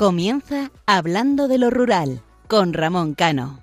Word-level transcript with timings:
Comienza 0.00 0.70
Hablando 0.86 1.46
de 1.46 1.58
lo 1.58 1.68
Rural 1.68 2.22
con 2.48 2.72
Ramón 2.72 3.12
Cano. 3.12 3.60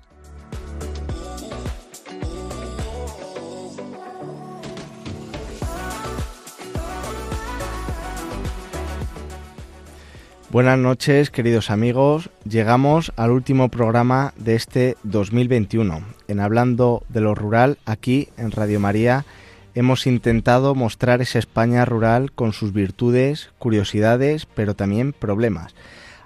Buenas 10.50 10.78
noches, 10.78 11.32
queridos 11.32 11.72
amigos. 11.72 12.30
Llegamos 12.48 13.12
al 13.16 13.32
último 13.32 13.68
programa 13.68 14.32
de 14.36 14.54
este 14.54 14.96
2021. 15.02 16.02
En 16.28 16.38
Hablando 16.38 17.02
de 17.08 17.20
lo 17.20 17.34
Rural, 17.34 17.78
aquí 17.84 18.28
en 18.36 18.52
Radio 18.52 18.78
María, 18.78 19.24
hemos 19.74 20.06
intentado 20.06 20.76
mostrar 20.76 21.20
esa 21.20 21.40
España 21.40 21.84
rural 21.84 22.30
con 22.30 22.52
sus 22.52 22.72
virtudes, 22.72 23.50
curiosidades, 23.58 24.46
pero 24.46 24.76
también 24.76 25.12
problemas, 25.12 25.74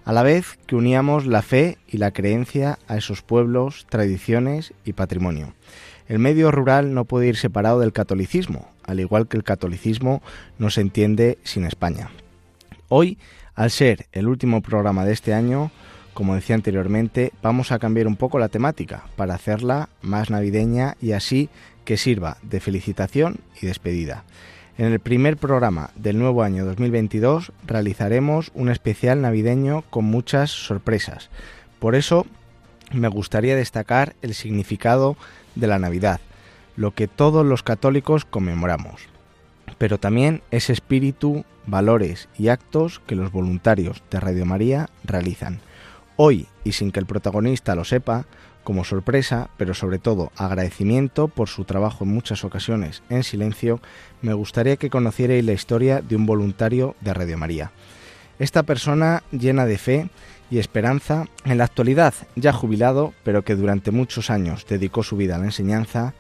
a 0.05 0.13
la 0.13 0.23
vez 0.23 0.59
que 0.67 0.77
uníamos 0.77 1.27
la 1.27 1.43
fe 1.43 1.79
y 1.89 1.99
la 1.99 2.11
creencia 2.11 2.79
a 2.89 2.97
esos 2.97 3.23
pueblos, 3.23 3.87
tradiciones 3.89 4.75
y 4.85 4.93
patrimonio. 4.93 5.55
El 6.09 6.19
medio 6.19 6.51
rural 6.51 6.95
no 6.95 7.05
puede 7.05 7.29
ir 7.29 7.37
separado 7.37 7.81
del 7.81 7.93
catolicismo, 7.93 8.69
al 8.85 9.01
igual 9.01 9.29
que 9.29 9.37
el 9.37 9.45
catolicismo 9.45 10.23
no 10.59 10.71
se 10.71 10.81
entiende 10.81 11.39
sin 11.45 11.65
España. 11.65 12.11
Hoy 12.89 13.19
al 13.55 13.71
ser 13.71 14.07
el 14.13 14.29
último 14.29 14.63
programa 14.63 15.05
de 15.05 15.13
este 15.13 15.35
año, 15.35 15.71
como 16.15 16.35
decía 16.35 16.55
anteriormente, 16.55 17.33
vamos 17.43 17.71
a 17.71 17.79
cambiar 17.79 18.07
un 18.07 18.17
poco 18.17 18.39
la 18.39 18.49
temática 18.49 19.05
para 19.17 19.35
hacerla 19.35 19.89
más 20.01 20.31
navideña 20.31 20.97
y 21.01 21.13
así 21.13 21.49
que 21.85 21.97
sirva 21.97 22.39
de 22.43 22.61
felicitación 22.61 23.39
y 23.61 23.67
despedida. 23.67 24.25
En 24.79 24.87
el 24.87 25.01
primer 25.01 25.37
programa 25.37 25.91
del 25.97 26.19
nuevo 26.19 26.43
año 26.43 26.65
2022 26.65 27.53
realizaremos 27.67 28.51
un 28.55 28.71
especial 28.71 29.21
navideño 29.21 29.83
con 29.91 30.07
muchas 30.07 30.51
sorpresas. 30.51 31.29
Por 31.79 31.95
eso 31.95 32.27
me 32.91 33.09
gustaría 33.09 33.55
destacar 33.55 34.15
el 34.23 34.33
significado 34.33 35.17
de 35.57 35.67
la 35.67 35.79
Navidad, 35.79 36.21
lo 36.75 36.93
que 36.93 37.07
todos 37.07 37.45
los 37.45 37.63
católicos 37.63 38.25
conmemoramos, 38.25 39.03
pero 39.77 39.99
también 39.99 40.41
ese 40.51 40.73
espíritu 40.73 41.45
valores 41.67 42.31
y 42.39 42.49
actos 42.49 43.01
que 43.07 43.15
los 43.15 43.31
voluntarios 43.31 44.03
de 44.11 44.21
Radio 44.21 44.47
María 44.47 44.89
realizan. 45.05 45.61
Hoy, 46.17 46.47
y 46.65 46.73
sin 46.73 46.93
que 46.93 47.01
el 47.01 47.07
protagonista 47.07 47.75
lo 47.75 47.85
sepa, 47.85 48.25
como 48.65 48.85
sorpresa, 48.85 49.51
pero 49.57 49.75
sobre 49.75 49.99
todo 49.99 50.33
agradecimiento 50.37 51.29
por 51.29 51.49
su 51.49 51.65
trabajo 51.65 52.05
en 52.05 52.11
muchas 52.13 52.45
ocasiones 52.45 53.03
en 53.11 53.23
silencio, 53.23 53.81
me 54.21 54.35
gustaría 54.35 54.77
que 54.77 54.91
conocierais 54.91 55.45
la 55.45 55.53
historia 55.53 56.01
de 56.01 56.17
un 56.17 56.27
voluntario 56.27 56.97
de 57.01 57.15
Radio 57.15 57.39
María. 57.39 57.73
Esta 58.39 58.63
persona 58.63 59.23
llena 59.31 59.67
de 59.67 59.79
fe 59.79 60.11
y 60.51 60.59
esperanza, 60.59 61.27
en 61.45 61.59
la 61.59 61.65
actualidad 61.65 62.15
ya 62.37 62.53
jubilado, 62.53 63.15
pero 63.25 63.43
que 63.43 63.55
durante 63.55 63.91
muchos 63.91 64.31
años 64.31 64.67
dedicó 64.69 65.03
su 65.03 65.17
vida 65.17 65.37
a 65.37 65.39
la 65.39 65.47
enseñanza, 65.47 66.15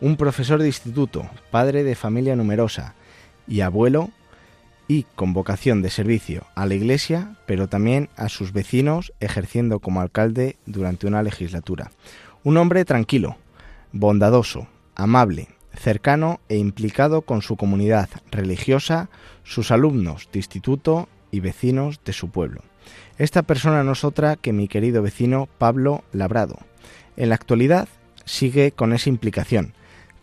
un 0.00 0.16
profesor 0.16 0.60
de 0.60 0.66
instituto, 0.66 1.28
padre 1.50 1.84
de 1.84 1.94
familia 1.94 2.36
numerosa 2.36 2.94
y 3.46 3.60
abuelo 3.60 4.10
y 4.88 5.04
con 5.14 5.32
vocación 5.32 5.82
de 5.82 5.90
servicio 5.90 6.46
a 6.54 6.66
la 6.66 6.74
Iglesia, 6.74 7.36
pero 7.46 7.68
también 7.68 8.08
a 8.16 8.28
sus 8.28 8.52
vecinos, 8.52 9.12
ejerciendo 9.20 9.80
como 9.80 10.00
alcalde 10.00 10.56
durante 10.66 11.06
una 11.06 11.22
legislatura. 11.22 11.90
Un 12.44 12.56
hombre 12.56 12.84
tranquilo, 12.84 13.36
bondadoso, 13.92 14.68
amable, 14.94 15.48
cercano 15.74 16.40
e 16.48 16.56
implicado 16.56 17.22
con 17.22 17.42
su 17.42 17.56
comunidad 17.56 18.08
religiosa, 18.30 19.10
sus 19.44 19.70
alumnos 19.70 20.28
de 20.32 20.38
instituto 20.38 21.08
y 21.30 21.40
vecinos 21.40 22.00
de 22.04 22.12
su 22.12 22.30
pueblo. 22.30 22.62
Esta 23.18 23.42
persona 23.42 23.82
no 23.82 23.92
es 23.92 24.04
otra 24.04 24.36
que 24.36 24.52
mi 24.52 24.68
querido 24.68 25.02
vecino 25.02 25.48
Pablo 25.58 26.04
Labrado. 26.12 26.58
En 27.16 27.30
la 27.30 27.34
actualidad 27.34 27.88
sigue 28.24 28.72
con 28.72 28.92
esa 28.92 29.08
implicación, 29.08 29.74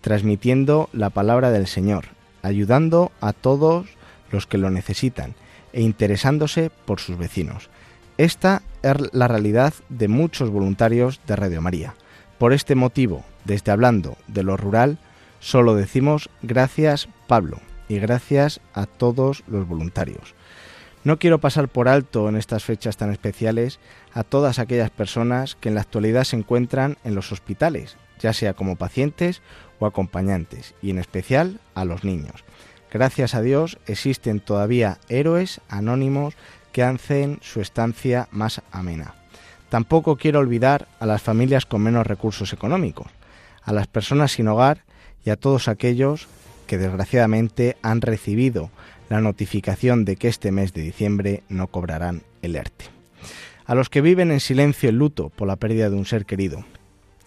transmitiendo 0.02 0.90
la 0.94 1.10
palabra 1.10 1.52
del 1.52 1.68
Señor, 1.68 2.06
ayudando 2.42 3.12
a 3.20 3.34
todos 3.34 3.88
los 4.34 4.48
que 4.48 4.58
lo 4.58 4.70
necesitan 4.70 5.36
e 5.72 5.82
interesándose 5.82 6.70
por 6.86 7.00
sus 7.00 7.18
vecinos. 7.18 7.70
Esta 8.18 8.62
es 8.82 8.96
la 9.14 9.28
realidad 9.28 9.74
de 9.90 10.08
muchos 10.08 10.50
voluntarios 10.50 11.22
de 11.26 11.36
Radio 11.36 11.62
María. 11.62 11.96
Por 12.38 12.52
este 12.52 12.76
motivo, 12.76 13.24
desde 13.46 13.72
hablando 13.72 14.18
de 14.28 14.44
lo 14.44 14.58
rural, 14.58 14.98
solo 15.40 15.76
decimos 15.76 16.30
gracias 16.42 17.08
Pablo 17.28 17.60
y 17.88 18.00
gracias 18.00 18.60
a 18.74 18.86
todos 18.86 19.44
los 19.48 19.68
voluntarios. 19.68 20.36
No 21.04 21.20
quiero 21.20 21.40
pasar 21.40 21.68
por 21.68 21.90
alto 21.90 22.30
en 22.30 22.38
estas 22.38 22.64
fechas 22.64 22.96
tan 22.96 23.12
especiales 23.12 23.80
a 24.14 24.24
todas 24.24 24.60
aquellas 24.60 24.90
personas 24.90 25.56
que 25.56 25.70
en 25.70 25.76
la 25.76 25.82
actualidad 25.82 26.24
se 26.24 26.38
encuentran 26.38 26.98
en 27.04 27.14
los 27.14 27.32
hospitales, 27.32 27.98
ya 28.20 28.32
sea 28.32 28.54
como 28.54 28.78
pacientes 28.78 29.42
o 29.80 29.86
acompañantes, 29.86 30.76
y 30.82 30.92
en 30.92 31.00
especial 31.00 31.60
a 31.76 31.84
los 31.84 32.06
niños. 32.06 32.46
Gracias 32.94 33.34
a 33.34 33.42
Dios 33.42 33.80
existen 33.88 34.40
todavía 34.40 35.00
héroes 35.10 35.62
anónimos 35.68 36.36
que 36.72 36.84
hacen 36.84 37.40
su 37.42 37.60
estancia 37.60 38.28
más 38.30 38.62
amena. 38.72 39.16
Tampoco 39.70 40.16
quiero 40.16 40.38
olvidar 40.38 40.88
a 41.00 41.08
las 41.08 41.24
familias 41.24 41.66
con 41.66 41.82
menos 41.82 42.06
recursos 42.06 42.54
económicos, 42.54 43.08
a 43.64 43.74
las 43.74 43.88
personas 43.88 44.34
sin 44.34 44.48
hogar 44.48 44.84
y 45.26 45.32
a 45.32 45.38
todos 45.38 45.68
aquellos 45.68 46.28
que 46.68 46.78
desgraciadamente 46.78 47.78
han 47.82 48.00
recibido 48.02 48.70
la 49.10 49.22
notificación 49.22 50.06
de 50.06 50.16
que 50.16 50.28
este 50.28 50.52
mes 50.52 50.72
de 50.74 50.84
diciembre 50.84 51.42
no 51.50 51.66
cobrarán 51.66 52.22
el 52.44 52.56
ERTE. 52.56 52.86
A 53.66 53.74
los 53.74 53.90
que 53.90 54.02
viven 54.02 54.30
en 54.30 54.40
silencio 54.40 54.90
el 54.90 54.98
luto 54.98 55.30
por 55.30 55.48
la 55.48 55.56
pérdida 55.56 55.90
de 55.90 55.96
un 55.96 56.06
ser 56.06 56.28
querido, 56.28 56.64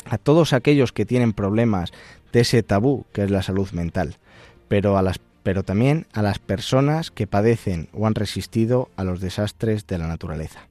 a 0.05 0.17
todos 0.17 0.53
aquellos 0.53 0.93
que 0.93 1.07
tienen 1.07 1.33
problemas 1.33 1.91
de 2.33 2.41
ese 2.41 2.63
tabú 2.63 3.05
que 3.13 3.25
es 3.25 3.33
la 3.33 3.43
salud 3.43 3.69
mental, 3.73 4.17
pero 4.69 4.97
a 4.97 5.03
las 5.03 5.19
pero 5.47 5.63
también 5.63 6.09
a 6.13 6.23
las 6.23 6.41
personas 6.41 7.13
que 7.13 7.29
padecen 7.29 7.87
o 7.93 8.09
han 8.09 8.17
resistido 8.17 8.89
a 8.97 9.05
los 9.05 9.21
desastres 9.21 9.87
de 9.87 9.97
la 9.97 10.09
naturaleza. 10.09 10.67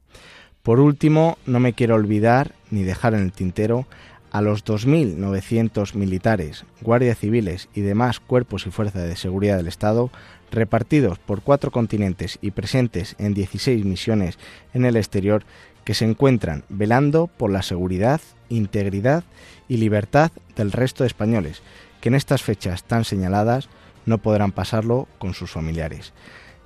Por 0.64 0.82
último, 0.82 1.38
no 1.46 1.62
me 1.62 1.72
quiero 1.72 1.96
olvidar 1.96 2.52
ni 2.72 2.84
dejar 2.84 3.14
en 3.14 3.22
el 3.22 3.32
tintero 3.32 3.88
a 4.32 4.42
los 4.42 4.66
2.900 4.66 5.96
militares, 5.96 6.66
guardias 6.82 7.20
civiles 7.20 7.70
y 7.74 7.80
demás 7.80 8.20
cuerpos 8.20 8.68
y 8.68 8.70
fuerzas 8.70 9.08
de 9.08 9.16
seguridad 9.16 9.56
del 9.56 9.70
Estado 9.70 10.12
repartidos 10.52 11.20
por 11.20 11.42
cuatro 11.42 11.72
continentes 11.72 12.38
y 12.42 12.52
presentes 12.52 13.16
en 13.18 13.34
16 13.34 13.86
misiones 13.86 14.38
en 14.74 14.84
el 14.84 14.98
exterior 14.98 15.46
que 15.86 15.94
se 15.94 16.04
encuentran 16.04 16.66
velando 16.68 17.28
por 17.28 17.50
la 17.50 17.62
seguridad, 17.62 18.20
integridad 18.50 19.24
y 19.70 19.78
libertad 19.78 20.34
del 20.58 20.74
resto 20.74 21.06
de 21.06 21.08
españoles, 21.08 21.62
que 22.02 22.10
en 22.10 22.16
estas 22.16 22.44
fechas 22.44 22.84
tan 22.84 23.06
señaladas 23.06 23.70
no 24.06 24.20
podrán 24.20 24.52
pasarlo 24.52 25.08
con 25.18 25.34
sus 25.34 25.52
familiares. 25.52 26.14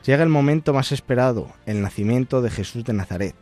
Llega 0.05 0.23
el 0.23 0.29
momento 0.29 0.73
más 0.73 0.91
esperado, 0.91 1.51
el 1.65 1.81
nacimiento 1.81 2.41
de 2.41 2.49
Jesús 2.49 2.83
de 2.83 2.93
Nazaret. 2.93 3.35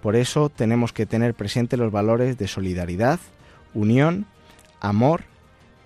Por 0.00 0.14
eso 0.14 0.48
tenemos 0.48 0.92
que 0.92 1.06
tener 1.06 1.34
presente 1.34 1.76
los 1.76 1.90
valores 1.90 2.38
de 2.38 2.46
solidaridad, 2.46 3.18
unión, 3.74 4.26
amor, 4.80 5.24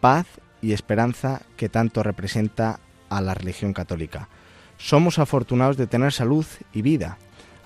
paz 0.00 0.26
y 0.60 0.72
esperanza 0.72 1.42
que 1.56 1.68
tanto 1.68 2.02
representa 2.02 2.78
a 3.08 3.20
la 3.20 3.34
religión 3.34 3.72
católica. 3.72 4.28
Somos 4.76 5.18
afortunados 5.18 5.76
de 5.76 5.86
tener 5.86 6.12
salud 6.12 6.46
y 6.72 6.82
vida. 6.82 7.16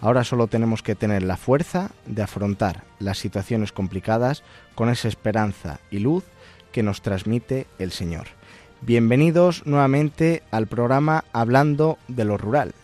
Ahora 0.01 0.23
solo 0.23 0.47
tenemos 0.47 0.83
que 0.83 0.95
tener 0.95 1.23
la 1.23 1.37
fuerza 1.37 1.91
de 2.05 2.23
afrontar 2.23 2.85
las 2.99 3.19
situaciones 3.19 3.73
complicadas 3.73 4.43
con 4.75 4.91
esa 4.91 5.09
esperanza 5.09 5.81
y 5.91 5.99
luz 5.99 6.25
que 6.73 6.83
nos 6.83 7.01
transmite 7.01 7.67
el 7.79 7.91
Señor. 7.91 8.36
Bienvenidos 8.83 9.67
nuevamente 9.67 10.43
al 10.51 10.67
programa 10.67 11.25
Hablando 11.33 11.99
de 12.09 12.25
lo 12.25 12.37
Rural, 12.37 12.75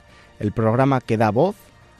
el 0.41 0.51
programa 0.51 1.01
que 1.01 1.17
da 1.17 1.31
voz 1.31 1.55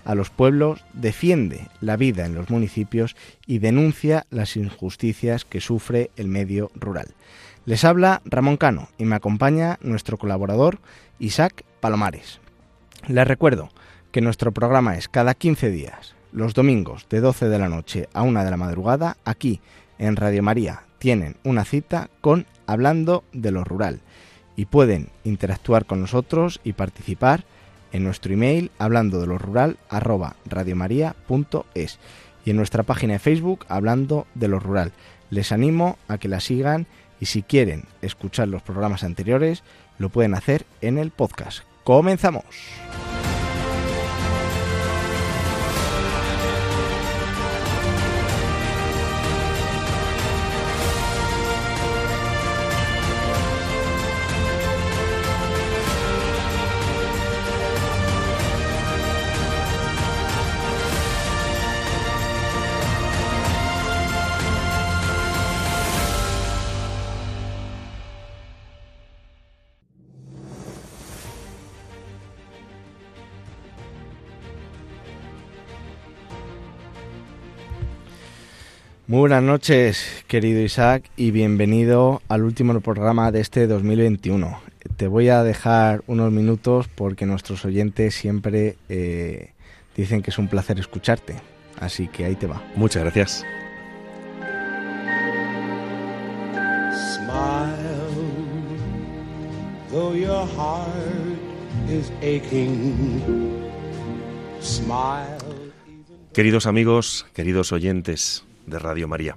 a 0.05 0.15
los 0.15 0.31
pueblos, 0.31 0.85
defiende 0.95 1.69
la 1.81 1.97
vida 1.97 2.27
en 2.27 2.35
los 2.35 2.51
municipios 2.51 3.15
y 3.47 3.59
denuncia 3.59 4.27
las 4.31 4.57
injusticias 4.57 5.45
que 5.45 5.61
sufre 5.61 6.11
el 6.17 6.27
medio 6.27 6.73
rural. 6.75 7.15
Les 7.67 7.85
habla 7.85 8.23
Ramón 8.25 8.57
Cano 8.57 8.89
y 8.99 9.05
me 9.05 9.15
acompaña 9.15 9.79
nuestro 9.83 10.19
colaborador 10.19 10.81
Isaac 11.21 11.65
Palomares. 11.79 12.41
Les 13.07 13.29
recuerdo 13.29 13.69
que 14.11 14.21
nuestro 14.21 14.51
programa 14.51 14.97
es 14.97 15.09
cada 15.09 15.35
15 15.35 15.71
días, 15.71 16.17
los 16.33 16.55
domingos 16.55 17.07
de 17.09 17.21
12 17.21 17.49
de 17.49 17.59
la 17.59 17.69
noche 17.69 18.09
a 18.13 18.23
1 18.23 18.43
de 18.43 18.51
la 18.51 18.57
madrugada, 18.57 19.17
aquí 19.25 19.61
en 19.99 20.17
Radio 20.17 20.43
María 20.43 20.83
tienen 21.03 21.35
una 21.43 21.65
cita 21.65 22.11
con 22.21 22.47
Hablando 22.65 23.25
de 23.33 23.51
lo 23.51 23.65
Rural 23.65 23.99
y 24.55 24.67
pueden 24.67 25.09
interactuar 25.25 25.85
con 25.85 26.01
nosotros 26.01 26.61
y 26.63 26.75
participar 26.75 27.45
en 27.91 28.05
nuestro 28.05 28.33
email 28.33 28.71
hablando 28.79 29.21
de 29.21 29.27
lo 29.27 29.37
rural 29.37 29.79
arroba 29.89 30.37
radiomaria.es 30.47 31.99
y 32.45 32.51
en 32.51 32.57
nuestra 32.57 32.85
página 32.85 33.15
de 33.15 33.19
Facebook 33.19 33.67
hablando 33.69 34.29
de 34.37 34.47
lo 34.47 34.61
rural. 34.61 34.93
Les 35.31 35.51
animo 35.51 35.99
a 36.07 36.19
que 36.19 36.29
la 36.29 36.39
sigan 36.39 36.87
y 37.19 37.27
si 37.27 37.43
quieren 37.43 37.83
escuchar 38.01 38.47
los 38.47 38.63
programas 38.63 39.03
anteriores 39.03 39.65
lo 39.99 40.09
pueden 40.09 40.35
hacer 40.35 40.67
en 40.83 40.99
el 40.99 41.11
podcast. 41.11 41.65
Comenzamos. 41.83 42.45
Muy 79.13 79.19
buenas 79.29 79.43
noches, 79.43 80.25
querido 80.27 80.63
Isaac, 80.63 81.11
y 81.19 81.33
bienvenido 81.33 82.23
al 82.29 82.45
último 82.45 82.81
programa 82.81 83.31
de 83.31 83.43
este 83.43 83.67
2021. 83.67 84.59
Te 84.97 85.07
voy 85.07 85.29
a 85.29 85.43
dejar 85.43 86.03
unos 86.07 86.33
minutos 86.33 86.89
porque 86.89 87.27
nuestros 87.27 87.67
oyentes 87.67 88.15
siempre 88.15 88.79
eh, 88.89 89.53
dicen 89.95 90.23
que 90.23 90.31
es 90.31 90.39
un 90.39 90.49
placer 90.49 90.81
escucharte. 90.81 91.37
Así 91.79 92.09
que 92.09 92.25
ahí 92.25 92.37
te 92.37 92.47
va. 92.47 92.63
Muchas 92.75 93.03
gracias. 93.03 93.45
Queridos 106.33 106.65
amigos, 106.65 107.27
queridos 107.35 107.73
oyentes 107.73 108.47
de 108.67 108.79
Radio 108.79 109.09
María, 109.09 109.37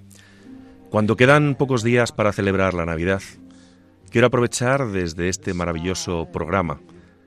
cuando 0.89 1.15
quedan 1.15 1.55
pocos 1.55 1.83
días 1.83 2.11
para 2.11 2.31
celebrar 2.31 2.73
la 2.73 2.85
Navidad, 2.85 3.21
quiero 4.11 4.27
aprovechar 4.27 4.91
desde 4.91 5.29
este 5.29 5.53
maravilloso 5.53 6.29
programa 6.31 6.79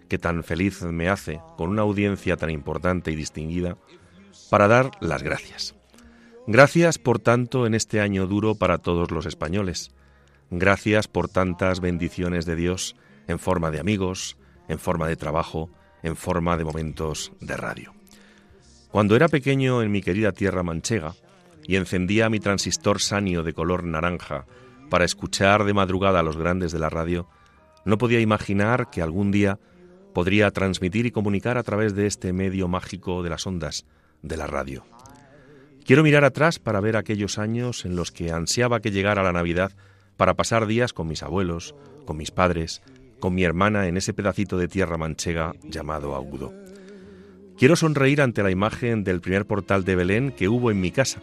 que 0.08 0.18
tan 0.18 0.42
feliz 0.42 0.82
me 0.82 1.08
hace, 1.08 1.40
con 1.56 1.70
una 1.70 1.82
audiencia 1.82 2.36
tan 2.36 2.50
importante 2.50 3.10
y 3.10 3.16
distinguida, 3.16 3.76
para 4.50 4.68
dar 4.68 4.90
las 5.00 5.22
gracias. 5.22 5.74
Gracias 6.46 6.98
por 6.98 7.18
tanto 7.18 7.66
en 7.66 7.74
este 7.74 8.00
año 8.00 8.26
duro 8.26 8.54
para 8.54 8.78
todos 8.78 9.10
los 9.10 9.26
españoles. 9.26 9.90
Gracias 10.50 11.06
por 11.08 11.28
tantas 11.28 11.80
bendiciones 11.80 12.46
de 12.46 12.56
Dios 12.56 12.96
en 13.26 13.38
forma 13.38 13.70
de 13.70 13.80
amigos, 13.80 14.38
en 14.66 14.78
forma 14.78 15.08
de 15.08 15.16
trabajo, 15.16 15.68
en 16.02 16.16
forma 16.16 16.56
de 16.56 16.64
momentos 16.64 17.32
de 17.40 17.54
radio. 17.54 17.92
Cuando 18.90 19.14
era 19.14 19.28
pequeño 19.28 19.82
en 19.82 19.92
mi 19.92 20.00
querida 20.00 20.32
tierra 20.32 20.62
manchega 20.62 21.14
y 21.68 21.76
encendía 21.76 22.30
mi 22.30 22.40
transistor 22.40 23.00
sanio 23.00 23.44
de 23.44 23.52
color 23.52 23.84
naranja 23.84 24.46
para 24.88 25.04
escuchar 25.04 25.64
de 25.64 25.74
madrugada 25.74 26.20
a 26.20 26.22
los 26.22 26.38
grandes 26.38 26.72
de 26.72 26.78
la 26.78 26.88
radio, 26.88 27.28
no 27.84 27.98
podía 27.98 28.20
imaginar 28.20 28.88
que 28.90 29.02
algún 29.02 29.30
día 29.30 29.60
podría 30.14 30.50
transmitir 30.50 31.04
y 31.04 31.10
comunicar 31.10 31.58
a 31.58 31.62
través 31.62 31.94
de 31.94 32.06
este 32.06 32.32
medio 32.32 32.68
mágico 32.68 33.22
de 33.22 33.28
las 33.28 33.46
ondas 33.46 33.84
de 34.22 34.38
la 34.38 34.46
radio. 34.46 34.84
Quiero 35.84 36.02
mirar 36.02 36.24
atrás 36.24 36.58
para 36.58 36.80
ver 36.80 36.96
aquellos 36.96 37.38
años 37.38 37.84
en 37.84 37.96
los 37.96 38.12
que 38.12 38.32
ansiaba 38.32 38.80
que 38.80 38.90
llegara 38.90 39.22
la 39.22 39.32
Navidad 39.32 39.72
para 40.16 40.34
pasar 40.34 40.66
días 40.66 40.94
con 40.94 41.06
mis 41.06 41.22
abuelos, 41.22 41.74
con 42.06 42.16
mis 42.16 42.30
padres, 42.30 42.80
con 43.20 43.34
mi 43.34 43.44
hermana 43.44 43.88
en 43.88 43.98
ese 43.98 44.14
pedacito 44.14 44.56
de 44.56 44.68
tierra 44.68 44.96
manchega 44.96 45.52
llamado 45.64 46.14
Agudo. 46.16 46.50
Quiero 47.58 47.76
sonreír 47.76 48.22
ante 48.22 48.42
la 48.42 48.50
imagen 48.50 49.04
del 49.04 49.20
primer 49.20 49.46
portal 49.46 49.84
de 49.84 49.96
Belén 49.96 50.32
que 50.32 50.48
hubo 50.48 50.70
en 50.70 50.80
mi 50.80 50.92
casa, 50.92 51.20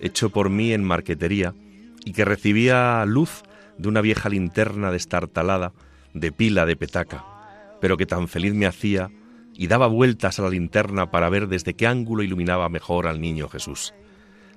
hecho 0.00 0.30
por 0.30 0.50
mí 0.50 0.72
en 0.72 0.84
marquetería, 0.84 1.54
y 2.04 2.12
que 2.12 2.24
recibía 2.24 3.04
luz 3.06 3.42
de 3.78 3.88
una 3.88 4.00
vieja 4.00 4.28
linterna 4.28 4.90
destartalada 4.90 5.72
de 6.14 6.32
pila 6.32 6.66
de 6.66 6.76
petaca, 6.76 7.24
pero 7.80 7.96
que 7.96 8.06
tan 8.06 8.28
feliz 8.28 8.54
me 8.54 8.66
hacía 8.66 9.10
y 9.52 9.66
daba 9.66 9.86
vueltas 9.86 10.38
a 10.38 10.42
la 10.42 10.50
linterna 10.50 11.10
para 11.10 11.28
ver 11.28 11.48
desde 11.48 11.74
qué 11.74 11.86
ángulo 11.86 12.22
iluminaba 12.22 12.68
mejor 12.68 13.06
al 13.06 13.20
niño 13.20 13.48
Jesús. 13.48 13.94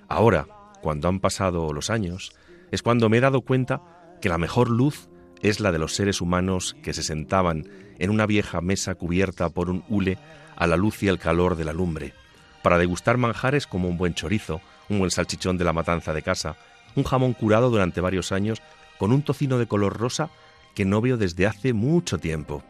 Ahora, 0.08 0.48
cuando 0.82 1.08
han 1.08 1.20
pasado 1.20 1.74
los 1.74 1.90
años, 1.90 2.32
es 2.72 2.82
cuando 2.82 3.10
me 3.10 3.18
he 3.18 3.22
dado 3.22 3.42
cuenta 3.42 3.82
que 4.22 4.30
la 4.30 4.38
mejor 4.38 4.70
luz 4.70 5.10
es 5.42 5.60
la 5.60 5.72
de 5.72 5.80
los 5.80 5.96
seres 5.96 6.22
humanos 6.22 6.76
que 6.84 6.94
se 6.94 7.04
sentaban 7.04 7.68
en 7.98 8.10
una 8.10 8.26
vieja 8.26 8.62
mesa 8.62 8.96
cubierta 8.96 9.50
por 9.50 9.70
un 9.70 9.84
hule 9.90 10.18
a 10.56 10.68
la 10.68 10.78
luz 10.78 11.02
y 11.04 11.08
el 11.08 11.20
calor 11.20 11.56
de 11.56 11.66
la 11.66 11.74
lumbre, 11.74 12.14
para 12.62 12.78
degustar 12.78 13.18
manjares 13.18 13.68
como 13.68 13.88
un 13.88 13.98
buen 13.98 14.14
chorizo, 14.14 14.62
un 14.90 15.00
buen 15.00 15.12
salchichón 15.12 15.58
de 15.58 15.64
la 15.64 15.74
matanza 15.74 16.14
de 16.14 16.22
casa, 16.22 16.56
un 16.96 17.04
jamón 17.04 17.34
curado 17.34 17.70
durante 17.70 18.02
varios 18.02 18.32
años 18.32 18.62
con 18.98 19.12
un 19.12 19.22
tocino 19.22 19.58
de 19.58 19.68
color 19.68 19.98
rosa 19.98 20.30
que 20.76 20.86
no 20.86 21.02
veo 21.02 21.18
desde 21.18 21.48
hace 21.48 21.74
mucho 21.74 22.18
tiempo. 22.18 22.64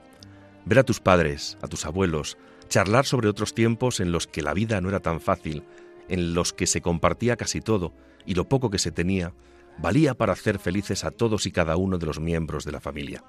Ver 0.66 0.80
a 0.80 0.84
tus 0.84 1.00
padres, 1.00 1.58
a 1.62 1.68
tus 1.68 1.86
abuelos, 1.86 2.38
charlar 2.68 3.06
sobre 3.06 3.30
otros 3.30 3.54
tiempos 3.54 4.00
en 4.00 4.12
los 4.12 4.28
que 4.28 4.42
la 4.42 4.54
vida 4.54 4.80
no 4.82 4.90
era 4.90 5.00
tan 5.00 5.20
fácil, 5.20 5.64
en 6.08 6.34
los 6.34 6.54
que 6.54 6.68
se 6.68 6.82
compartía 6.82 7.36
casi 7.36 7.62
todo 7.62 7.94
y 8.26 8.36
lo 8.36 8.48
poco 8.48 8.70
que 8.70 8.80
se 8.80 8.92
tenía, 8.92 9.34
valía 9.80 10.14
para 10.14 10.34
hacer 10.34 10.60
felices 10.60 11.04
a 11.04 11.12
todos 11.12 11.46
y 11.46 11.52
cada 11.52 11.78
uno 11.78 11.98
de 11.98 12.06
los 12.06 12.20
miembros 12.20 12.66
de 12.66 12.72
la 12.72 12.82
familia. 12.82 13.24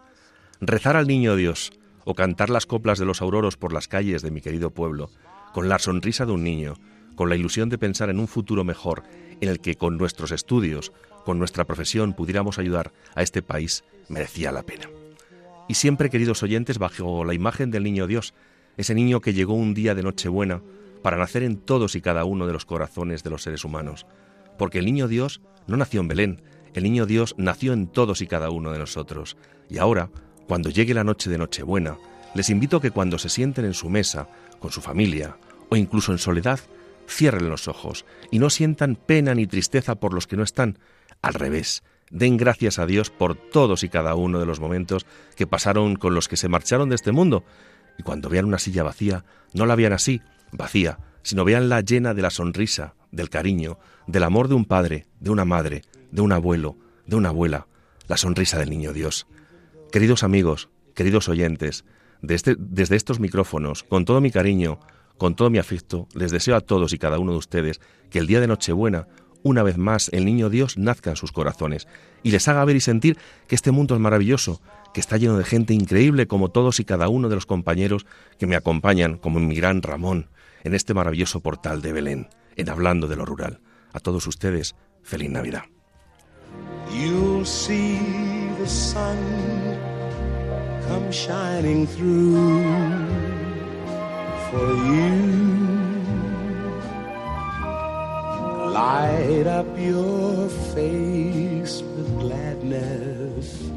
Rezar 0.60 0.96
al 0.96 1.06
Niño 1.06 1.36
Dios 1.36 1.72
o 2.04 2.14
cantar 2.14 2.50
las 2.50 2.66
coplas 2.66 2.98
de 2.98 3.06
los 3.06 3.22
auroros 3.22 3.56
por 3.56 3.72
las 3.72 3.88
calles 3.88 4.22
de 4.22 4.30
mi 4.30 4.40
querido 4.40 4.70
pueblo, 4.70 5.10
con 5.52 5.68
la 5.68 5.78
sonrisa 5.78 6.26
de 6.26 6.32
un 6.32 6.44
niño, 6.44 6.74
con 7.14 7.28
la 7.28 7.36
ilusión 7.36 7.68
de 7.68 7.78
pensar 7.78 8.10
en 8.10 8.20
un 8.20 8.28
futuro 8.28 8.64
mejor 8.64 9.02
en 9.40 9.48
el 9.48 9.60
que 9.60 9.76
con 9.76 9.96
nuestros 9.96 10.32
estudios, 10.32 10.92
con 11.24 11.38
nuestra 11.38 11.64
profesión 11.64 12.12
pudiéramos 12.12 12.58
ayudar 12.58 12.92
a 13.14 13.22
este 13.22 13.42
país, 13.42 13.84
merecía 14.08 14.52
la 14.52 14.62
pena. 14.62 14.88
Y 15.68 15.74
siempre, 15.74 16.10
queridos 16.10 16.42
oyentes, 16.42 16.78
bajo 16.78 17.24
la 17.24 17.34
imagen 17.34 17.70
del 17.70 17.84
Niño 17.84 18.06
Dios, 18.06 18.34
ese 18.76 18.94
niño 18.94 19.20
que 19.20 19.32
llegó 19.32 19.54
un 19.54 19.74
día 19.74 19.94
de 19.94 20.02
Nochebuena 20.02 20.62
para 21.02 21.16
nacer 21.16 21.42
en 21.42 21.56
todos 21.56 21.94
y 21.94 22.00
cada 22.00 22.24
uno 22.24 22.46
de 22.46 22.52
los 22.52 22.64
corazones 22.64 23.22
de 23.22 23.30
los 23.30 23.42
seres 23.42 23.64
humanos, 23.64 24.06
porque 24.58 24.78
el 24.78 24.84
Niño 24.84 25.08
Dios 25.08 25.40
no 25.66 25.76
nació 25.76 26.00
en 26.00 26.08
Belén, 26.08 26.42
el 26.74 26.84
niño 26.84 27.06
Dios 27.06 27.34
nació 27.36 27.72
en 27.72 27.86
todos 27.88 28.20
y 28.20 28.26
cada 28.26 28.50
uno 28.50 28.72
de 28.72 28.78
nosotros. 28.78 29.36
Y 29.68 29.78
ahora, 29.78 30.10
cuando 30.46 30.70
llegue 30.70 30.94
la 30.94 31.04
noche 31.04 31.30
de 31.30 31.38
Nochebuena, 31.38 31.96
les 32.34 32.50
invito 32.50 32.76
a 32.76 32.80
que 32.80 32.90
cuando 32.90 33.18
se 33.18 33.28
sienten 33.28 33.64
en 33.64 33.74
su 33.74 33.90
mesa, 33.90 34.28
con 34.60 34.70
su 34.70 34.80
familia, 34.80 35.36
o 35.68 35.76
incluso 35.76 36.12
en 36.12 36.18
soledad, 36.18 36.60
cierren 37.08 37.48
los 37.48 37.66
ojos 37.66 38.04
y 38.30 38.38
no 38.38 38.50
sientan 38.50 38.94
pena 38.94 39.34
ni 39.34 39.46
tristeza 39.46 39.96
por 39.96 40.14
los 40.14 40.26
que 40.26 40.36
no 40.36 40.44
están. 40.44 40.78
Al 41.22 41.34
revés, 41.34 41.82
den 42.10 42.36
gracias 42.36 42.78
a 42.78 42.86
Dios 42.86 43.10
por 43.10 43.34
todos 43.34 43.82
y 43.82 43.88
cada 43.88 44.14
uno 44.14 44.38
de 44.38 44.46
los 44.46 44.60
momentos 44.60 45.06
que 45.36 45.46
pasaron 45.46 45.96
con 45.96 46.14
los 46.14 46.28
que 46.28 46.36
se 46.36 46.48
marcharon 46.48 46.88
de 46.88 46.94
este 46.94 47.12
mundo. 47.12 47.44
Y 47.98 48.02
cuando 48.02 48.28
vean 48.28 48.44
una 48.44 48.58
silla 48.58 48.82
vacía, 48.82 49.24
no 49.52 49.66
la 49.66 49.74
vean 49.74 49.92
así, 49.92 50.22
vacía, 50.52 50.98
sino 51.22 51.44
veanla 51.44 51.80
llena 51.80 52.14
de 52.14 52.22
la 52.22 52.30
sonrisa, 52.30 52.94
del 53.10 53.28
cariño, 53.28 53.78
del 54.06 54.22
amor 54.22 54.48
de 54.48 54.54
un 54.54 54.64
padre, 54.64 55.06
de 55.18 55.30
una 55.30 55.44
madre, 55.44 55.82
de 56.10 56.22
un 56.22 56.32
abuelo, 56.32 56.76
de 57.06 57.16
una 57.16 57.30
abuela, 57.30 57.66
la 58.08 58.16
sonrisa 58.16 58.58
del 58.58 58.70
niño 58.70 58.92
Dios. 58.92 59.26
Queridos 59.92 60.22
amigos, 60.22 60.68
queridos 60.94 61.28
oyentes, 61.28 61.84
desde, 62.22 62.56
desde 62.58 62.96
estos 62.96 63.20
micrófonos, 63.20 63.82
con 63.84 64.04
todo 64.04 64.20
mi 64.20 64.30
cariño, 64.30 64.80
con 65.18 65.34
todo 65.34 65.50
mi 65.50 65.58
afecto, 65.58 66.08
les 66.14 66.30
deseo 66.30 66.56
a 66.56 66.60
todos 66.60 66.92
y 66.92 66.98
cada 66.98 67.18
uno 67.18 67.32
de 67.32 67.38
ustedes 67.38 67.80
que 68.08 68.18
el 68.18 68.26
día 68.26 68.40
de 68.40 68.46
Nochebuena, 68.46 69.06
una 69.42 69.62
vez 69.62 69.78
más, 69.78 70.08
el 70.12 70.24
niño 70.24 70.50
Dios 70.50 70.76
nazca 70.76 71.10
en 71.10 71.16
sus 71.16 71.32
corazones 71.32 71.88
y 72.22 72.30
les 72.30 72.46
haga 72.48 72.64
ver 72.64 72.76
y 72.76 72.80
sentir 72.80 73.18
que 73.46 73.54
este 73.54 73.70
mundo 73.70 73.94
es 73.94 74.00
maravilloso, 74.00 74.60
que 74.92 75.00
está 75.00 75.16
lleno 75.16 75.38
de 75.38 75.44
gente 75.44 75.74
increíble 75.74 76.26
como 76.26 76.50
todos 76.50 76.80
y 76.80 76.84
cada 76.84 77.08
uno 77.08 77.28
de 77.28 77.34
los 77.34 77.46
compañeros 77.46 78.06
que 78.38 78.46
me 78.46 78.56
acompañan, 78.56 79.16
como 79.16 79.40
mi 79.40 79.54
gran 79.54 79.82
Ramón, 79.82 80.28
en 80.64 80.74
este 80.74 80.94
maravilloso 80.94 81.40
portal 81.40 81.82
de 81.82 81.92
Belén, 81.92 82.28
en 82.56 82.68
Hablando 82.68 83.06
de 83.06 83.16
lo 83.16 83.24
Rural. 83.24 83.60
A 83.92 84.00
todos 84.00 84.26
ustedes, 84.26 84.74
feliz 85.02 85.30
Navidad. 85.30 85.64
Come 90.90 91.12
shining 91.12 91.86
through 91.86 92.50
for 94.50 94.68
you. 94.90 95.14
Light 98.74 99.46
up 99.46 99.68
your 99.78 100.48
face 100.74 101.82
with 101.82 102.08
gladness. 102.18 103.70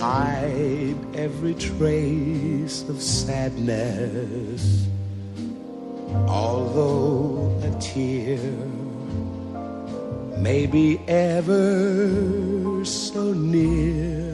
Hide 0.00 0.98
every 1.14 1.54
trace 1.54 2.82
of 2.88 3.00
sadness. 3.00 4.88
Although 6.26 7.56
a 7.62 7.70
tear 7.80 8.42
may 10.42 10.66
be 10.66 10.98
ever 11.06 12.84
so 12.84 13.32
near. 13.32 14.33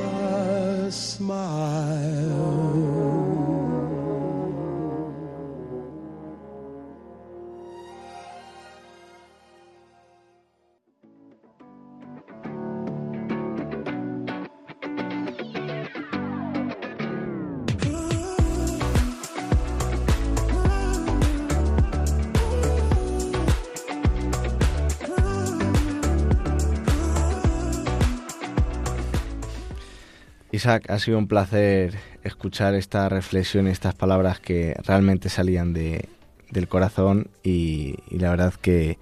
Isaac, 30.61 30.91
ha 30.91 30.99
sido 30.99 31.17
un 31.17 31.27
placer 31.27 31.95
escuchar 32.23 32.75
esta 32.75 33.09
reflexión 33.09 33.65
y 33.65 33.71
estas 33.71 33.95
palabras 33.95 34.39
que 34.39 34.75
realmente 34.85 35.27
salían 35.27 35.73
de, 35.73 36.07
del 36.51 36.67
corazón 36.67 37.31
y, 37.43 37.95
la 38.11 38.29
verdad 38.29 38.53
que 38.53 38.99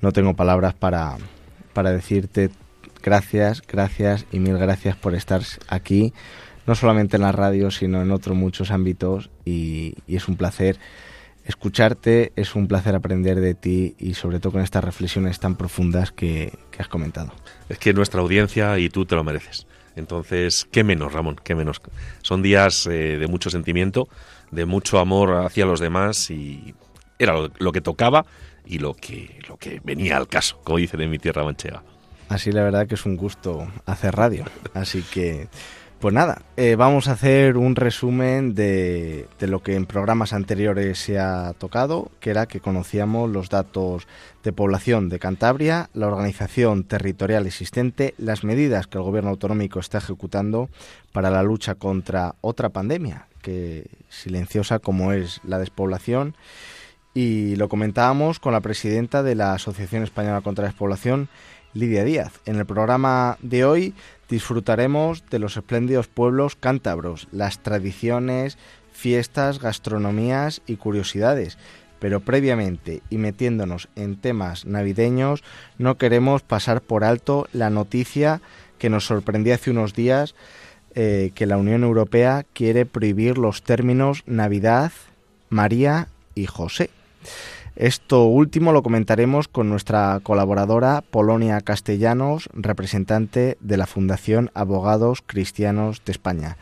no 0.00 0.10
tengo 0.10 0.34
palabras 0.34 0.74
para, 0.74 1.16
para 1.74 1.92
decirte 1.92 2.50
gracias, 3.04 3.62
gracias 3.62 4.26
y 4.32 4.40
mil 4.40 4.58
gracias 4.58 4.96
por 4.96 5.14
estar 5.14 5.42
aquí, 5.68 6.12
no 6.66 6.74
solamente 6.74 7.18
en 7.18 7.22
la 7.22 7.30
radio, 7.30 7.70
sino 7.70 8.02
en 8.02 8.10
otros 8.10 8.36
muchos 8.36 8.72
ámbitos 8.72 9.30
y, 9.44 9.94
es 10.08 10.26
un 10.26 10.34
placer 10.34 10.76
escucharte, 11.44 12.32
es 12.34 12.56
un 12.56 12.66
placer 12.66 12.96
aprender 12.96 13.38
de 13.38 13.54
ti 13.54 13.94
y 14.00 14.14
sobre 14.14 14.40
todo 14.40 14.54
con 14.54 14.62
estas 14.62 14.82
reflexiones 14.82 15.38
tan 15.38 15.54
profundas 15.54 16.10
que, 16.10 16.52
que 16.72 16.82
has 16.82 16.88
comentado. 16.88 17.32
Es 17.68 17.78
que 17.78 17.94
nuestra 17.94 18.22
audiencia 18.22 18.76
y 18.80 18.88
tú 18.88 19.06
te 19.06 19.14
lo 19.14 19.22
mereces. 19.22 19.68
Entonces, 19.96 20.68
qué 20.70 20.84
menos, 20.84 21.12
Ramón, 21.12 21.36
qué 21.42 21.54
menos. 21.54 21.80
Son 22.22 22.42
días 22.42 22.86
eh, 22.86 23.16
de 23.18 23.26
mucho 23.26 23.50
sentimiento, 23.50 24.08
de 24.50 24.66
mucho 24.66 24.98
amor 24.98 25.44
hacia 25.44 25.66
los 25.66 25.80
demás 25.80 26.30
y 26.30 26.74
era 27.18 27.34
lo, 27.58 27.72
que 27.72 27.80
tocaba 27.80 28.26
y 28.64 28.78
lo 28.78 28.94
que, 28.94 29.40
lo 29.48 29.56
que 29.56 29.80
venía 29.82 30.16
al 30.18 30.28
caso, 30.28 30.60
como 30.62 30.78
dicen 30.78 31.00
en 31.00 31.10
mi 31.10 31.18
tierra 31.18 31.44
manchega. 31.44 31.82
Así 32.28 32.52
la 32.52 32.62
verdad 32.62 32.86
que 32.86 32.94
es 32.94 33.06
un 33.06 33.16
gusto 33.16 33.66
hacer 33.86 34.14
radio. 34.14 34.44
Así 34.74 35.02
que 35.02 35.48
pues 36.00 36.12
nada, 36.12 36.42
eh, 36.56 36.76
vamos 36.76 37.08
a 37.08 37.12
hacer 37.12 37.56
un 37.56 37.74
resumen 37.74 38.54
de, 38.54 39.26
de, 39.38 39.46
lo 39.46 39.62
que 39.62 39.74
en 39.74 39.86
programas 39.86 40.34
anteriores 40.34 40.98
se 40.98 41.18
ha 41.18 41.54
tocado, 41.58 42.10
que 42.20 42.30
era 42.30 42.46
que 42.46 42.60
conocíamos 42.60 43.30
los 43.30 43.48
datos 43.48 44.06
de 44.44 44.52
población 44.52 45.08
de 45.08 45.18
Cantabria, 45.18 45.88
la 45.94 46.06
organización 46.06 46.84
territorial 46.84 47.46
existente, 47.46 48.14
las 48.18 48.44
medidas 48.44 48.86
que 48.86 48.98
el 48.98 49.04
gobierno 49.04 49.30
autonómico 49.30 49.80
está 49.80 49.98
ejecutando 49.98 50.68
para 51.12 51.30
la 51.30 51.42
lucha 51.42 51.76
contra 51.76 52.34
otra 52.42 52.68
pandemia, 52.68 53.26
que 53.40 53.88
silenciosa 54.10 54.78
como 54.78 55.12
es 55.12 55.40
la 55.44 55.58
despoblación. 55.58 56.36
Y 57.14 57.56
lo 57.56 57.70
comentábamos 57.70 58.38
con 58.38 58.52
la 58.52 58.60
presidenta 58.60 59.22
de 59.22 59.34
la 59.34 59.54
Asociación 59.54 60.02
Española 60.02 60.42
contra 60.42 60.64
la 60.64 60.68
Despoblación, 60.68 61.30
Lidia 61.76 62.04
Díaz. 62.04 62.40
En 62.46 62.56
el 62.56 62.66
programa 62.66 63.36
de 63.42 63.64
hoy 63.64 63.94
disfrutaremos 64.28 65.24
de 65.30 65.38
los 65.38 65.56
espléndidos 65.56 66.08
pueblos 66.08 66.56
cántabros, 66.56 67.28
las 67.32 67.62
tradiciones, 67.62 68.56
fiestas, 68.92 69.60
gastronomías 69.60 70.62
y 70.66 70.76
curiosidades. 70.76 71.58
Pero 71.98 72.20
previamente 72.20 73.02
y 73.10 73.18
metiéndonos 73.18 73.88
en 73.94 74.16
temas 74.16 74.64
navideños, 74.64 75.44
no 75.78 75.98
queremos 75.98 76.42
pasar 76.42 76.80
por 76.80 77.04
alto 77.04 77.46
la 77.52 77.70
noticia 77.70 78.40
que 78.78 78.90
nos 78.90 79.06
sorprendió 79.06 79.54
hace 79.54 79.70
unos 79.70 79.94
días 79.94 80.34
eh, 80.94 81.30
que 81.34 81.46
la 81.46 81.58
Unión 81.58 81.84
Europea 81.84 82.46
quiere 82.54 82.86
prohibir 82.86 83.38
los 83.38 83.62
términos 83.62 84.22
Navidad, 84.26 84.92
María 85.50 86.08
y 86.34 86.46
José. 86.46 86.90
Esto 87.76 88.24
último 88.24 88.72
lo 88.72 88.82
comentaremos 88.82 89.48
con 89.48 89.68
nuestra 89.68 90.18
colaboradora 90.22 91.04
Polonia 91.10 91.60
Castellanos, 91.60 92.48
representante 92.54 93.58
de 93.60 93.76
la 93.76 93.86
Fundación 93.86 94.50
Abogados 94.54 95.22
Cristianos 95.26 96.00
de 96.06 96.12
España. 96.12 96.56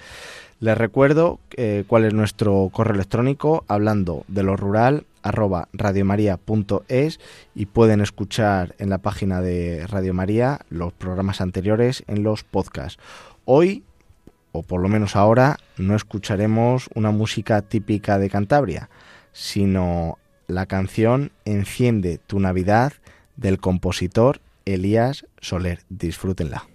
Les 0.59 0.76
recuerdo 0.76 1.38
eh, 1.56 1.85
cuál 1.87 2.04
es 2.04 2.14
nuestro 2.14 2.68
correo 2.73 2.97
electrónico 2.97 3.64
hablando 3.68 4.25
de 4.26 4.42
lo 4.42 4.56
rural 4.56 5.04
arroba 5.23 5.68
radiomaria.es 5.73 7.21
y 7.54 7.66
pueden 7.66 8.00
escuchar 8.00 8.75
en 8.78 8.90
la 8.90 8.99
página 8.99 9.40
de 9.40 9.87
Radio 9.87 10.14
María 10.14 10.62
los 10.68 10.92
programas 10.92 11.40
anteriores 11.40 12.02
en 12.09 12.25
los 12.25 12.42
podcasts. 12.42 13.00
Hoy, 13.44 13.85
o 14.50 14.64
por 14.64 14.80
lo 14.80 14.88
menos 14.88 15.14
ahora, 15.14 15.59
no 15.78 15.94
escucharemos 15.94 16.90
una 16.92 17.12
música 17.12 17.62
típica 17.62 18.18
de 18.18 18.30
Cantabria, 18.30 18.90
sino 19.33 20.18
la 20.46 20.66
canción 20.66 21.32
Enciende 21.44 22.18
tu 22.26 22.40
Navidad 22.40 22.92
del 23.36 23.58
compositor 23.58 24.40
Elías 24.64 25.26
Soler. 25.40 25.80
Disfrútenla. 25.88 26.66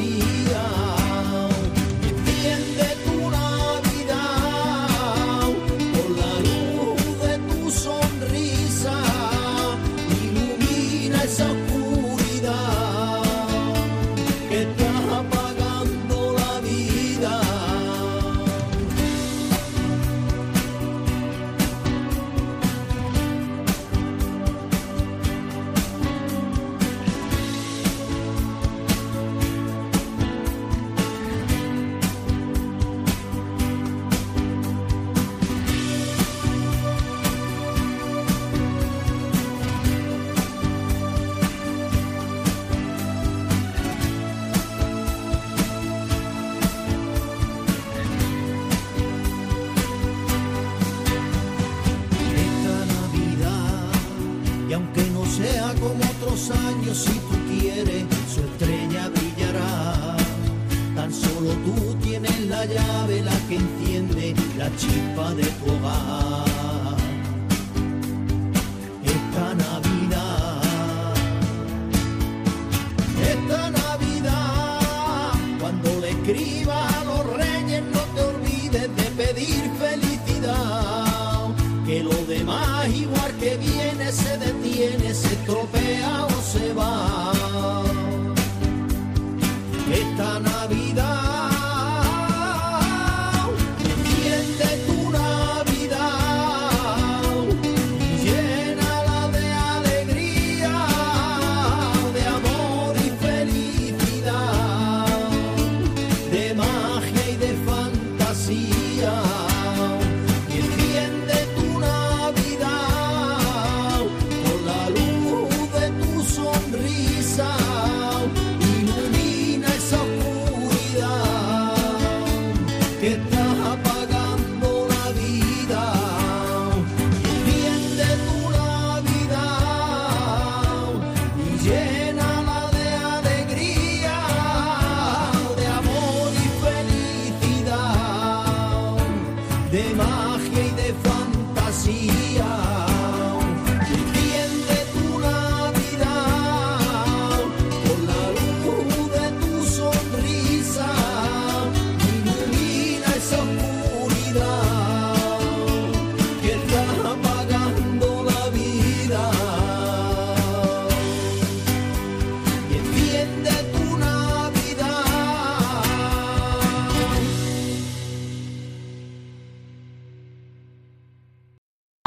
Esa 0.00 0.37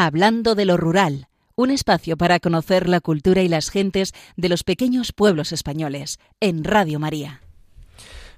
Hablando 0.03 0.55
de 0.55 0.65
lo 0.65 0.77
rural, 0.77 1.27
un 1.55 1.69
espacio 1.69 2.17
para 2.17 2.39
conocer 2.39 2.89
la 2.89 3.01
cultura 3.01 3.43
y 3.43 3.47
las 3.47 3.69
gentes 3.69 4.13
de 4.35 4.49
los 4.49 4.63
pequeños 4.63 5.11
pueblos 5.11 5.51
españoles, 5.51 6.19
en 6.39 6.63
Radio 6.63 6.99
María. 6.99 7.41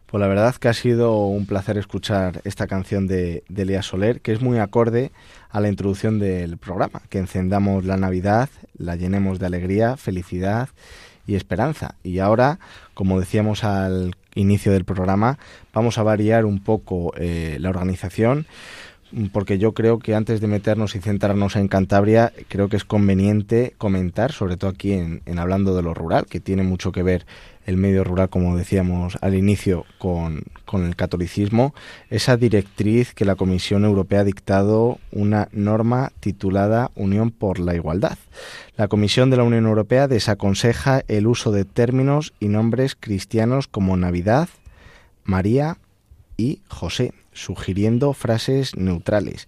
Pues 0.08 0.20
la 0.20 0.28
verdad 0.28 0.54
que 0.56 0.68
ha 0.68 0.74
sido 0.74 1.16
un 1.28 1.46
placer 1.46 1.78
escuchar 1.78 2.42
esta 2.44 2.68
canción 2.68 3.08
de, 3.08 3.46
de 3.48 3.64
Lea 3.64 3.82
Soler, 3.82 4.20
que 4.20 4.34
es 4.34 4.42
muy 4.42 4.60
acorde 4.60 5.14
a 5.52 5.62
la 5.62 5.70
introducción 5.70 6.20
del 6.20 6.58
programa, 6.58 7.02
que 7.08 7.20
encendamos 7.20 7.86
la 7.86 7.96
Navidad, 7.96 8.50
la 8.78 8.98
llenemos 8.98 9.40
de 9.40 9.46
alegría, 9.46 9.96
felicidad 9.96 10.68
y 11.26 11.36
esperanza. 11.36 11.96
Y 12.04 12.20
ahora, 12.20 12.60
como 12.94 13.22
decíamos 13.22 13.64
al 13.64 14.18
inicio 14.36 14.74
del 14.74 14.84
programa, 14.84 15.40
vamos 15.74 15.98
a 15.98 16.04
variar 16.04 16.44
un 16.44 16.62
poco 16.62 17.14
eh, 17.16 17.56
la 17.62 17.70
organización 17.70 18.48
porque 19.32 19.58
yo 19.58 19.74
creo 19.74 20.00
que 20.00 20.16
antes 20.16 20.42
de 20.42 20.48
meternos 20.48 20.96
y 20.96 21.00
centrarnos 21.00 21.56
en 21.56 21.68
Cantabria, 21.68 22.34
creo 22.48 22.68
que 22.68 22.78
es 22.78 22.84
conveniente 22.84 23.74
comentar, 23.78 24.32
sobre 24.32 24.58
todo 24.58 24.72
aquí 24.72 24.94
en, 24.94 25.22
hablando 25.38 25.76
de 25.76 25.84
lo 25.84 25.94
rural, 25.94 26.26
que 26.26 26.40
tiene 26.40 26.64
mucho 26.64 26.92
que 26.92 27.04
ver 27.04 27.26
el 27.66 27.78
medio 27.78 28.04
rural, 28.04 28.30
como 28.30 28.58
decíamos 28.58 29.18
al 29.22 29.36
inicio, 29.36 29.86
con 29.98 30.44
el 30.74 30.96
catolicismo, 30.96 31.74
esa 32.10 32.36
directriz 32.38 33.14
que 33.14 33.26
la 33.26 33.36
Comisión 33.36 33.86
Europea 33.86 34.22
ha 34.22 34.26
dictado 34.26 35.00
una 35.12 35.48
norma 35.52 36.12
titulada 36.20 36.92
Unión 36.96 37.32
por 37.32 37.60
la 37.60 37.76
Igualdad. 37.76 38.18
La 38.76 38.88
Comisión 38.88 39.30
de 39.30 39.38
la 39.38 39.44
Unión 39.44 39.66
Europea 39.66 40.08
desaconseja 40.08 41.04
el 41.08 41.28
uso 41.28 41.52
de 41.52 41.66
términos 41.66 42.34
y 42.40 42.48
nombres 42.48 42.98
cristianos 43.00 43.68
como 43.68 43.96
Navidad, 43.96 44.50
María 45.24 45.78
y 46.36 46.62
José 46.68 47.14
sugiriendo 47.34 48.14
frases 48.14 48.76
neutrales. 48.76 49.48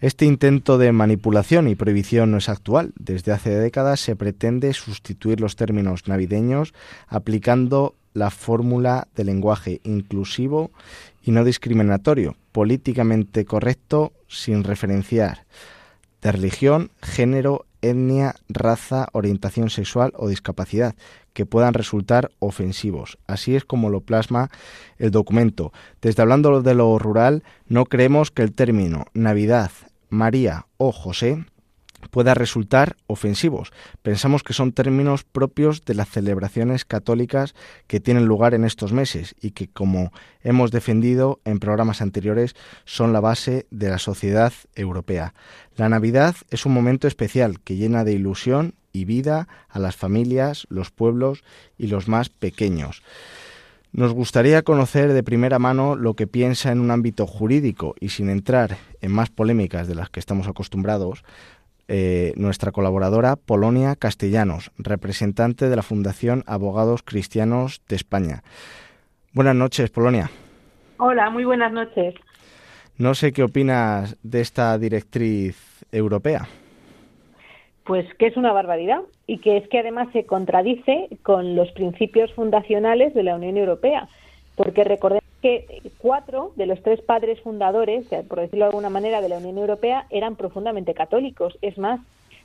Este 0.00 0.24
intento 0.24 0.78
de 0.78 0.92
manipulación 0.92 1.68
y 1.68 1.74
prohibición 1.74 2.30
no 2.30 2.38
es 2.38 2.48
actual. 2.48 2.92
Desde 2.98 3.32
hace 3.32 3.50
décadas 3.50 4.00
se 4.00 4.16
pretende 4.16 4.72
sustituir 4.72 5.40
los 5.40 5.56
términos 5.56 6.08
navideños 6.08 6.74
aplicando 7.08 7.94
la 8.14 8.30
fórmula 8.30 9.08
de 9.14 9.24
lenguaje 9.24 9.80
inclusivo 9.84 10.70
y 11.22 11.32
no 11.32 11.44
discriminatorio, 11.44 12.36
políticamente 12.52 13.44
correcto 13.44 14.12
sin 14.26 14.64
referenciar 14.64 15.44
de 16.22 16.32
religión, 16.32 16.90
género, 17.02 17.65
etnia, 17.82 18.34
raza, 18.48 19.08
orientación 19.12 19.70
sexual 19.70 20.12
o 20.16 20.28
discapacidad, 20.28 20.94
que 21.32 21.46
puedan 21.46 21.74
resultar 21.74 22.30
ofensivos. 22.38 23.18
Así 23.26 23.56
es 23.56 23.64
como 23.64 23.90
lo 23.90 24.00
plasma 24.00 24.50
el 24.98 25.10
documento. 25.10 25.72
Desde 26.00 26.22
hablando 26.22 26.62
de 26.62 26.74
lo 26.74 26.98
rural, 26.98 27.42
no 27.66 27.84
creemos 27.84 28.30
que 28.30 28.42
el 28.42 28.52
término 28.54 29.06
Navidad, 29.12 29.70
María 30.08 30.66
o 30.78 30.92
José 30.92 31.44
pueda 32.08 32.34
resultar 32.34 32.96
ofensivos. 33.06 33.72
Pensamos 34.02 34.42
que 34.42 34.52
son 34.52 34.72
términos 34.72 35.24
propios 35.24 35.84
de 35.84 35.94
las 35.94 36.08
celebraciones 36.08 36.84
católicas 36.84 37.54
que 37.86 38.00
tienen 38.00 38.26
lugar 38.26 38.54
en 38.54 38.64
estos 38.64 38.92
meses 38.92 39.34
y 39.40 39.52
que, 39.52 39.68
como 39.68 40.12
hemos 40.42 40.70
defendido 40.70 41.40
en 41.44 41.58
programas 41.58 42.02
anteriores, 42.02 42.54
son 42.84 43.12
la 43.12 43.20
base 43.20 43.66
de 43.70 43.88
la 43.88 43.98
sociedad 43.98 44.52
europea. 44.74 45.34
La 45.76 45.88
Navidad 45.88 46.36
es 46.50 46.66
un 46.66 46.72
momento 46.72 47.08
especial 47.08 47.60
que 47.60 47.76
llena 47.76 48.04
de 48.04 48.12
ilusión 48.12 48.74
y 48.92 49.04
vida 49.04 49.48
a 49.68 49.78
las 49.78 49.96
familias, 49.96 50.66
los 50.70 50.90
pueblos 50.90 51.44
y 51.76 51.88
los 51.88 52.08
más 52.08 52.28
pequeños. 52.28 53.02
Nos 53.92 54.12
gustaría 54.12 54.62
conocer 54.62 55.14
de 55.14 55.22
primera 55.22 55.58
mano 55.58 55.96
lo 55.96 56.14
que 56.14 56.26
piensa 56.26 56.70
en 56.70 56.80
un 56.80 56.90
ámbito 56.90 57.26
jurídico 57.26 57.94
y 57.98 58.10
sin 58.10 58.28
entrar 58.28 58.76
en 59.00 59.10
más 59.10 59.30
polémicas 59.30 59.88
de 59.88 59.94
las 59.94 60.10
que 60.10 60.20
estamos 60.20 60.48
acostumbrados, 60.48 61.24
eh, 61.88 62.32
nuestra 62.36 62.72
colaboradora 62.72 63.36
Polonia 63.36 63.94
Castellanos, 63.96 64.72
representante 64.78 65.68
de 65.68 65.76
la 65.76 65.82
Fundación 65.82 66.42
Abogados 66.46 67.02
Cristianos 67.02 67.82
de 67.88 67.96
España. 67.96 68.42
Buenas 69.32 69.54
noches, 69.54 69.90
Polonia. 69.90 70.30
Hola, 70.98 71.30
muy 71.30 71.44
buenas 71.44 71.72
noches. 71.72 72.14
No 72.98 73.14
sé 73.14 73.32
qué 73.32 73.42
opinas 73.42 74.16
de 74.22 74.40
esta 74.40 74.78
directriz 74.78 75.84
europea. 75.92 76.48
Pues 77.84 78.06
que 78.18 78.26
es 78.26 78.36
una 78.36 78.52
barbaridad 78.52 79.00
y 79.26 79.38
que 79.38 79.58
es 79.58 79.68
que 79.68 79.78
además 79.78 80.08
se 80.12 80.24
contradice 80.24 81.08
con 81.22 81.54
los 81.54 81.70
principios 81.72 82.32
fundacionales 82.32 83.14
de 83.14 83.22
la 83.22 83.36
Unión 83.36 83.58
Europea, 83.58 84.08
porque 84.56 84.82
recordemos 84.82 85.22
que 85.46 85.82
cuatro 85.98 86.52
de 86.56 86.66
los 86.66 86.82
tres 86.82 87.00
padres 87.02 87.40
fundadores, 87.40 88.04
por 88.28 88.40
decirlo 88.40 88.64
de 88.64 88.70
alguna 88.70 88.90
manera, 88.90 89.20
de 89.20 89.28
la 89.28 89.38
Unión 89.38 89.58
Europea 89.58 90.06
eran 90.10 90.34
profundamente 90.34 90.92
católicos. 90.92 91.56
Es 91.62 91.78
más, 91.78 92.00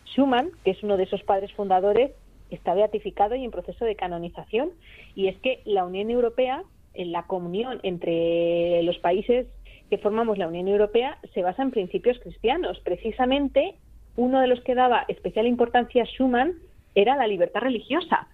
Schuman, 0.05 0.51
que 0.63 0.69
es 0.69 0.83
uno 0.83 0.97
de 0.97 1.03
esos 1.03 1.23
padres 1.23 1.51
fundadores, 1.53 2.11
está 2.51 2.75
beatificado 2.75 3.33
y 3.33 3.43
en 3.43 3.49
proceso 3.49 3.85
de 3.85 3.95
canonización. 3.95 4.69
Y 5.15 5.29
es 5.29 5.37
que 5.39 5.61
la 5.65 5.83
Unión 5.83 6.11
Europea, 6.11 6.63
en 6.93 7.11
la 7.11 7.23
comunión 7.23 7.79
entre 7.81 8.83
los 8.83 8.99
países 8.99 9.47
que 9.89 9.97
formamos 9.97 10.37
la 10.37 10.47
Unión 10.47 10.67
Europea, 10.67 11.17
se 11.33 11.41
basa 11.41 11.63
en 11.63 11.71
principios 11.71 12.19
cristianos. 12.19 12.79
Precisamente, 12.83 13.73
uno 14.15 14.41
de 14.41 14.47
los 14.47 14.61
que 14.61 14.75
daba 14.75 15.05
especial 15.07 15.47
importancia 15.47 16.03
a 16.03 16.05
Schuman 16.05 16.53
era 16.93 17.15
la 17.15 17.25
libertad 17.25 17.61
religiosa 17.61 18.27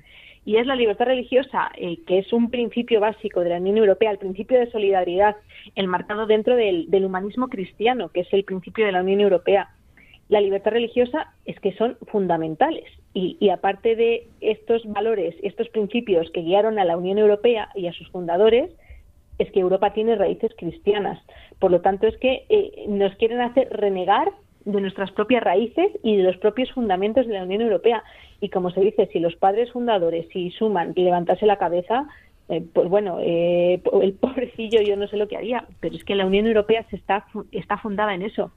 y 0.47 0.55
es 0.55 0.65
la 0.65 0.77
libertad 0.77 1.07
religiosa, 1.07 1.69
eh, 1.75 1.97
que 2.07 2.19
es 2.19 2.31
un 2.31 2.49
principio 2.49 3.01
básico 3.01 3.41
de 3.41 3.49
la 3.49 3.57
Unión 3.57 3.79
Europea, 3.79 4.11
el 4.11 4.17
principio 4.17 4.57
de 4.57 4.71
solidaridad, 4.71 5.35
enmarcado 5.75 6.25
dentro 6.25 6.55
del, 6.55 6.87
humanismo 7.03 7.49
cristiano, 7.49 8.07
que 8.07 8.21
es 8.21 8.31
el 8.31 8.45
principio 8.45 8.85
de 8.85 8.93
la 8.93 9.01
Unión 9.01 9.19
Europea. 9.19 9.71
La 10.29 10.39
libertad 10.39 10.71
religiosa 10.71 11.33
es 11.43 11.59
que 11.59 11.73
son 11.73 11.97
fundamentales 12.07 12.85
Y, 13.13 13.49
aparte 13.49 13.97
de 13.97 14.29
estos 14.39 14.85
valores, 14.85 15.35
estos 15.43 15.67
principios 15.67 16.31
que 16.31 16.43
guiaron 16.43 16.79
a 16.79 16.85
la 16.85 16.95
Unión 16.95 17.17
Europea 17.17 17.67
y 17.75 17.87
a 17.87 17.93
sus 17.93 18.09
fundadores, 18.11 18.71
es 19.39 19.51
que 19.51 19.59
Europa 19.59 19.91
tiene 19.91 20.15
raíces 20.15 20.53
cristianas. 20.57 21.19
Por 21.59 21.71
lo 21.71 21.81
tanto, 21.81 22.07
es 22.07 22.15
que 22.19 22.45
eh, 22.47 22.85
nos 22.87 23.13
quieren 23.17 23.41
hacer 23.41 23.67
renegar 23.69 24.31
de 24.67 24.81
nuestras 24.81 25.11
propias 25.11 25.43
raíces 25.43 25.91
y 26.03 26.17
de 26.17 26.23
los 26.23 26.37
propios 26.37 26.71
fundamentos 26.71 27.25
de 27.25 27.33
la 27.33 27.43
Unión 27.43 27.61
Europea. 27.61 28.03
Y 28.39 28.49
como 28.49 28.69
se 28.71 28.81
dice, 28.81 29.09
si 29.11 29.19
los 29.19 29.35
padres 29.35 29.71
fundadores, 29.71 30.27
si 30.31 30.51
suman 30.51 30.93
y 30.95 31.03
levantarse 31.03 31.45
la 31.45 31.57
cabeza, 31.57 32.07
eh, 32.49 32.63
pues 32.73 32.87
bueno, 32.87 33.19
eh, 33.21 33.81
el 34.01 34.13
pobrecillo 34.13 34.81
yo 34.81 34.95
no 34.95 35.07
sé 35.07 35.17
lo 35.17 35.27
que 35.27 35.37
haría, 35.37 35.65
pero 35.79 35.95
es 35.95 36.03
que 36.03 36.15
la 36.15 36.25
Unión 36.25 36.47
Europea 36.47 36.85
se 36.89 36.95
está, 36.95 37.25
está 37.51 37.77
fundada 37.77 38.13
en 38.13 38.21
eso. 38.21 38.51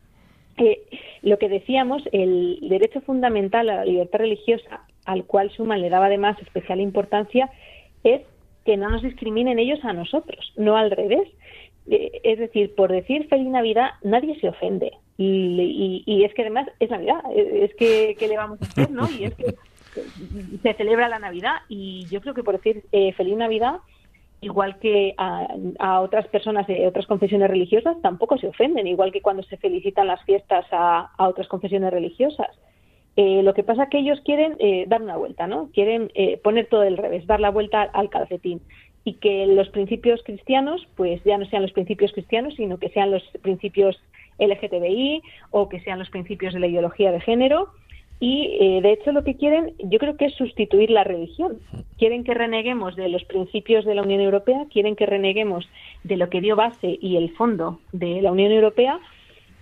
Eh, 0.59 0.83
lo 1.23 1.39
que 1.39 1.49
decíamos, 1.49 2.03
el 2.13 2.59
derecho 2.63 3.01
fundamental 3.01 3.69
a 3.69 3.77
la 3.77 3.85
libertad 3.85 4.21
religiosa, 4.21 4.85
al 5.07 5.25
cual 5.25 5.51
Schuman 5.51 5.81
le 5.81 5.91
daba 5.91 6.07
además 6.07 6.37
especial 6.41 6.81
importancia, 6.81 7.51
es 8.05 8.23
que 8.65 8.77
no 8.77 8.91
nos 8.91 9.03
discriminen 9.03 9.59
ellos 9.59 9.81
a 9.85 9.93
nosotros, 9.93 10.53
no 10.57 10.77
al 10.77 10.91
revés. 10.91 11.29
es 11.89 12.39
decir, 12.39 12.75
por 12.75 12.93
decir 12.93 13.27
feliz 13.29 13.49
Navidad 13.49 13.93
nadie 14.03 14.39
se 14.39 14.49
ofende. 14.49 14.93
Y, 15.17 16.03
y, 16.07 16.25
es 16.25 16.33
que 16.35 16.43
además 16.43 16.69
es 16.79 16.91
Navidad, 16.91 17.21
es 17.35 17.75
que 17.75 18.17
¿qué 18.19 18.29
le 18.29 18.37
vamos 18.37 18.61
a 18.63 18.65
hacer? 18.65 18.91
¿no? 18.91 19.11
Y 19.11 19.25
es 19.25 19.35
que 19.35 19.55
se 20.63 20.75
celebra 20.75 21.09
la 21.09 21.19
Navidad 21.19 21.57
y 21.69 22.07
yo 22.11 22.21
creo 22.21 22.35
que 22.35 22.43
por 22.43 22.57
decir 22.57 22.85
eh, 22.93 23.13
feliz 23.13 23.37
Navidad, 23.37 23.77
igual 24.41 24.79
que 24.79 25.15
a, 25.19 26.01
otras 26.01 26.27
personas 26.29 26.67
de 26.67 26.87
otras 26.87 27.07
confesiones 27.07 27.51
religiosas, 27.51 28.01
tampoco 28.03 28.39
se 28.39 28.49
ofenden, 28.49 28.87
igual 28.87 29.13
que 29.13 29.23
cuando 29.23 29.43
se 29.43 29.57
felicitan 29.57 30.07
las 30.07 30.23
fiestas 30.25 30.65
a, 30.73 31.11
otras 31.19 31.49
confesiones 31.49 31.93
religiosas. 31.93 32.49
Eh, 33.17 33.43
lo 33.43 33.53
que 33.55 33.65
pasa 33.65 33.85
es 33.85 33.91
que 33.91 33.99
ellos 33.99 34.21
quieren 34.25 34.57
eh, 34.61 34.85
dar 34.87 35.03
una 35.03 35.17
vuelta, 35.17 35.47
¿no? 35.47 35.69
Quieren 35.73 36.11
poner 36.43 36.67
todo 36.67 36.83
del 36.83 36.97
revés, 36.97 37.27
dar 37.27 37.41
la 37.41 37.51
vuelta 37.51 37.83
al 37.83 38.09
calcetín 38.09 38.63
y 39.05 39.15
que 39.15 39.47
los 39.47 39.69
principios 39.71 40.23
cristianos, 40.23 40.87
pues 40.97 41.23
ya 41.25 41.37
no 41.37 41.45
sean 41.47 41.63
los 41.63 41.73
principios 41.73 42.13
cristianos, 42.13 42.55
sino 42.55 42.79
que 42.79 42.91
sean 42.91 43.11
los 43.11 43.23
principios 43.43 44.01
LGTBI 44.39 45.23
o 45.51 45.69
que 45.69 45.81
sean 45.81 45.99
los 45.99 46.11
principios 46.11 46.55
de 46.55 46.61
la 46.61 46.67
ideología 46.67 47.13
de 47.13 47.21
género 47.21 47.69
y 48.21 48.59
eh, 48.61 48.81
de 48.83 48.93
hecho 48.93 49.13
lo 49.13 49.25
que 49.25 49.37
quieren 49.37 49.73
yo 49.79 49.99
creo 49.99 50.17
que 50.17 50.27
es 50.27 50.35
sustituir 50.35 50.91
la 50.91 51.05
religión. 51.05 51.59
Quieren 51.97 52.23
que 52.23 52.35
reneguemos 52.35 52.95
de 52.95 53.09
los 53.09 53.25
principios 53.25 53.87
de 53.87 53.95
la 53.95 54.03
Unión 54.03 54.21
Europea, 54.21 54.67
quieren 54.71 54.95
que 54.95 55.07
reneguemos 55.07 55.67
de 56.05 56.19
lo 56.19 56.29
que 56.29 56.43
dio 56.43 56.55
base 56.55 56.99
y 57.01 57.17
el 57.17 57.31
fondo 57.31 57.81
de 57.93 58.21
la 58.21 58.31
Unión 58.31 58.53
Europea 58.53 59.01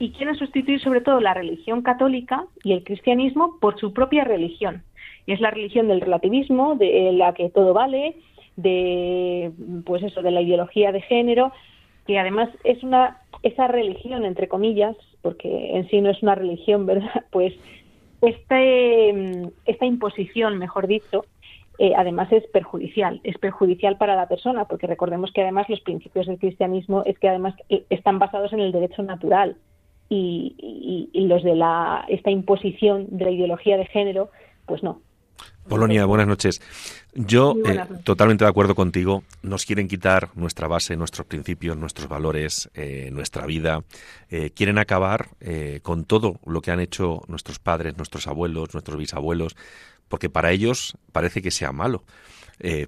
y 0.00 0.10
quieren 0.10 0.34
sustituir 0.34 0.80
sobre 0.80 1.00
todo 1.00 1.20
la 1.20 1.34
religión 1.34 1.82
católica 1.82 2.46
y 2.64 2.72
el 2.72 2.82
cristianismo 2.82 3.58
por 3.60 3.78
su 3.78 3.92
propia 3.92 4.24
religión. 4.24 4.82
Y 5.26 5.32
es 5.32 5.40
la 5.40 5.50
religión 5.50 5.88
del 5.88 6.00
relativismo, 6.00 6.74
de 6.74 7.12
la 7.12 7.34
que 7.34 7.50
todo 7.50 7.74
vale, 7.74 8.16
de 8.56 9.52
pues 9.84 10.02
eso, 10.02 10.22
de 10.22 10.30
la 10.30 10.40
ideología 10.40 10.90
de 10.90 11.00
género, 11.02 11.52
que 12.06 12.18
además 12.18 12.48
es 12.64 12.82
una 12.82 13.18
esa 13.42 13.68
religión 13.68 14.24
entre 14.24 14.48
comillas, 14.48 14.96
porque 15.22 15.76
en 15.76 15.88
sí 15.88 16.00
no 16.00 16.10
es 16.10 16.22
una 16.22 16.34
religión, 16.34 16.86
¿verdad? 16.86 17.24
Pues 17.30 17.54
este, 18.22 19.50
esta 19.66 19.86
imposición, 19.86 20.58
mejor 20.58 20.86
dicho, 20.86 21.24
eh, 21.78 21.92
además 21.96 22.32
es 22.32 22.46
perjudicial, 22.48 23.20
es 23.22 23.38
perjudicial 23.38 23.96
para 23.96 24.16
la 24.16 24.28
persona, 24.28 24.64
porque 24.64 24.86
recordemos 24.86 25.32
que 25.32 25.42
además 25.42 25.68
los 25.68 25.80
principios 25.80 26.26
del 26.26 26.38
cristianismo 26.38 27.02
es 27.06 27.18
que 27.18 27.28
además 27.28 27.54
eh, 27.68 27.84
están 27.90 28.18
basados 28.18 28.52
en 28.52 28.60
el 28.60 28.72
derecho 28.72 29.02
natural 29.02 29.56
y, 30.08 31.10
y 31.12 31.26
los 31.26 31.42
de 31.42 31.54
la, 31.54 32.04
esta 32.08 32.30
imposición 32.30 33.06
de 33.10 33.26
la 33.26 33.30
ideología 33.30 33.76
de 33.76 33.84
género, 33.84 34.30
pues 34.66 34.82
no, 34.82 35.02
Polonia, 35.68 36.06
buenas 36.06 36.26
noches. 36.26 36.62
Yo, 37.14 37.56
eh, 37.66 37.84
totalmente 38.04 38.44
de 38.44 38.50
acuerdo 38.50 38.74
contigo, 38.74 39.22
nos 39.42 39.66
quieren 39.66 39.86
quitar 39.86 40.30
nuestra 40.34 40.66
base, 40.66 40.96
nuestros 40.96 41.26
principios, 41.26 41.76
nuestros 41.76 42.08
valores, 42.08 42.70
eh, 42.74 43.10
nuestra 43.12 43.44
vida. 43.44 43.84
Eh, 44.30 44.50
quieren 44.54 44.78
acabar 44.78 45.28
con 45.82 46.04
todo 46.04 46.40
lo 46.46 46.62
que 46.62 46.70
han 46.70 46.80
hecho 46.80 47.22
nuestros 47.28 47.58
padres, 47.58 47.96
nuestros 47.96 48.26
abuelos, 48.26 48.72
nuestros 48.72 48.96
bisabuelos, 48.96 49.56
porque 50.08 50.30
para 50.30 50.52
ellos 50.52 50.96
parece 51.12 51.42
que 51.42 51.50
sea 51.50 51.72
malo. 51.72 52.04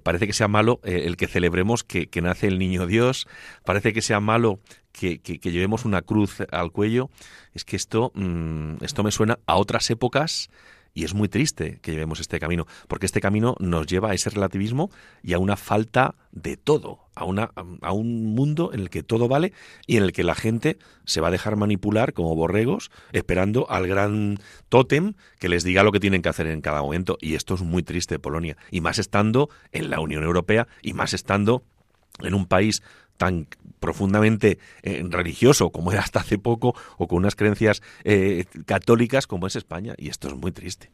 parece 0.03 0.27
que 0.27 0.33
sea 0.33 0.47
malo 0.47 0.79
el 0.83 1.15
que 1.17 1.27
celebremos 1.27 1.83
que, 1.83 2.09
nace 2.21 2.47
el 2.47 2.57
niño 2.59 2.87
Dios, 2.87 3.27
parece 3.63 3.93
que 3.93 4.01
sea 4.01 4.19
malo 4.19 4.59
que, 4.91 5.19
llevemos 5.43 5.85
una 5.85 6.01
cruz 6.01 6.41
al 6.51 6.71
cuello. 6.71 7.09
Es 7.53 7.63
que 7.63 7.75
esto, 7.75 8.11
mm, 8.15 8.83
esto 8.83 9.03
me 9.03 9.11
suena 9.11 9.39
a 9.45 9.55
otras 9.55 9.89
épocas 9.89 10.49
y 10.93 11.05
es 11.05 11.13
muy 11.13 11.29
triste 11.29 11.79
que 11.81 11.91
llevemos 11.91 12.19
este 12.19 12.39
camino, 12.39 12.67
porque 12.87 13.05
este 13.05 13.21
camino 13.21 13.55
nos 13.59 13.87
lleva 13.87 14.11
a 14.11 14.13
ese 14.13 14.29
relativismo 14.29 14.91
y 15.23 15.33
a 15.33 15.39
una 15.39 15.55
falta 15.55 16.15
de 16.31 16.57
todo, 16.57 16.99
a, 17.15 17.25
una, 17.25 17.51
a 17.81 17.91
un 17.93 18.33
mundo 18.35 18.71
en 18.73 18.81
el 18.81 18.89
que 18.89 19.03
todo 19.03 19.27
vale 19.27 19.53
y 19.87 19.97
en 19.97 20.03
el 20.03 20.11
que 20.11 20.23
la 20.23 20.35
gente 20.35 20.77
se 21.05 21.21
va 21.21 21.29
a 21.29 21.31
dejar 21.31 21.55
manipular 21.55 22.13
como 22.13 22.35
borregos, 22.35 22.91
esperando 23.11 23.69
al 23.69 23.87
gran 23.87 24.39
tótem 24.69 25.13
que 25.39 25.49
les 25.49 25.63
diga 25.63 25.83
lo 25.83 25.91
que 25.91 25.99
tienen 25.99 26.21
que 26.21 26.29
hacer 26.29 26.47
en 26.47 26.61
cada 26.61 26.81
momento. 26.81 27.17
Y 27.21 27.35
esto 27.35 27.55
es 27.55 27.61
muy 27.61 27.83
triste, 27.83 28.19
Polonia, 28.19 28.57
y 28.69 28.81
más 28.81 28.99
estando 28.99 29.49
en 29.71 29.89
la 29.89 29.99
Unión 29.99 30.23
Europea 30.23 30.67
y 30.81 30.93
más 30.93 31.13
estando 31.13 31.63
en 32.19 32.33
un 32.33 32.45
país 32.45 32.83
tan 33.21 33.45
profundamente 33.79 34.57
eh, 34.81 35.03
religioso 35.07 35.69
como 35.69 35.91
era 35.91 36.01
hasta 36.01 36.21
hace 36.21 36.39
poco 36.39 36.73
o 36.97 37.07
con 37.07 37.19
unas 37.19 37.35
creencias 37.35 37.83
eh, 38.03 38.45
católicas 38.65 39.27
como 39.27 39.45
es 39.45 39.55
España 39.55 39.93
y 39.95 40.09
esto 40.09 40.27
es 40.27 40.35
muy 40.35 40.51
triste. 40.51 40.89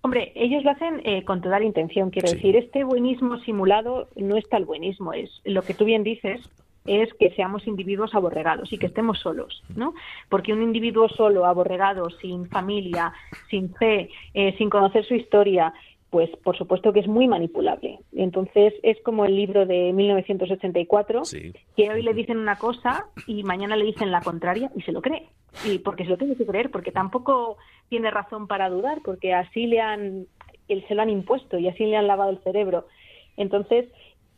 Hombre, 0.00 0.32
ellos 0.34 0.64
lo 0.64 0.72
hacen 0.72 1.00
eh, 1.04 1.24
con 1.24 1.40
toda 1.40 1.60
la 1.60 1.64
intención, 1.64 2.10
quiero 2.10 2.32
decir, 2.32 2.56
este 2.56 2.82
buenismo 2.82 3.38
simulado 3.38 4.08
no 4.16 4.36
es 4.36 4.46
tal 4.48 4.64
buenismo, 4.64 5.12
es 5.12 5.30
lo 5.44 5.62
que 5.62 5.74
tú 5.74 5.84
bien 5.84 6.02
dices, 6.02 6.40
es 6.84 7.14
que 7.14 7.30
seamos 7.30 7.66
individuos 7.68 8.12
aborregados 8.12 8.72
y 8.72 8.78
que 8.78 8.86
estemos 8.86 9.20
solos, 9.20 9.62
¿no? 9.76 9.94
Porque 10.28 10.52
un 10.52 10.62
individuo 10.62 11.08
solo, 11.08 11.46
aborregado, 11.46 12.10
sin 12.10 12.46
familia, 12.48 13.14
sin 13.48 13.72
fe, 13.72 14.10
sin 14.58 14.68
conocer 14.68 15.06
su 15.06 15.14
historia, 15.14 15.72
pues 16.14 16.30
por 16.44 16.56
supuesto 16.56 16.92
que 16.92 17.00
es 17.00 17.08
muy 17.08 17.26
manipulable. 17.26 17.98
Entonces 18.12 18.72
es 18.84 19.02
como 19.02 19.24
el 19.24 19.34
libro 19.34 19.66
de 19.66 19.92
1984, 19.92 21.22
que 21.76 21.90
hoy 21.90 22.02
le 22.02 22.14
dicen 22.14 22.38
una 22.38 22.54
cosa 22.54 23.06
y 23.26 23.42
mañana 23.42 23.74
le 23.74 23.84
dicen 23.84 24.12
la 24.12 24.20
contraria 24.20 24.70
y 24.76 24.82
se 24.82 24.92
lo 24.92 25.02
cree. 25.02 25.26
Y 25.64 25.78
porque 25.78 26.04
se 26.04 26.10
lo 26.10 26.16
tiene 26.16 26.36
que 26.36 26.46
creer, 26.46 26.70
porque 26.70 26.92
tampoco 26.92 27.56
tiene 27.88 28.12
razón 28.12 28.46
para 28.46 28.70
dudar, 28.70 29.00
porque 29.04 29.34
así 29.34 29.66
le 29.66 29.80
han, 29.80 30.28
se 30.68 30.94
lo 30.94 31.02
han 31.02 31.10
impuesto 31.10 31.58
y 31.58 31.66
así 31.66 31.84
le 31.84 31.96
han 31.96 32.06
lavado 32.06 32.30
el 32.30 32.38
cerebro. 32.44 32.86
Entonces, 33.36 33.88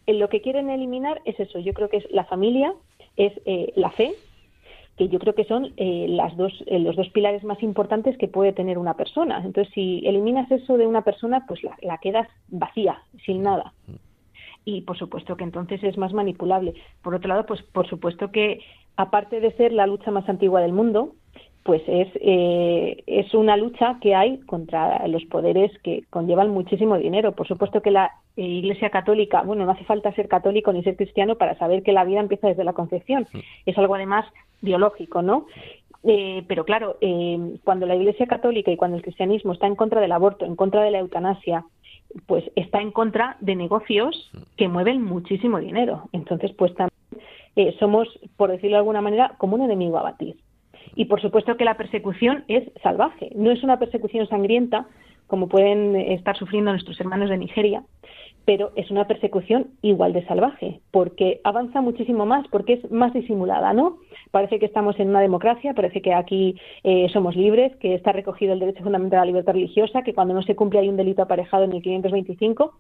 lo 0.07 0.31
que 0.31 0.41
quieren 0.41 0.71
eliminar 0.71 1.21
es 1.27 1.39
eso. 1.39 1.59
Yo 1.59 1.75
creo 1.75 1.91
que 1.91 1.99
es 1.99 2.11
la 2.11 2.25
familia, 2.25 2.73
es 3.19 3.35
eh, 3.45 3.75
la 3.77 3.91
fe, 3.91 4.15
que 4.97 5.09
yo 5.09 5.19
creo 5.19 5.35
que 5.35 5.45
son 5.45 5.73
eh, 5.77 6.07
las 6.09 6.37
dos, 6.37 6.53
eh, 6.67 6.79
los 6.79 6.97
dos 6.97 7.09
pilares 7.11 7.45
más 7.45 7.63
importantes 7.63 8.17
que 8.17 8.29
puede 8.29 8.53
tener 8.53 8.79
una 8.79 8.95
persona. 8.95 9.43
Entonces, 9.45 9.73
si 9.75 10.03
eliminas 10.07 10.51
eso 10.51 10.79
de 10.79 10.87
una 10.87 11.03
persona, 11.03 11.45
pues 11.47 11.61
la, 11.83 11.99
quedas 11.99 12.29
vacía, 12.49 13.03
sin 13.25 13.43
nada. 13.43 13.75
Y 14.65 14.81
por 14.83 14.99
supuesto 14.99 15.37
que 15.37 15.45
entonces 15.45 15.83
es 15.85 15.99
más 15.99 16.13
manipulable. 16.13 16.75
Por 17.03 17.15
otro 17.15 17.29
lado, 17.29 17.47
pues 17.47 17.63
por 17.63 17.87
supuesto 17.89 18.33
que 18.33 18.61
aparte 18.97 19.41
de 19.41 19.53
ser 19.53 19.73
la 19.73 19.87
lucha 19.87 20.11
más 20.11 20.29
antigua 20.29 20.61
del 20.61 20.73
mundo, 20.73 21.13
pues 21.63 21.83
es, 21.89 22.09
eh, 22.21 23.03
es 23.07 23.35
una 23.35 23.57
lucha 23.57 23.99
que 24.01 24.15
hay 24.15 24.39
contra 24.41 25.07
los 25.09 25.25
poderes 25.25 25.73
que 25.83 26.05
conllevan 26.11 26.51
muchísimo 26.51 26.97
dinero. 26.97 27.33
Por 27.33 27.47
supuesto 27.47 27.83
que 27.83 27.91
la 27.91 28.13
Iglesia 28.37 28.91
Católica, 28.91 29.43
bueno, 29.43 29.67
no 29.67 29.73
hace 29.73 29.85
falta 29.85 30.13
ser 30.13 30.29
católico 30.29 30.73
ni 30.73 30.83
ser 30.85 30.97
cristiano 30.97 31.37
para 31.37 31.59
saber 31.59 31.83
que 31.83 31.93
la 31.93 32.05
vida 32.05 32.21
empieza 32.21 32.49
desde 32.49 32.65
la 32.65 32.73
concepción. 32.73 33.27
Es 33.67 33.77
algo 33.79 33.97
además 33.97 34.27
biológico, 34.61 35.23
¿no? 35.23 35.47
Eh, 36.05 36.45
pero 36.47 36.65
claro, 36.65 36.99
eh, 37.01 37.59
cuando 37.65 37.87
la 37.87 37.97
Iglesia 37.97 38.27
Católica 38.27 38.71
y 38.71 38.77
cuando 38.77 38.97
el 38.97 39.03
cristianismo 39.03 39.53
está 39.53 39.67
en 39.67 39.75
contra 39.75 40.01
del 40.01 40.13
aborto, 40.13 40.45
en 40.45 40.55
contra 40.55 40.83
de 40.83 40.93
la 40.93 41.01
eutanasia, 41.01 41.65
pues 42.27 42.45
está 42.55 42.81
en 42.81 42.93
contra 42.93 43.37
de 43.41 43.57
negocios 43.57 44.31
que 44.57 44.69
mueven 44.69 45.03
muchísimo 45.03 45.59
dinero. 45.59 46.09
Entonces, 46.13 46.53
pues 46.53 46.75
también 46.75 46.93
eh, 47.57 47.75
somos, 47.79 48.09
por 48.37 48.51
decirlo 48.51 48.77
de 48.77 48.81
alguna 48.81 49.01
manera, 49.01 49.35
como 49.39 49.57
un 49.57 49.63
enemigo 49.63 49.99
a 49.99 50.03
batir. 50.03 50.37
Y 50.95 51.07
por 51.07 51.21
supuesto 51.21 51.57
que 51.57 51.65
la 51.65 51.77
persecución 51.77 52.45
es 52.49 52.71
salvaje, 52.83 53.31
no 53.35 53.51
es 53.51 53.63
una 53.63 53.79
persecución 53.79 54.29
sangrienta 54.29 54.87
como 55.27 55.49
pueden 55.49 55.97
estar 55.97 56.37
sufriendo 56.37 56.71
nuestros 56.71 57.01
hermanos 57.01 57.31
de 57.31 57.39
Nigeria, 57.39 57.83
pero 58.47 58.71
es 58.77 58.91
una 58.93 59.07
persecución 59.09 59.73
igual 59.83 60.13
de 60.13 60.25
salvaje, 60.25 60.81
porque 60.93 61.41
avanza 61.43 61.81
muchísimo 61.83 62.25
más, 62.27 62.47
porque 62.49 62.75
es 62.75 62.91
más 62.93 63.13
disimulada, 63.13 63.73
¿no? 63.73 63.99
Parece 64.31 64.61
que 64.61 64.67
estamos 64.67 64.99
en 65.01 65.09
una 65.09 65.21
democracia, 65.21 65.75
parece 65.75 66.01
que 66.01 66.15
aquí 66.15 66.55
eh, 66.85 67.09
somos 67.13 67.35
libres, 67.35 67.75
que 67.77 67.95
está 67.95 68.13
recogido 68.13 68.53
el 68.53 68.61
derecho 68.61 68.85
fundamental 68.85 69.19
a 69.19 69.23
la 69.23 69.33
libertad 69.33 69.55
religiosa, 69.55 70.03
que 70.03 70.15
cuando 70.15 70.33
no 70.33 70.43
se 70.43 70.55
cumple 70.55 70.79
hay 70.79 70.89
un 70.89 70.97
delito 70.97 71.23
aparejado 71.23 71.65
en 71.65 71.73
el 71.73 71.83
525, 71.83 72.73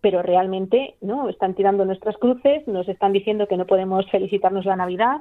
pero 0.00 0.20
realmente 0.20 0.96
no 1.00 1.28
están 1.28 1.54
tirando 1.54 1.84
nuestras 1.84 2.18
cruces, 2.18 2.66
nos 2.66 2.88
están 2.88 3.12
diciendo 3.12 3.46
que 3.46 3.56
no 3.56 3.66
podemos 3.66 4.10
felicitarnos 4.10 4.64
la 4.64 4.76
Navidad, 4.76 5.18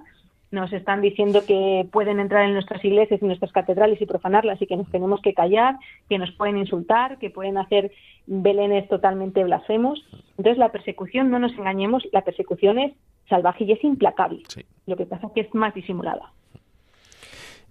nos 0.54 0.72
están 0.72 1.02
diciendo 1.02 1.44
que 1.48 1.88
pueden 1.92 2.20
entrar 2.20 2.46
en 2.46 2.54
nuestras 2.54 2.86
iglesias 2.86 3.20
y 3.22 3.26
nuestras 3.26 3.52
catedrales 3.52 4.00
y 4.00 4.06
profanarlas 4.06 4.62
y 4.62 4.68
que 4.68 4.78
nos 4.78 4.90
tenemos 4.92 5.20
que 5.22 5.34
callar, 5.34 5.78
que 6.08 6.20
nos 6.20 6.32
pueden 6.32 6.58
insultar, 6.58 7.18
que 7.18 7.32
pueden 7.32 7.58
hacer 7.58 7.92
belenes 8.28 8.88
totalmente 8.88 9.44
blasfemos. 9.44 10.06
Entonces 10.38 10.60
la 10.60 10.72
persecución, 10.72 11.32
no 11.32 11.40
nos 11.40 11.54
engañemos, 11.54 12.04
la 12.12 12.22
persecución 12.22 12.78
es 12.78 12.94
salvaje 13.28 13.64
y 13.64 13.72
es 13.72 13.84
implacable. 13.84 14.44
Lo 14.86 14.96
que 14.96 15.08
pasa 15.08 15.26
es 15.28 15.34
que 15.34 15.42
es 15.42 15.56
más 15.56 15.74
disimulada. 15.74 16.32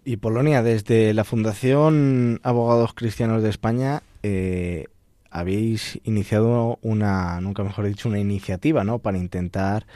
Y 0.04 0.16
Polonia, 0.16 0.64
desde 0.64 1.14
la 1.14 1.22
Fundación 1.22 2.40
Abogados 2.42 2.94
Cristianos 2.94 3.44
de 3.44 3.50
España, 3.50 4.02
eh, 4.24 4.86
habéis 5.30 6.00
iniciado 6.02 6.80
una, 6.82 7.40
nunca 7.40 7.62
mejor 7.62 7.86
dicho, 7.86 8.08
una 8.08 8.18
iniciativa, 8.18 8.82
¿no? 8.82 8.98
Para 8.98 9.18
intentar 9.18 9.86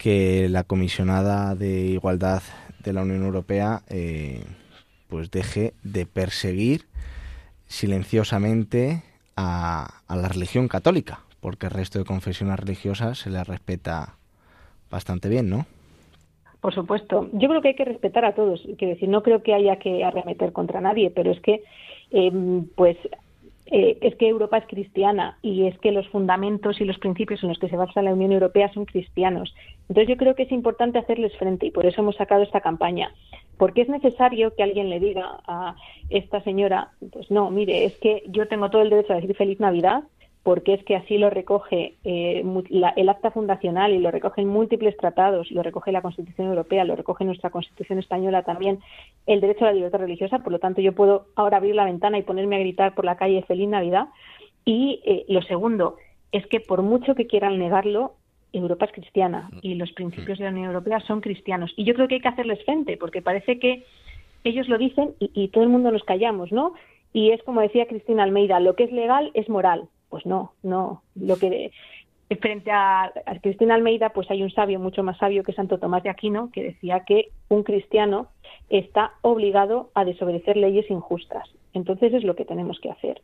que 0.00 0.48
la 0.48 0.64
comisionada 0.64 1.54
de 1.54 1.82
igualdad 1.88 2.40
de 2.82 2.94
la 2.94 3.02
Unión 3.02 3.22
Europea, 3.22 3.82
eh, 3.90 4.44
pues 5.08 5.30
deje 5.30 5.74
de 5.82 6.06
perseguir 6.06 6.86
silenciosamente 7.66 9.02
a, 9.36 10.00
la 10.08 10.28
religión 10.28 10.68
católica, 10.68 11.20
porque 11.40 11.66
el 11.66 11.72
resto 11.72 11.98
de 11.98 12.06
confesiones 12.06 12.58
religiosas 12.58 13.18
se 13.18 13.28
les 13.28 13.46
respeta 13.46 14.14
bastante 14.90 15.28
bien, 15.28 15.50
¿no? 15.50 15.66
Por 16.62 16.74
supuesto. 16.74 17.28
Yo 17.34 17.50
creo 17.50 17.60
que 17.60 17.68
hay 17.68 17.76
que 17.76 17.84
respetar 17.84 18.24
a 18.24 18.34
todos. 18.34 18.62
Quiero 18.78 18.94
decir, 18.94 19.08
no 19.10 19.22
creo 19.22 19.42
que 19.42 19.52
haya 19.52 19.76
que 19.76 20.02
arremeter 20.02 20.52
contra 20.54 20.80
nadie, 20.80 21.10
pero 21.10 21.30
es 21.30 21.40
que, 21.40 21.62
eh, 22.10 22.32
pues, 22.74 22.96
eh, 23.70 23.98
es 24.00 24.16
que 24.16 24.28
Europa 24.28 24.58
es 24.58 24.66
cristiana 24.66 25.38
y 25.42 25.66
es 25.66 25.78
que 25.78 25.92
los 25.92 26.08
fundamentos 26.08 26.80
y 26.80 26.84
los 26.84 26.98
principios 26.98 27.42
en 27.42 27.50
los 27.50 27.58
que 27.58 27.68
se 27.68 27.76
basa 27.76 28.02
la 28.02 28.12
Unión 28.12 28.32
Europea 28.32 28.72
son 28.72 28.84
cristianos. 28.84 29.54
Entonces 29.88 30.08
yo 30.08 30.16
creo 30.16 30.34
que 30.34 30.42
es 30.42 30.52
importante 30.52 30.98
hacerles 30.98 31.36
frente 31.36 31.66
y 31.66 31.70
por 31.70 31.86
eso 31.86 32.00
hemos 32.00 32.16
sacado 32.16 32.42
esta 32.42 32.60
campaña. 32.60 33.12
Porque 33.58 33.82
es 33.82 33.88
necesario 33.88 34.54
que 34.56 34.62
alguien 34.62 34.90
le 34.90 35.00
diga 35.00 35.40
a 35.46 35.76
esta 36.08 36.40
señora, 36.42 36.92
pues 37.12 37.30
no, 37.30 37.50
mire, 37.50 37.84
es 37.84 37.96
que 37.98 38.22
yo 38.26 38.48
tengo 38.48 38.70
todo 38.70 38.82
el 38.82 38.90
derecho 38.90 39.12
a 39.12 39.16
decir 39.16 39.36
feliz 39.36 39.60
Navidad, 39.60 40.02
porque 40.42 40.74
es 40.74 40.84
que 40.84 40.96
así 40.96 41.18
lo 41.18 41.28
recoge 41.28 41.96
eh, 42.02 42.42
el 42.96 43.08
acta 43.08 43.30
fundacional 43.30 43.92
y 43.92 43.98
lo 43.98 44.10
recogen 44.10 44.48
múltiples 44.48 44.96
tratados, 44.96 45.50
lo 45.50 45.62
recoge 45.62 45.92
la 45.92 46.00
Constitución 46.00 46.48
Europea, 46.48 46.84
lo 46.84 46.96
recoge 46.96 47.24
nuestra 47.24 47.50
Constitución 47.50 47.98
Española 47.98 48.42
también, 48.42 48.80
el 49.26 49.40
derecho 49.40 49.64
a 49.64 49.68
la 49.68 49.74
libertad 49.74 49.98
religiosa, 49.98 50.38
por 50.38 50.52
lo 50.52 50.58
tanto 50.58 50.80
yo 50.80 50.94
puedo 50.94 51.26
ahora 51.36 51.58
abrir 51.58 51.74
la 51.74 51.84
ventana 51.84 52.18
y 52.18 52.22
ponerme 52.22 52.56
a 52.56 52.60
gritar 52.60 52.94
por 52.94 53.04
la 53.04 53.16
calle 53.16 53.44
Feliz 53.46 53.68
Navidad. 53.68 54.08
Y 54.64 55.00
eh, 55.04 55.24
lo 55.28 55.42
segundo 55.42 55.96
es 56.32 56.46
que 56.46 56.60
por 56.60 56.82
mucho 56.82 57.14
que 57.14 57.26
quieran 57.26 57.58
negarlo, 57.58 58.14
Europa 58.52 58.86
es 58.86 58.92
cristiana 58.92 59.50
y 59.62 59.74
los 59.74 59.92
principios 59.92 60.38
de 60.38 60.44
la 60.44 60.50
Unión 60.50 60.66
Europea 60.66 61.00
son 61.00 61.20
cristianos. 61.20 61.72
Y 61.76 61.84
yo 61.84 61.94
creo 61.94 62.08
que 62.08 62.16
hay 62.16 62.20
que 62.20 62.28
hacerles 62.28 62.64
frente, 62.64 62.96
porque 62.96 63.22
parece 63.22 63.58
que 63.58 63.84
ellos 64.42 64.68
lo 64.68 64.78
dicen 64.78 65.10
y, 65.20 65.30
y 65.34 65.48
todo 65.48 65.64
el 65.64 65.70
mundo 65.70 65.92
nos 65.92 66.02
callamos, 66.02 66.50
¿no? 66.50 66.72
Y 67.12 67.30
es 67.30 67.42
como 67.42 67.60
decía 67.60 67.86
Cristina 67.86 68.22
Almeida, 68.22 68.58
lo 68.58 68.74
que 68.74 68.84
es 68.84 68.92
legal 68.92 69.30
es 69.34 69.48
moral 69.48 69.88
pues 70.10 70.26
no, 70.26 70.52
no. 70.62 71.02
Lo 71.14 71.36
que 71.36 71.70
frente 72.36 72.70
a, 72.70 73.12
Cristina 73.42 73.74
Almeida, 73.74 74.10
pues 74.10 74.30
hay 74.30 74.42
un 74.42 74.50
sabio 74.50 74.78
mucho 74.78 75.02
más 75.02 75.18
sabio 75.18 75.42
que 75.42 75.52
Santo 75.52 75.78
Tomás 75.78 76.02
de 76.02 76.10
Aquino 76.10 76.50
que 76.52 76.62
decía 76.62 77.04
que 77.04 77.30
un 77.48 77.62
cristiano 77.62 78.28
está 78.68 79.12
obligado 79.22 79.90
a 79.94 80.04
desobedecer 80.04 80.56
leyes 80.56 80.90
injustas. 80.90 81.48
Entonces 81.72 82.12
es 82.12 82.24
lo 82.24 82.36
que 82.36 82.44
tenemos 82.44 82.78
que 82.80 82.90
hacer. 82.90 83.22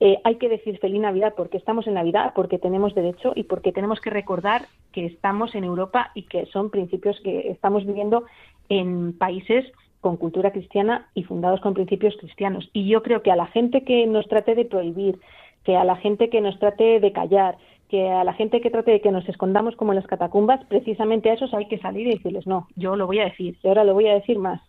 Eh, 0.00 0.18
hay 0.24 0.36
que 0.36 0.48
decir 0.48 0.78
feliz 0.78 1.00
Navidad 1.00 1.34
porque 1.36 1.56
estamos 1.56 1.86
en 1.86 1.94
Navidad, 1.94 2.32
porque 2.34 2.58
tenemos 2.58 2.94
derecho 2.94 3.32
y 3.34 3.44
porque 3.44 3.72
tenemos 3.72 4.00
que 4.00 4.10
recordar 4.10 4.66
que 4.92 5.06
estamos 5.06 5.54
en 5.54 5.64
Europa 5.64 6.10
y 6.14 6.22
que 6.22 6.46
son 6.46 6.70
principios 6.70 7.20
que 7.22 7.50
estamos 7.50 7.86
viviendo 7.86 8.24
en 8.68 9.16
países 9.16 9.64
con 10.00 10.16
cultura 10.16 10.50
cristiana 10.50 11.08
y 11.14 11.22
fundados 11.22 11.60
con 11.60 11.74
principios 11.74 12.14
cristianos. 12.18 12.68
Y 12.72 12.88
yo 12.88 13.02
creo 13.02 13.22
que 13.22 13.30
a 13.30 13.36
la 13.36 13.46
gente 13.46 13.84
que 13.84 14.06
nos 14.06 14.28
trate 14.28 14.54
de 14.54 14.66
prohibir, 14.66 15.18
que 15.64 15.76
a 15.76 15.84
la 15.84 15.96
gente 15.96 16.28
que 16.30 16.40
nos 16.40 16.58
trate 16.58 17.00
de 17.00 17.12
callar, 17.12 17.56
que 17.88 18.10
a 18.10 18.24
la 18.24 18.34
gente 18.34 18.60
que 18.60 18.70
trate 18.70 18.90
de 18.90 19.00
que 19.00 19.10
nos 19.10 19.28
escondamos 19.28 19.76
como 19.76 19.92
en 19.92 19.96
las 19.96 20.06
catacumbas, 20.06 20.64
precisamente 20.66 21.30
a 21.30 21.34
esos 21.34 21.52
hay 21.54 21.66
que 21.66 21.78
salir 21.78 22.06
y 22.06 22.12
decirles, 22.12 22.46
no, 22.46 22.68
yo 22.76 22.96
lo 22.96 23.06
voy 23.06 23.20
a 23.20 23.24
decir, 23.24 23.56
y 23.62 23.68
ahora 23.68 23.84
lo 23.84 23.94
voy 23.94 24.08
a 24.08 24.14
decir 24.14 24.38
más. 24.38 24.60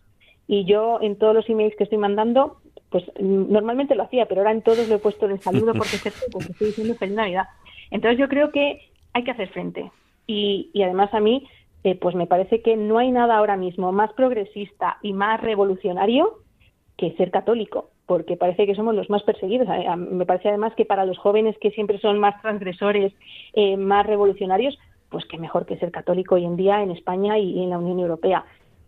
Y 0.48 0.64
yo 0.64 1.00
en 1.00 1.16
todos 1.16 1.34
los 1.34 1.48
emails 1.48 1.74
que 1.76 1.84
estoy 1.84 1.98
mandando, 1.98 2.58
pues 2.90 3.04
normalmente 3.20 3.94
lo 3.94 4.04
hacía, 4.04 4.26
pero 4.26 4.40
ahora 4.40 4.52
en 4.52 4.62
todos 4.62 4.88
lo 4.88 4.94
he 4.94 4.98
puesto 4.98 5.26
de 5.28 5.38
saludo 5.38 5.72
porque, 5.74 5.98
porque 6.32 6.52
estoy 6.52 6.68
diciendo 6.68 6.94
feliz 6.94 7.16
Navidad. 7.16 7.46
Entonces 7.90 8.18
yo 8.18 8.28
creo 8.28 8.52
que 8.52 8.80
hay 9.12 9.24
que 9.24 9.32
hacer 9.32 9.48
frente. 9.48 9.90
Y, 10.26 10.70
y 10.72 10.82
además 10.82 11.12
a 11.12 11.20
mí, 11.20 11.48
eh, 11.84 11.96
pues 11.96 12.14
me 12.14 12.26
parece 12.26 12.62
que 12.62 12.76
no 12.76 12.98
hay 12.98 13.10
nada 13.10 13.36
ahora 13.36 13.56
mismo 13.56 13.90
más 13.92 14.12
progresista 14.12 14.98
y 15.02 15.12
más 15.12 15.40
revolucionario 15.40 16.38
que 16.96 17.12
ser 17.16 17.30
católico 17.30 17.90
porque 18.06 18.36
parece 18.36 18.66
que 18.66 18.74
somos 18.74 18.94
los 18.94 19.10
más 19.10 19.22
perseguidos. 19.24 19.68
Me 19.96 20.26
parece 20.26 20.48
además 20.48 20.74
que 20.76 20.84
para 20.84 21.04
los 21.04 21.18
jóvenes 21.18 21.56
que 21.58 21.72
siempre 21.72 21.98
son 21.98 22.18
más 22.18 22.40
transgresores, 22.40 23.12
eh, 23.52 23.76
más 23.76 24.06
revolucionarios, 24.06 24.78
pues 25.10 25.24
qué 25.26 25.38
mejor 25.38 25.66
que 25.66 25.78
ser 25.78 25.90
católico 25.90 26.36
hoy 26.36 26.44
en 26.44 26.56
día 26.56 26.82
en 26.82 26.90
España 26.90 27.38
y 27.38 27.62
en 27.62 27.70
la 27.70 27.78
Unión 27.78 27.98
Europea. 28.00 28.44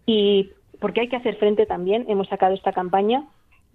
Y 0.07 0.51
porque 0.81 1.01
hay 1.03 1.09
que 1.09 1.17
hacer 1.17 1.37
frente 1.37 1.67
también, 1.67 2.07
hemos 2.09 2.29
sacado 2.29 2.55
esta 2.55 2.73
campaña 2.73 3.27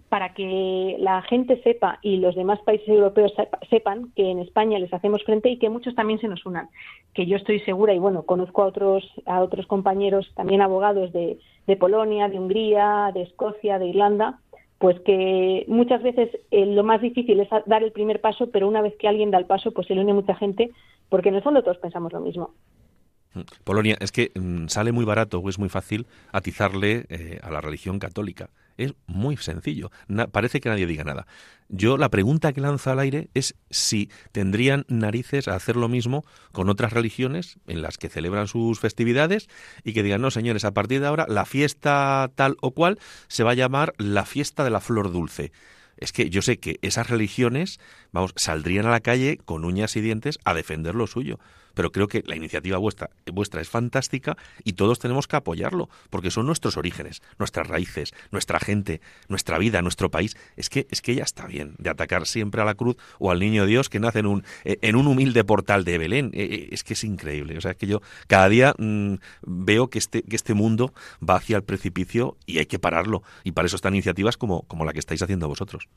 para 0.08 0.32
que 0.32 0.96
la 1.00 1.22
gente 1.22 1.60
sepa 1.62 1.98
y 2.00 2.18
los 2.18 2.36
demás 2.36 2.60
países 2.60 2.88
europeos 2.88 3.32
sepan 3.68 4.12
que 4.14 4.30
en 4.30 4.38
España 4.38 4.78
les 4.78 4.92
hacemos 4.92 5.24
frente 5.24 5.48
y 5.48 5.58
que 5.58 5.68
muchos 5.68 5.94
también 5.94 6.20
se 6.20 6.28
nos 6.28 6.46
unan. 6.46 6.68
Que 7.14 7.26
yo 7.26 7.36
estoy 7.36 7.60
segura 7.60 7.94
y 7.94 7.98
bueno, 7.98 8.22
conozco 8.22 8.62
a 8.62 8.66
otros 8.66 9.02
a 9.26 9.42
otros 9.42 9.66
compañeros 9.66 10.30
también 10.36 10.62
abogados 10.62 11.12
de, 11.12 11.38
de 11.66 11.76
Polonia, 11.76 12.28
de 12.28 12.38
Hungría, 12.38 13.10
de 13.12 13.22
Escocia, 13.22 13.78
de 13.78 13.88
Irlanda, 13.88 14.38
pues 14.78 15.00
que 15.00 15.64
muchas 15.68 16.02
veces 16.02 16.30
eh, 16.50 16.66
lo 16.66 16.84
más 16.84 17.00
difícil 17.00 17.40
es 17.40 17.48
dar 17.66 17.82
el 17.82 17.92
primer 17.92 18.20
paso, 18.20 18.50
pero 18.50 18.68
una 18.68 18.82
vez 18.82 18.94
que 18.98 19.08
alguien 19.08 19.30
da 19.30 19.38
el 19.38 19.46
paso, 19.46 19.72
pues 19.72 19.86
se 19.86 19.94
le 19.94 20.02
une 20.02 20.12
mucha 20.12 20.34
gente, 20.34 20.70
porque 21.08 21.28
en 21.28 21.36
el 21.36 21.42
fondo 21.42 21.62
todos 21.62 21.78
pensamos 21.78 22.12
lo 22.12 22.20
mismo. 22.20 22.54
Polonia, 23.64 23.96
es 24.00 24.12
que 24.12 24.30
mm, 24.34 24.68
sale 24.68 24.92
muy 24.92 25.04
barato 25.04 25.38
o 25.38 25.48
es 25.48 25.58
muy 25.58 25.68
fácil 25.68 26.06
atizarle 26.32 27.06
eh, 27.08 27.40
a 27.42 27.50
la 27.50 27.60
religión 27.60 27.98
católica. 27.98 28.50
Es 28.76 28.94
muy 29.06 29.36
sencillo. 29.36 29.90
parece 30.32 30.60
que 30.60 30.68
nadie 30.68 30.86
diga 30.86 31.04
nada. 31.04 31.26
Yo 31.68 31.96
la 31.96 32.10
pregunta 32.10 32.52
que 32.52 32.60
lanzo 32.60 32.90
al 32.90 32.98
aire 32.98 33.30
es 33.34 33.54
si 33.70 34.10
tendrían 34.32 34.84
narices 34.88 35.48
a 35.48 35.54
hacer 35.54 35.76
lo 35.76 35.88
mismo 35.88 36.24
con 36.52 36.68
otras 36.68 36.92
religiones 36.92 37.58
en 37.66 37.82
las 37.82 37.98
que 37.98 38.08
celebran 38.08 38.48
sus 38.48 38.80
festividades 38.80 39.48
y 39.82 39.92
que 39.92 40.02
digan, 40.02 40.20
no, 40.20 40.30
señores, 40.30 40.64
a 40.64 40.74
partir 40.74 41.00
de 41.00 41.06
ahora 41.06 41.26
la 41.28 41.44
fiesta 41.44 42.30
tal 42.34 42.56
o 42.60 42.72
cual 42.72 42.98
se 43.28 43.44
va 43.44 43.52
a 43.52 43.54
llamar 43.54 43.94
la 43.98 44.24
fiesta 44.24 44.64
de 44.64 44.70
la 44.70 44.80
flor 44.80 45.12
dulce 45.12 45.52
es 45.96 46.12
que 46.12 46.28
yo 46.28 46.42
sé 46.42 46.58
que 46.58 46.78
esas 46.82 47.08
religiones, 47.08 47.78
vamos, 48.12 48.32
saldrían 48.36 48.86
a 48.86 48.90
la 48.90 49.00
calle 49.00 49.38
con 49.44 49.64
uñas 49.64 49.96
y 49.96 50.00
dientes 50.00 50.38
a 50.44 50.52
defender 50.52 50.94
lo 50.94 51.06
suyo 51.06 51.38
pero 51.74 51.92
creo 51.92 52.08
que 52.08 52.22
la 52.26 52.36
iniciativa 52.36 52.78
vuestra, 52.78 53.10
vuestra 53.32 53.60
es 53.60 53.68
fantástica 53.68 54.36
y 54.64 54.74
todos 54.74 54.98
tenemos 54.98 55.26
que 55.26 55.36
apoyarlo, 55.36 55.88
porque 56.10 56.30
son 56.30 56.46
nuestros 56.46 56.76
orígenes, 56.76 57.22
nuestras 57.38 57.66
raíces, 57.66 58.12
nuestra 58.30 58.60
gente, 58.60 59.00
nuestra 59.28 59.58
vida, 59.58 59.82
nuestro 59.82 60.10
país. 60.10 60.36
Es 60.56 60.70
que, 60.70 60.86
es 60.90 61.00
que 61.00 61.14
ya 61.14 61.24
está 61.24 61.46
bien 61.46 61.74
de 61.78 61.90
atacar 61.90 62.26
siempre 62.26 62.62
a 62.62 62.64
la 62.64 62.74
cruz 62.74 62.96
o 63.18 63.30
al 63.30 63.40
niño 63.40 63.66
Dios 63.66 63.88
que 63.88 64.00
nace 64.00 64.20
en 64.20 64.26
un, 64.26 64.44
en 64.64 64.96
un 64.96 65.06
humilde 65.06 65.44
portal 65.44 65.84
de 65.84 65.98
Belén. 65.98 66.30
Eh, 66.34 66.48
eh, 66.50 66.68
es 66.72 66.84
que 66.84 66.94
es 66.94 67.04
increíble. 67.04 67.58
O 67.58 67.60
sea, 67.60 67.72
es 67.72 67.76
que 67.76 67.86
yo 67.86 68.00
cada 68.26 68.48
día 68.48 68.74
mm, 68.78 69.14
veo 69.42 69.88
que 69.88 69.98
este, 69.98 70.22
que 70.22 70.36
este 70.36 70.54
mundo 70.54 70.94
va 71.18 71.36
hacia 71.36 71.56
el 71.56 71.64
precipicio 71.64 72.36
y 72.46 72.58
hay 72.58 72.66
que 72.66 72.78
pararlo. 72.78 73.22
Y 73.42 73.52
para 73.52 73.66
eso 73.66 73.76
están 73.76 73.94
iniciativas 73.94 74.36
como, 74.36 74.62
como 74.62 74.84
la 74.84 74.92
que 74.92 75.00
estáis 75.00 75.22
haciendo 75.22 75.48
vosotros 75.48 75.88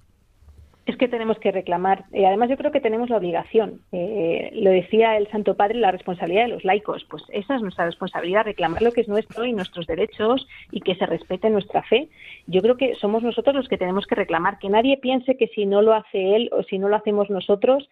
es 0.87 0.95
que 0.95 1.09
tenemos 1.09 1.37
que 1.39 1.51
reclamar. 1.51 2.05
y 2.13 2.23
además, 2.23 2.49
yo 2.49 2.55
creo 2.55 2.71
que 2.71 2.79
tenemos 2.79 3.09
la 3.09 3.17
obligación. 3.17 3.81
Eh, 3.91 4.51
lo 4.53 4.71
decía 4.71 5.17
el 5.17 5.29
Santo 5.29 5.55
Padre, 5.55 5.75
la 5.79 5.91
responsabilidad 5.91 6.43
de 6.43 6.49
los 6.49 6.63
laicos. 6.63 7.05
Pues 7.09 7.23
esa 7.29 7.55
es 7.55 7.61
nuestra 7.61 7.85
responsabilidad, 7.85 8.45
reclamar 8.45 8.81
lo 8.81 8.93
que 8.93 9.01
es 9.01 9.09
nuestro 9.09 9.45
y 9.45 9.51
nuestros 9.51 9.85
derechos 9.85 10.47
y 10.71 10.79
que 10.79 10.95
se 10.95 11.05
respete 11.05 11.49
nuestra 11.49 11.83
fe. 11.83 12.07
Yo 12.47 12.61
creo 12.61 12.77
que 12.77 12.95
somos 12.95 13.21
nosotros 13.21 13.53
los 13.53 13.67
que 13.67 13.77
tenemos 13.77 14.07
que 14.07 14.15
reclamar. 14.15 14.59
Que 14.59 14.69
nadie 14.69 14.97
piense 14.97 15.35
que 15.35 15.47
si 15.47 15.65
no 15.65 15.81
lo 15.81 15.93
hace 15.93 16.35
él 16.35 16.49
o 16.53 16.63
si 16.63 16.79
no 16.79 16.87
lo 16.87 16.95
hacemos 16.95 17.29
nosotros, 17.29 17.89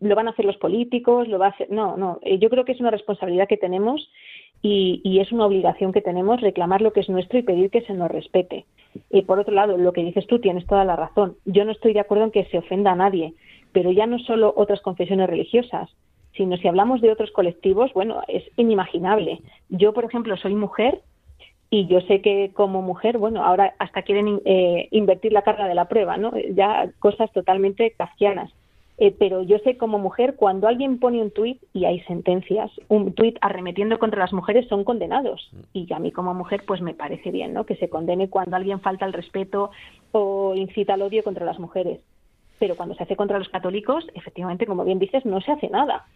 lo 0.00 0.14
van 0.14 0.28
a 0.28 0.30
hacer 0.30 0.44
los 0.44 0.56
políticos, 0.56 1.28
lo 1.28 1.38
va 1.38 1.46
a 1.46 1.50
hacer. 1.50 1.70
No, 1.70 1.96
no. 1.96 2.18
Eh, 2.22 2.38
yo 2.38 2.48
creo 2.50 2.64
que 2.64 2.72
es 2.72 2.80
una 2.80 2.90
responsabilidad 2.90 3.48
que 3.48 3.56
tenemos 3.56 4.10
y, 4.62 5.18
es 5.20 5.30
una 5.30 5.46
obligación 5.46 5.92
que 5.92 6.00
tenemos 6.00 6.40
reclamar 6.40 6.80
lo 6.80 6.92
que 6.92 7.00
es 7.00 7.08
nuestro 7.10 7.38
y 7.38 7.42
pedir 7.42 7.70
que 7.70 7.82
se 7.82 7.92
nos 7.92 8.10
respete. 8.10 8.64
Y 9.10 9.22
por 9.22 9.38
otro 9.38 9.52
lado, 9.54 9.76
lo 9.76 9.92
que 9.92 10.02
dices 10.02 10.26
tú 10.26 10.38
tienes 10.38 10.66
toda 10.66 10.84
la 10.84 10.96
razón. 10.96 11.36
Yo 11.44 11.64
no 11.64 11.72
estoy 11.72 11.92
de 11.92 12.00
acuerdo 12.00 12.24
en 12.24 12.30
que 12.30 12.46
se 12.46 12.58
ofenda 12.58 12.92
a 12.92 12.96
nadie, 12.96 13.34
pero 13.72 13.92
ya 13.92 14.06
no 14.06 14.18
solo 14.20 14.54
otras 14.56 14.80
confesiones 14.80 15.28
religiosas, 15.28 15.90
sino 16.34 16.56
si 16.56 16.66
hablamos 16.66 17.00
de 17.00 17.12
otros 17.12 17.30
colectivos, 17.30 17.92
bueno, 17.92 18.22
es 18.26 18.44
inimaginable. 18.56 19.40
Yo, 19.68 19.92
por 19.92 20.04
ejemplo, 20.04 20.36
soy 20.36 20.54
mujer 20.54 21.02
y 21.68 21.86
yo 21.86 22.00
sé 22.02 22.22
que 22.22 22.50
como 22.54 22.82
mujer, 22.82 23.18
bueno, 23.18 23.44
ahora 23.44 23.74
hasta 23.78 24.02
quieren 24.02 24.40
eh, 24.44 24.88
invertir 24.92 25.32
la 25.32 25.42
carga 25.42 25.68
de 25.68 25.74
la 25.74 25.88
prueba, 25.88 26.16
¿no? 26.16 26.32
Ya 26.52 26.90
cosas 27.00 27.30
totalmente 27.32 27.92
kafkianas. 27.98 28.50
Eh, 28.96 29.14
pero 29.18 29.42
yo 29.42 29.58
sé 29.58 29.76
como 29.76 29.98
mujer, 29.98 30.36
cuando 30.36 30.68
alguien 30.68 30.98
pone 30.98 31.20
un 31.20 31.32
tuit 31.32 31.60
y 31.72 31.84
hay 31.84 32.00
sentencias, 32.02 32.70
un 32.88 33.12
tuit 33.12 33.36
arremetiendo 33.40 33.98
contra 33.98 34.20
las 34.20 34.32
mujeres 34.32 34.68
son 34.68 34.84
condenados. 34.84 35.50
Y 35.72 35.92
a 35.92 35.98
mí 35.98 36.12
como 36.12 36.32
mujer, 36.32 36.62
pues 36.66 36.80
me 36.80 36.94
parece 36.94 37.30
bien, 37.30 37.52
¿no? 37.52 37.66
Que 37.66 37.76
se 37.76 37.88
condene 37.88 38.30
cuando 38.30 38.56
alguien 38.56 38.80
falta 38.80 39.04
el 39.04 39.12
respeto 39.12 39.70
o 40.12 40.54
incita 40.54 40.94
al 40.94 41.02
odio 41.02 41.24
contra 41.24 41.44
las 41.44 41.58
mujeres. 41.58 42.00
Pero 42.60 42.76
cuando 42.76 42.94
se 42.94 43.02
hace 43.02 43.16
contra 43.16 43.38
los 43.38 43.48
católicos, 43.48 44.06
efectivamente, 44.14 44.66
como 44.66 44.84
bien 44.84 45.00
dices, 45.00 45.26
no 45.26 45.40
se 45.40 45.50
hace 45.50 45.68
nada 45.68 46.06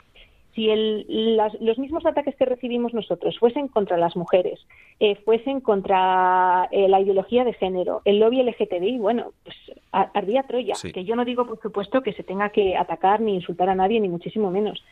si 0.59 0.69
el, 0.71 1.37
los 1.61 1.79
mismos 1.79 2.05
ataques 2.05 2.35
que 2.35 2.45
recibimos 2.45 2.93
nosotros 2.93 3.39
fuesen 3.39 3.69
contra 3.69 3.97
las 3.97 4.17
mujeres, 4.17 4.59
eh, 4.99 5.15
fuesen 5.25 5.61
contra 5.61 6.69
eh, 6.73 6.89
la 6.89 7.01
ideología 7.01 7.45
de 7.45 7.53
género, 7.53 8.03
el 8.05 8.19
lobby 8.19 8.43
LGTBI, 8.43 8.99
bueno, 8.99 9.35
pues 9.45 9.57
ardía 9.93 10.43
Troya. 10.43 10.75
Que 10.93 11.05
yo 11.05 11.15
no 11.15 11.25
digo, 11.25 11.47
por 11.47 11.61
supuesto, 11.61 12.03
que 12.03 12.13
se 12.13 12.25
tenga 12.25 12.49
que 12.49 12.77
atacar 12.77 13.21
ni 13.21 13.37
insultar 13.37 13.69
a 13.69 13.77
nadie, 13.77 14.01
ni 14.01 14.09
muchísimo 14.09 14.51
menos. 14.51 14.83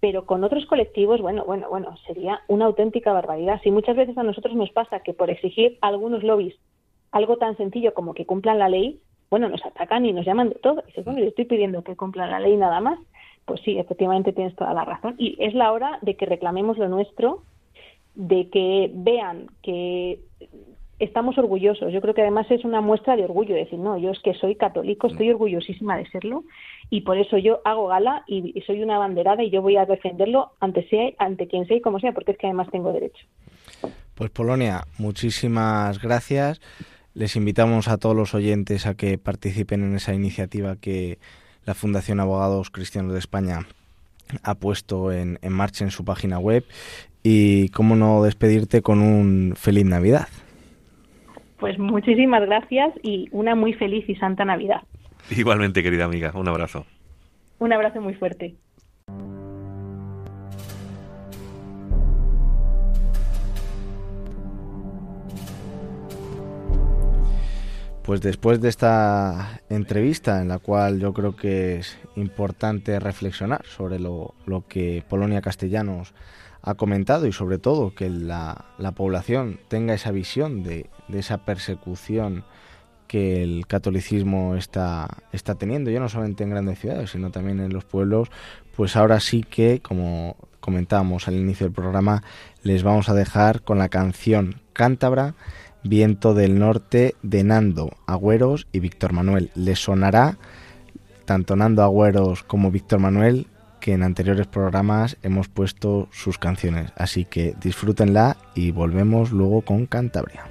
Pero 0.00 0.24
con 0.24 0.44
otros 0.44 0.64
colectivos, 0.64 1.20
bueno, 1.20 1.44
bueno, 1.44 1.68
bueno, 1.68 1.94
sería 2.06 2.40
una 2.48 2.64
auténtica 2.64 3.12
barbaridad. 3.12 3.60
Si 3.62 3.70
muchas 3.70 3.96
veces 3.96 4.16
a 4.16 4.22
nosotros 4.22 4.54
nos 4.54 4.70
pasa 4.70 5.00
que 5.00 5.12
por 5.12 5.28
exigir 5.28 5.76
a 5.82 5.88
algunos 5.88 6.22
lobbies 6.22 6.56
algo 7.10 7.36
tan 7.36 7.58
sencillo 7.58 7.92
como 7.92 8.14
que 8.14 8.24
cumplan 8.24 8.58
la 8.58 8.70
ley, 8.70 8.98
bueno, 9.28 9.50
nos 9.50 9.62
atacan 9.66 10.06
y 10.06 10.14
nos 10.14 10.24
llaman 10.24 10.48
de 10.48 10.54
todo. 10.54 10.82
Y 10.84 10.86
dices, 10.86 11.04
bueno, 11.04 11.20
yo 11.20 11.26
estoy 11.26 11.44
pidiendo 11.44 11.84
que 11.84 11.96
cumplan 11.96 12.30
la 12.30 12.40
ley 12.40 12.56
nada 12.56 12.80
más 12.80 12.98
pues 13.44 13.60
sí, 13.64 13.78
efectivamente 13.78 14.32
tienes 14.32 14.54
toda 14.54 14.74
la 14.74 14.84
razón. 14.84 15.14
Y 15.18 15.36
es 15.38 15.54
la 15.54 15.72
hora 15.72 15.98
de 16.02 16.16
que 16.16 16.26
reclamemos 16.26 16.78
lo 16.78 16.88
nuestro, 16.88 17.42
de 18.14 18.48
que 18.50 18.90
vean 18.94 19.46
que 19.62 20.20
estamos 20.98 21.36
orgullosos. 21.36 21.92
Yo 21.92 22.00
creo 22.00 22.14
que 22.14 22.22
además 22.22 22.46
es 22.50 22.64
una 22.64 22.80
muestra 22.80 23.16
de 23.16 23.24
orgullo 23.24 23.54
decir, 23.54 23.78
no, 23.78 23.98
yo 23.98 24.10
es 24.10 24.20
que 24.20 24.34
soy 24.34 24.54
católico, 24.54 25.08
estoy 25.08 25.30
orgullosísima 25.30 25.96
de 25.96 26.08
serlo 26.10 26.44
y 26.90 27.00
por 27.00 27.18
eso 27.18 27.38
yo 27.38 27.60
hago 27.64 27.88
gala 27.88 28.22
y, 28.26 28.62
soy 28.66 28.82
una 28.82 28.98
banderada 28.98 29.42
y 29.42 29.50
yo 29.50 29.62
voy 29.62 29.76
a 29.76 29.86
defenderlo 29.86 30.52
ante, 30.60 30.88
sea, 30.88 31.10
ante 31.18 31.48
quien 31.48 31.66
sea 31.66 31.76
y 31.76 31.80
como 31.80 31.98
sea, 31.98 32.12
porque 32.12 32.32
es 32.32 32.38
que 32.38 32.46
además 32.46 32.68
tengo 32.70 32.92
derecho. 32.92 33.26
Pues 34.14 34.30
Polonia, 34.30 34.84
muchísimas 34.98 36.00
gracias. 36.00 36.60
Les 37.14 37.34
invitamos 37.34 37.88
a 37.88 37.98
todos 37.98 38.14
los 38.14 38.34
oyentes 38.34 38.86
a 38.86 38.94
que 38.94 39.18
participen 39.18 39.82
en 39.82 39.96
esa 39.96 40.14
iniciativa 40.14 40.76
que 40.76 41.18
la 41.66 41.74
Fundación 41.74 42.20
Abogados 42.20 42.70
Cristianos 42.70 43.12
de 43.12 43.18
España 43.18 43.66
ha 44.42 44.54
puesto 44.54 45.12
en, 45.12 45.38
marcha 45.48 45.84
en 45.84 45.90
su 45.90 46.04
página 46.04 46.38
web 46.38 46.64
y 47.22 47.68
cómo 47.70 47.96
no 47.96 48.22
despedirte 48.22 48.82
con 48.82 49.00
un 49.00 49.54
feliz 49.56 49.84
Navidad. 49.84 50.28
Pues 51.58 51.78
muchísimas 51.78 52.42
gracias 52.42 52.92
y 53.02 53.28
una 53.30 53.54
muy 53.54 53.72
feliz 53.74 54.08
y 54.08 54.16
santa 54.16 54.44
Navidad. 54.44 54.82
Igualmente, 55.30 55.82
querida 55.82 56.04
amiga, 56.04 56.32
un 56.34 56.48
abrazo. 56.48 56.84
Un 57.58 57.72
abrazo 57.72 58.00
muy 58.00 58.14
fuerte. 58.14 58.56
Pues 68.04 68.20
después 68.20 68.60
de 68.60 68.68
esta 68.68 69.60
entrevista 69.68 70.42
en 70.42 70.48
la 70.48 70.58
cual 70.58 70.98
yo 70.98 71.12
creo 71.12 71.36
que 71.36 71.76
es 71.76 71.98
importante 72.16 72.98
reflexionar 72.98 73.64
sobre 73.64 74.00
lo, 74.00 74.34
que 74.68 75.04
Polonia 75.08 75.40
Castellanos 75.40 76.12
ha 76.62 76.74
comentado 76.74 77.26
y 77.26 77.32
sobre 77.32 77.58
todo 77.58 77.94
que 77.94 78.10
la, 78.10 78.64
población 78.96 79.60
tenga 79.68 79.94
esa 79.94 80.10
visión 80.10 80.64
de, 80.64 80.90
esa 81.12 81.44
persecución 81.44 82.44
que 83.06 83.44
el 83.44 83.68
catolicismo 83.68 84.56
está, 84.56 85.18
está 85.30 85.54
teniendo, 85.54 85.90
ya 85.92 86.00
no 86.00 86.08
solamente 86.08 86.42
en 86.42 86.50
grandes 86.50 86.80
ciudades, 86.80 87.10
sino 87.10 87.30
también 87.30 87.60
en 87.60 87.72
los 87.72 87.84
pueblos, 87.84 88.30
pues 88.74 88.96
ahora 88.96 89.20
sí 89.20 89.44
que, 89.44 89.80
como 89.80 90.36
comentábamos 90.58 91.28
al 91.28 91.34
inicio 91.34 91.66
del 91.66 91.74
programa, 91.74 92.24
les 92.64 92.82
vamos 92.82 93.08
a 93.08 93.14
dejar 93.14 93.62
con 93.62 93.78
la 93.78 93.88
canción 93.88 94.60
Cántabra 94.72 95.34
Viento 95.84 96.34
del 96.34 96.58
Norte 96.58 97.16
de 97.22 97.42
Nando 97.42 97.90
Agüeros 98.06 98.66
y 98.72 98.80
Víctor 98.80 99.12
Manuel. 99.12 99.50
Les 99.54 99.78
sonará 99.78 100.38
tanto 101.24 101.56
Nando 101.56 101.82
Agüeros 101.82 102.42
como 102.42 102.70
Víctor 102.70 103.00
Manuel 103.00 103.46
que 103.80 103.92
en 103.94 104.04
anteriores 104.04 104.46
programas 104.46 105.16
hemos 105.22 105.48
puesto 105.48 106.08
sus 106.12 106.38
canciones. 106.38 106.92
Así 106.96 107.24
que 107.24 107.54
disfrútenla 107.60 108.36
y 108.54 108.70
volvemos 108.70 109.32
luego 109.32 109.62
con 109.62 109.86
Cantabria. 109.86 110.44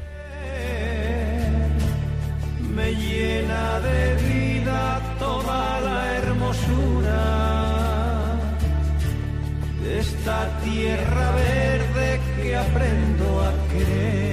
Me 2.75 2.93
llena 2.93 3.79
de 3.79 4.15
vida 4.15 5.01
toda 5.17 5.79
la 5.79 6.17
hermosura 6.17 7.21
de 9.81 9.99
esta 9.99 10.59
tierra 10.59 11.31
verde 11.31 12.19
que 12.41 12.55
aprendo 12.55 13.41
a 13.41 13.53
querer. 13.71 14.30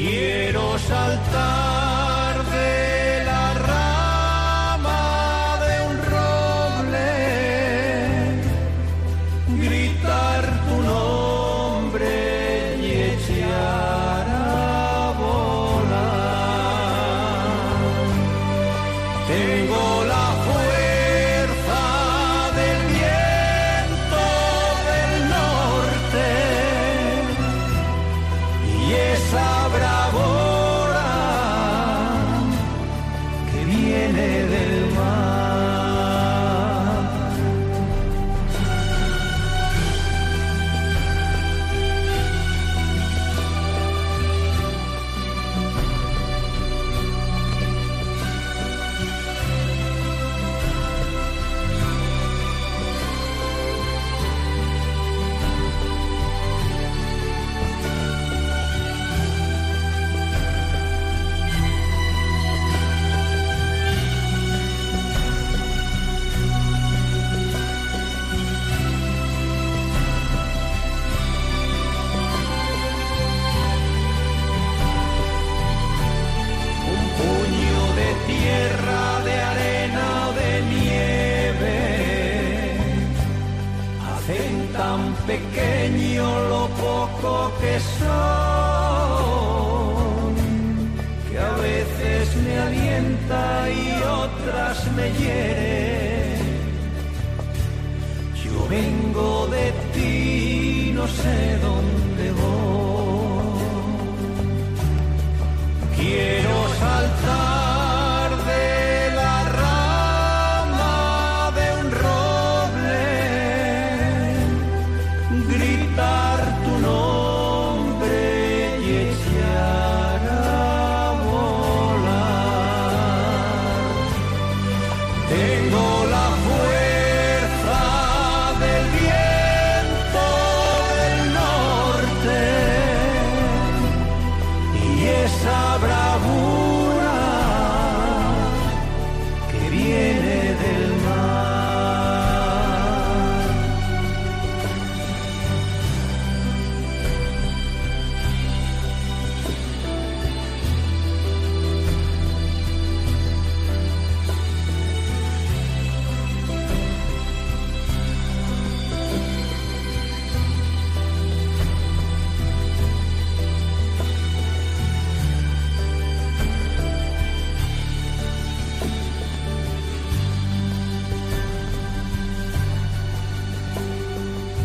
Quiero 0.00 0.78
saltar 0.78 1.79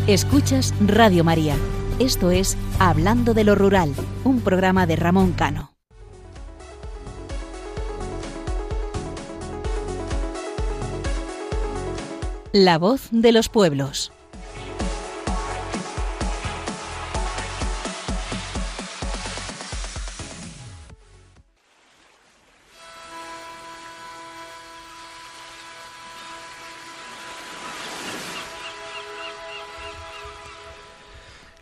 Escuchas 0.06 0.72
Radio 0.78 1.24
María. 1.24 1.56
Esto 1.98 2.30
es 2.30 2.56
Hablando 2.78 3.34
de 3.34 3.42
lo 3.42 3.56
Rural, 3.56 3.92
un 4.22 4.40
programa 4.40 4.86
de 4.86 4.94
Ramón 4.94 5.32
Cano. 5.32 5.72
La 12.52 12.78
voz 12.78 13.08
de 13.10 13.32
los 13.32 13.48
pueblos. 13.48 14.12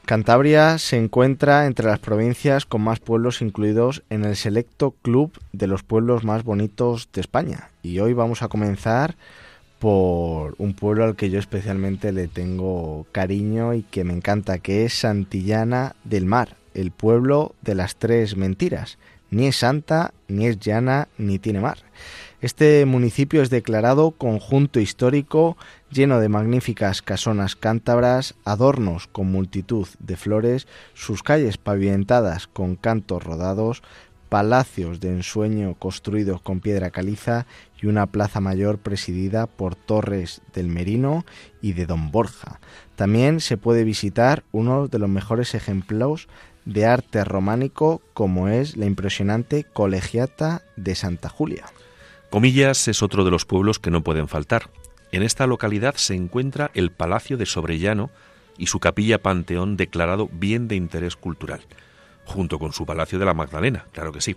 Cantabria 0.06 0.76
se 0.76 0.98
encuentra 0.98 1.64
entre 1.64 1.86
las 1.86 1.98
provincias 1.98 2.66
con 2.66 2.82
más 2.82 3.00
pueblos 3.00 3.40
incluidos 3.40 4.02
en 4.10 4.26
el 4.26 4.36
selecto 4.36 4.90
club 4.90 5.32
de 5.52 5.66
los 5.66 5.82
pueblos 5.82 6.24
más 6.24 6.44
bonitos 6.44 7.08
de 7.14 7.22
España. 7.22 7.70
Y 7.82 8.00
hoy 8.00 8.12
vamos 8.12 8.42
a 8.42 8.48
comenzar 8.48 9.16
por 9.78 10.56
un 10.58 10.74
pueblo 10.74 11.04
al 11.04 11.16
que 11.16 11.30
yo 11.30 11.38
especialmente 11.38 12.12
le 12.12 12.28
tengo 12.28 13.06
cariño 13.12 13.72
y 13.72 13.82
que 13.82 14.04
me 14.04 14.12
encanta, 14.12 14.58
que 14.58 14.84
es 14.84 14.92
Santillana 14.92 15.96
del 16.04 16.26
Mar, 16.26 16.56
el 16.74 16.90
pueblo 16.90 17.54
de 17.62 17.74
las 17.74 17.96
tres 17.96 18.36
mentiras. 18.36 18.98
Ni 19.30 19.46
es 19.46 19.56
santa, 19.56 20.12
ni 20.28 20.46
es 20.46 20.60
llana, 20.60 21.08
ni 21.16 21.38
tiene 21.38 21.60
mar. 21.60 21.78
Este 22.44 22.84
municipio 22.84 23.40
es 23.40 23.48
declarado 23.48 24.10
conjunto 24.10 24.78
histórico 24.78 25.56
lleno 25.90 26.20
de 26.20 26.28
magníficas 26.28 27.00
casonas 27.00 27.56
cántabras, 27.56 28.34
adornos 28.44 29.06
con 29.06 29.32
multitud 29.32 29.88
de 29.98 30.18
flores, 30.18 30.66
sus 30.92 31.22
calles 31.22 31.56
pavimentadas 31.56 32.46
con 32.46 32.76
cantos 32.76 33.24
rodados, 33.24 33.82
palacios 34.28 35.00
de 35.00 35.08
ensueño 35.08 35.74
construidos 35.78 36.42
con 36.42 36.60
piedra 36.60 36.90
caliza 36.90 37.46
y 37.80 37.86
una 37.86 38.04
plaza 38.04 38.40
mayor 38.40 38.76
presidida 38.76 39.46
por 39.46 39.74
Torres 39.74 40.42
del 40.52 40.68
Merino 40.68 41.24
y 41.62 41.72
de 41.72 41.86
Don 41.86 42.10
Borja. 42.10 42.60
También 42.94 43.40
se 43.40 43.56
puede 43.56 43.84
visitar 43.84 44.44
uno 44.52 44.86
de 44.88 44.98
los 44.98 45.08
mejores 45.08 45.54
ejemplos 45.54 46.28
de 46.66 46.84
arte 46.84 47.24
románico 47.24 48.02
como 48.12 48.48
es 48.48 48.76
la 48.76 48.84
impresionante 48.84 49.64
Colegiata 49.64 50.60
de 50.76 50.94
Santa 50.94 51.30
Julia. 51.30 51.64
Comillas 52.34 52.88
es 52.88 53.00
otro 53.04 53.24
de 53.24 53.30
los 53.30 53.44
pueblos 53.44 53.78
que 53.78 53.92
no 53.92 54.02
pueden 54.02 54.26
faltar. 54.26 54.68
En 55.12 55.22
esta 55.22 55.46
localidad 55.46 55.94
se 55.94 56.16
encuentra 56.16 56.72
el 56.74 56.90
Palacio 56.90 57.36
de 57.36 57.46
Sobrellano 57.46 58.10
y 58.58 58.66
su 58.66 58.80
capilla 58.80 59.22
Panteón 59.22 59.76
declarado 59.76 60.28
bien 60.32 60.66
de 60.66 60.74
interés 60.74 61.14
cultural, 61.14 61.60
junto 62.24 62.58
con 62.58 62.72
su 62.72 62.86
Palacio 62.86 63.20
de 63.20 63.24
la 63.24 63.34
Magdalena, 63.34 63.86
claro 63.92 64.10
que 64.10 64.20
sí. 64.20 64.34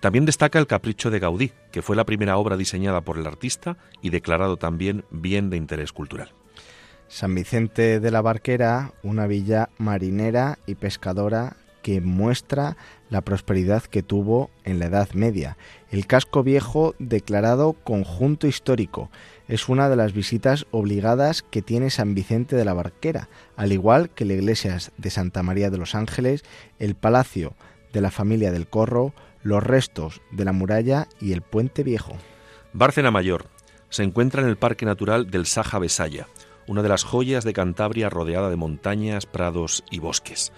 También 0.00 0.24
destaca 0.24 0.58
el 0.58 0.66
Capricho 0.66 1.10
de 1.10 1.18
Gaudí, 1.18 1.52
que 1.72 1.82
fue 1.82 1.94
la 1.94 2.06
primera 2.06 2.38
obra 2.38 2.56
diseñada 2.56 3.02
por 3.02 3.18
el 3.18 3.26
artista 3.26 3.76
y 4.00 4.08
declarado 4.08 4.56
también 4.56 5.04
bien 5.10 5.50
de 5.50 5.58
interés 5.58 5.92
cultural. 5.92 6.32
San 7.06 7.34
Vicente 7.34 8.00
de 8.00 8.10
la 8.10 8.22
Barquera, 8.22 8.94
una 9.02 9.26
villa 9.26 9.68
marinera 9.76 10.58
y 10.64 10.76
pescadora 10.76 11.58
que 11.86 12.00
muestra 12.00 12.76
la 13.10 13.20
prosperidad 13.20 13.84
que 13.84 14.02
tuvo 14.02 14.50
en 14.64 14.80
la 14.80 14.86
Edad 14.86 15.10
Media. 15.12 15.56
El 15.88 16.08
casco 16.08 16.42
viejo 16.42 16.96
declarado 16.98 17.74
conjunto 17.74 18.48
histórico 18.48 19.08
es 19.46 19.68
una 19.68 19.88
de 19.88 19.94
las 19.94 20.12
visitas 20.12 20.66
obligadas 20.72 21.42
que 21.42 21.62
tiene 21.62 21.90
San 21.90 22.12
Vicente 22.16 22.56
de 22.56 22.64
la 22.64 22.74
Barquera, 22.74 23.28
al 23.54 23.70
igual 23.70 24.10
que 24.10 24.24
la 24.24 24.32
iglesia 24.32 24.78
de 24.96 25.10
Santa 25.10 25.44
María 25.44 25.70
de 25.70 25.78
los 25.78 25.94
Ángeles, 25.94 26.42
el 26.80 26.96
palacio 26.96 27.54
de 27.92 28.00
la 28.00 28.10
familia 28.10 28.50
del 28.50 28.66
Corro, 28.66 29.14
los 29.44 29.62
restos 29.62 30.22
de 30.32 30.44
la 30.44 30.52
muralla 30.52 31.06
y 31.20 31.34
el 31.34 31.42
puente 31.42 31.84
viejo. 31.84 32.16
Bárcena 32.72 33.12
Mayor 33.12 33.46
se 33.90 34.02
encuentra 34.02 34.42
en 34.42 34.48
el 34.48 34.56
Parque 34.56 34.86
Natural 34.86 35.30
del 35.30 35.46
Saja 35.46 35.78
Besaya, 35.78 36.26
una 36.66 36.82
de 36.82 36.88
las 36.88 37.04
joyas 37.04 37.44
de 37.44 37.52
Cantabria 37.52 38.10
rodeada 38.10 38.50
de 38.50 38.56
montañas, 38.56 39.24
prados 39.24 39.84
y 39.88 40.00
bosques. 40.00 40.52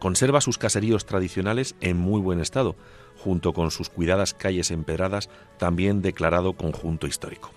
Conserva 0.00 0.40
sus 0.40 0.58
caseríos 0.58 1.06
tradicionales 1.06 1.76
en 1.80 1.98
muy 1.98 2.20
buen 2.20 2.40
estado, 2.40 2.74
junto 3.22 3.52
con 3.52 3.70
sus 3.70 3.90
cuidadas 3.90 4.34
calles 4.34 4.70
empedradas, 4.70 5.28
también 5.58 6.02
declarado 6.02 6.54
conjunto 6.54 7.06
histórico. 7.06 7.50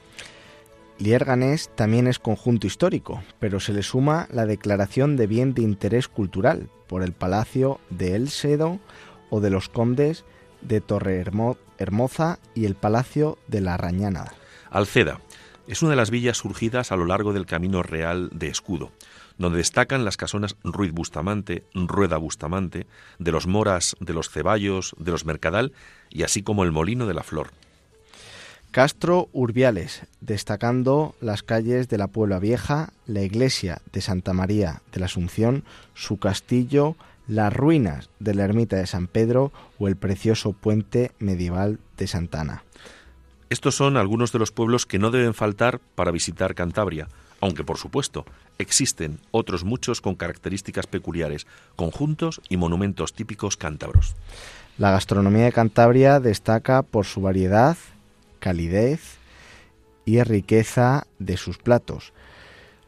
Lierganés 1.00 1.72
también 1.76 2.06
es 2.06 2.20
conjunto 2.20 2.68
histórico, 2.68 3.24
pero 3.40 3.60
se 3.60 3.74
le 3.74 3.82
suma 3.82 4.28
la 4.30 4.46
declaración 4.46 5.16
de 5.16 5.26
bien 5.26 5.54
de 5.54 5.64
interés 5.64 6.08
cultural 6.08 6.70
por 6.88 7.02
el 7.02 7.14
Palacio 7.14 7.80
de 7.90 8.16
El 8.16 8.30
Sedo 8.30 8.80
o 9.30 9.40
de 9.40 9.50
los 9.50 9.70
Condes 9.70 10.26
de 10.62 10.82
Torre 10.82 11.24
Hermosa 11.78 12.40
y 12.54 12.66
el 12.66 12.76
Palacio 12.76 13.38
de 13.48 13.62
la 13.62 13.78
Rañana. 13.78 14.34
Alceda 14.70 15.20
es 15.68 15.82
una 15.82 15.92
de 15.92 15.98
las 15.98 16.12
villas 16.12 16.38
surgidas 16.38 16.92
a 16.92 16.98
lo 16.98 17.06
largo 17.06 17.32
del 17.32 17.46
Camino 17.46 17.84
Real 17.84 18.30
de 18.34 18.50
Escudo, 18.50 18.92
donde 19.38 19.58
destacan 19.58 20.06
las 20.06 20.18
casonas 20.18 20.56
Ruiz 20.64 20.92
Bustamante, 20.92 21.64
Rueda 21.74 22.18
Bustamante, 22.18 22.88
de 23.20 23.32
los 23.32 23.48
Moras, 23.48 23.96
de 24.00 24.14
los 24.14 24.30
Ceballos, 24.30 24.96
de 24.98 25.12
los 25.12 25.26
Mercadal 25.26 25.74
y 26.10 26.24
así 26.24 26.44
como 26.44 26.64
el 26.64 26.72
Molino 26.72 27.08
de 27.08 27.14
la 27.14 27.24
Flor. 27.24 27.52
Castro 28.72 29.30
Urbiales, 29.34 30.02
destacando 30.20 31.14
las 31.22 31.44
calles 31.44 31.90
de 31.90 32.00
la 32.00 32.08
Puebla 32.08 32.40
Vieja, 32.40 32.92
la 33.06 33.22
iglesia 33.22 33.82
de 33.92 34.02
Santa 34.02 34.34
María 34.34 34.82
de 34.92 35.00
la 35.00 35.06
Asunción, 35.06 35.64
su 35.94 36.18
castillo, 36.18 36.96
las 37.28 37.54
ruinas 37.54 38.10
de 38.20 38.34
la 38.34 38.46
ermita 38.46 38.76
de 38.76 38.88
San 38.88 39.06
Pedro 39.06 39.52
o 39.78 39.88
el 39.88 39.96
precioso 39.96 40.54
puente 40.54 41.12
medieval 41.20 41.80
de 41.98 42.08
Santana. 42.08 42.64
Estos 43.50 43.76
son 43.76 43.96
algunos 43.96 44.32
de 44.32 44.40
los 44.40 44.52
pueblos 44.52 44.88
que 44.88 44.98
no 44.98 45.12
deben 45.12 45.36
faltar 45.36 45.80
para 45.94 46.10
visitar 46.10 46.56
Cantabria, 46.56 47.08
aunque 47.40 47.64
por 47.64 47.78
supuesto 47.78 48.26
existen 48.58 49.20
otros 49.32 49.64
muchos 49.64 50.02
con 50.02 50.16
características 50.16 50.88
peculiares, 50.88 51.48
conjuntos 51.76 52.42
y 52.50 52.58
monumentos 52.58 53.14
típicos 53.14 53.58
cántabros. 53.58 54.16
La 54.78 54.92
gastronomía 54.92 55.46
de 55.46 55.52
Cantabria 55.52 56.20
destaca 56.20 56.82
por 56.82 57.06
su 57.06 57.22
variedad, 57.22 57.78
calidez 58.40 59.18
y 60.06 60.22
riqueza 60.24 61.08
de 61.20 61.38
sus 61.38 61.58
platos. 61.58 62.14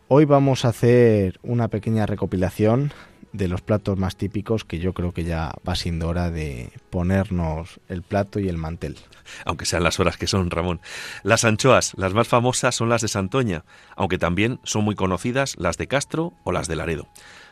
Hoy 0.07 0.26
vamos 0.26 0.66
a 0.66 0.70
hacer 0.70 1.39
una 1.43 1.68
pequeña 1.68 2.05
recopilación 2.05 2.91
de 3.36 3.47
los 3.47 3.61
platos 3.61 3.97
más 3.97 4.15
típicos 4.15 4.65
que 4.65 4.79
yo 4.79 4.93
creo 4.93 5.13
que 5.13 5.23
ya 5.23 5.53
va 5.67 5.75
siendo 5.75 6.07
hora 6.07 6.31
de 6.31 6.71
ponernos 6.89 7.79
el 7.89 8.01
plato 8.01 8.39
y 8.39 8.47
el 8.47 8.57
mantel. 8.57 8.97
Aunque 9.45 9.65
sean 9.65 9.83
las 9.83 9.99
horas 9.99 10.17
que 10.17 10.27
son, 10.27 10.51
Ramón. 10.51 10.81
Las 11.23 11.45
anchoas, 11.45 11.93
las 11.97 12.13
más 12.13 12.27
famosas 12.27 12.75
son 12.75 12.89
las 12.89 13.01
de 13.01 13.07
Santoña, 13.07 13.63
aunque 13.95 14.17
también 14.17 14.59
son 14.63 14.83
muy 14.83 14.95
conocidas 14.95 15.55
las 15.57 15.77
de 15.77 15.88
Castro 15.88 16.33
o 16.43 16.51
las 16.51 16.67
de 16.67 16.75
Laredo. 16.75 17.07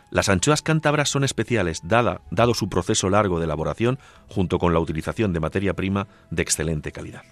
Las 0.10 0.30
anchoas 0.30 0.62
cántabras 0.62 1.10
son 1.10 1.24
especiales, 1.24 1.82
dada, 1.84 2.22
dado 2.30 2.54
su 2.54 2.70
proceso 2.70 3.10
largo 3.10 3.40
de 3.40 3.46
elaboración, 3.46 3.98
junto 4.30 4.60
con 4.60 4.72
la 4.72 4.80
utilización 4.80 5.34
de 5.34 5.40
materia 5.40 5.74
prima 5.74 6.08
de 6.30 6.44
excelente 6.44 6.92
calidad. 6.92 7.24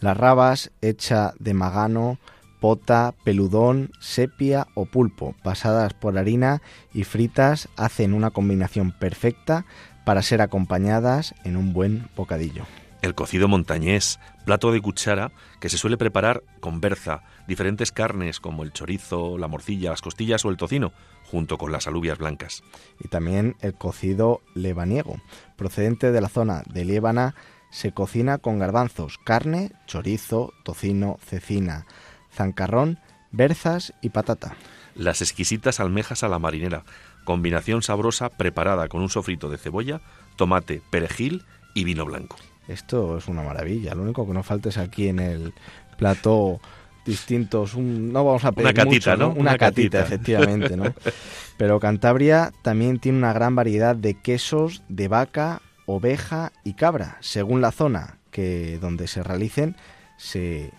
Las 0.00 0.16
rabas, 0.16 0.72
hecha 0.80 1.34
de 1.38 1.52
magano, 1.52 2.18
pota, 2.62 3.12
peludón, 3.24 3.90
sepia 3.98 4.68
o 4.74 4.86
pulpo, 4.86 5.34
pasadas 5.42 5.94
por 5.94 6.16
harina 6.16 6.62
y 6.94 7.02
fritas, 7.02 7.68
hacen 7.76 8.14
una 8.14 8.30
combinación 8.30 8.92
perfecta 8.92 9.66
para 10.04 10.22
ser 10.22 10.40
acompañadas 10.40 11.34
en 11.42 11.56
un 11.56 11.72
buen 11.72 12.08
bocadillo. 12.14 12.64
El 13.02 13.16
cocido 13.16 13.48
montañés, 13.48 14.20
plato 14.44 14.70
de 14.70 14.80
cuchara 14.80 15.32
que 15.58 15.68
se 15.68 15.76
suele 15.76 15.96
preparar 15.96 16.44
con 16.60 16.80
berza, 16.80 17.24
diferentes 17.48 17.90
carnes 17.90 18.38
como 18.38 18.62
el 18.62 18.72
chorizo, 18.72 19.38
la 19.38 19.48
morcilla, 19.48 19.90
las 19.90 20.00
costillas 20.00 20.44
o 20.44 20.48
el 20.48 20.56
tocino, 20.56 20.92
junto 21.24 21.58
con 21.58 21.72
las 21.72 21.88
alubias 21.88 22.18
blancas. 22.18 22.62
Y 23.00 23.08
también 23.08 23.56
el 23.60 23.74
cocido 23.74 24.40
lebaniego, 24.54 25.16
procedente 25.56 26.12
de 26.12 26.20
la 26.20 26.28
zona 26.28 26.62
de 26.72 26.84
Liébana, 26.84 27.34
se 27.72 27.90
cocina 27.90 28.38
con 28.38 28.60
garbanzos, 28.60 29.18
carne, 29.18 29.72
chorizo, 29.86 30.52
tocino, 30.62 31.18
cecina, 31.26 31.86
zancarrón, 32.32 32.98
berzas 33.30 33.92
y 34.00 34.10
patata. 34.10 34.56
Las 34.94 35.22
exquisitas 35.22 35.80
almejas 35.80 36.22
a 36.22 36.28
la 36.28 36.38
marinera, 36.38 36.84
combinación 37.24 37.82
sabrosa 37.82 38.28
preparada 38.28 38.88
con 38.88 39.02
un 39.02 39.08
sofrito 39.08 39.48
de 39.48 39.58
cebolla, 39.58 40.00
tomate, 40.36 40.82
perejil 40.90 41.44
y 41.74 41.84
vino 41.84 42.04
blanco. 42.04 42.36
Esto 42.68 43.16
es 43.18 43.28
una 43.28 43.42
maravilla. 43.42 43.94
Lo 43.94 44.02
único 44.02 44.26
que 44.26 44.32
no 44.32 44.42
falta 44.42 44.68
es 44.68 44.78
aquí 44.78 45.08
en 45.08 45.18
el 45.18 45.54
plato 45.96 46.60
distintos, 47.04 47.76
no 47.76 48.24
vamos 48.24 48.44
a 48.44 48.52
pedir 48.52 48.66
una 48.66 48.84
catita, 48.84 49.16
¿no? 49.16 49.30
Una, 49.30 49.58
catita, 49.58 50.00
efectivamente, 50.00 50.76
¿no? 50.76 50.94
Pero 51.56 51.80
Cantabria 51.80 52.52
también 52.62 52.98
tiene 52.98 53.18
una 53.18 53.32
gran 53.32 53.54
variedad 53.54 53.96
de 53.96 54.14
quesos 54.14 54.82
de 54.88 55.08
vaca, 55.08 55.62
oveja 55.86 56.52
y 56.64 56.74
cabra. 56.74 57.16
Según 57.20 57.60
la 57.60 57.72
zona 57.72 58.18
que 58.30 58.78
donde 58.80 59.08
se 59.08 59.22
realicen, 59.22 59.76
se 60.16 60.70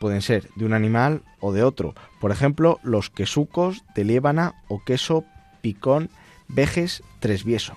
pueden 0.00 0.22
ser 0.22 0.48
de 0.54 0.64
un 0.64 0.72
animal 0.72 1.22
o 1.40 1.52
de 1.52 1.62
otro. 1.62 1.94
Por 2.20 2.30
ejemplo, 2.30 2.78
los 2.82 3.10
quesucos 3.10 3.84
de 3.94 4.04
liébana 4.04 4.54
o 4.68 4.82
queso 4.84 5.24
picón 5.60 6.10
vejes 6.48 7.02
tresvieso. 7.20 7.74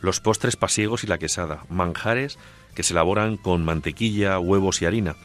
Los 0.00 0.20
postres 0.20 0.56
pasiegos 0.56 1.04
y 1.04 1.06
la 1.06 1.18
quesada, 1.18 1.64
manjares 1.68 2.38
que 2.74 2.82
se 2.82 2.94
elaboran 2.94 3.36
con 3.36 3.64
mantequilla, 3.64 4.38
huevos 4.38 4.82
y 4.82 4.86
harina. 4.86 5.16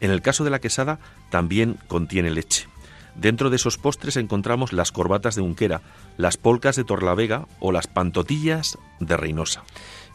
En 0.00 0.10
el 0.10 0.22
caso 0.22 0.44
de 0.44 0.50
la 0.50 0.58
quesada 0.58 0.98
también 1.30 1.78
contiene 1.88 2.30
leche. 2.30 2.66
Dentro 3.14 3.48
de 3.48 3.56
esos 3.56 3.78
postres 3.78 4.16
encontramos 4.16 4.72
las 4.72 4.90
corbatas 4.90 5.36
de 5.36 5.42
Unquera, 5.42 5.82
las 6.16 6.36
polcas 6.36 6.76
de 6.76 6.84
Torlavega 6.84 7.46
o 7.60 7.70
las 7.70 7.86
pantotillas 7.86 8.76
de 8.98 9.16
Reynosa. 9.16 9.62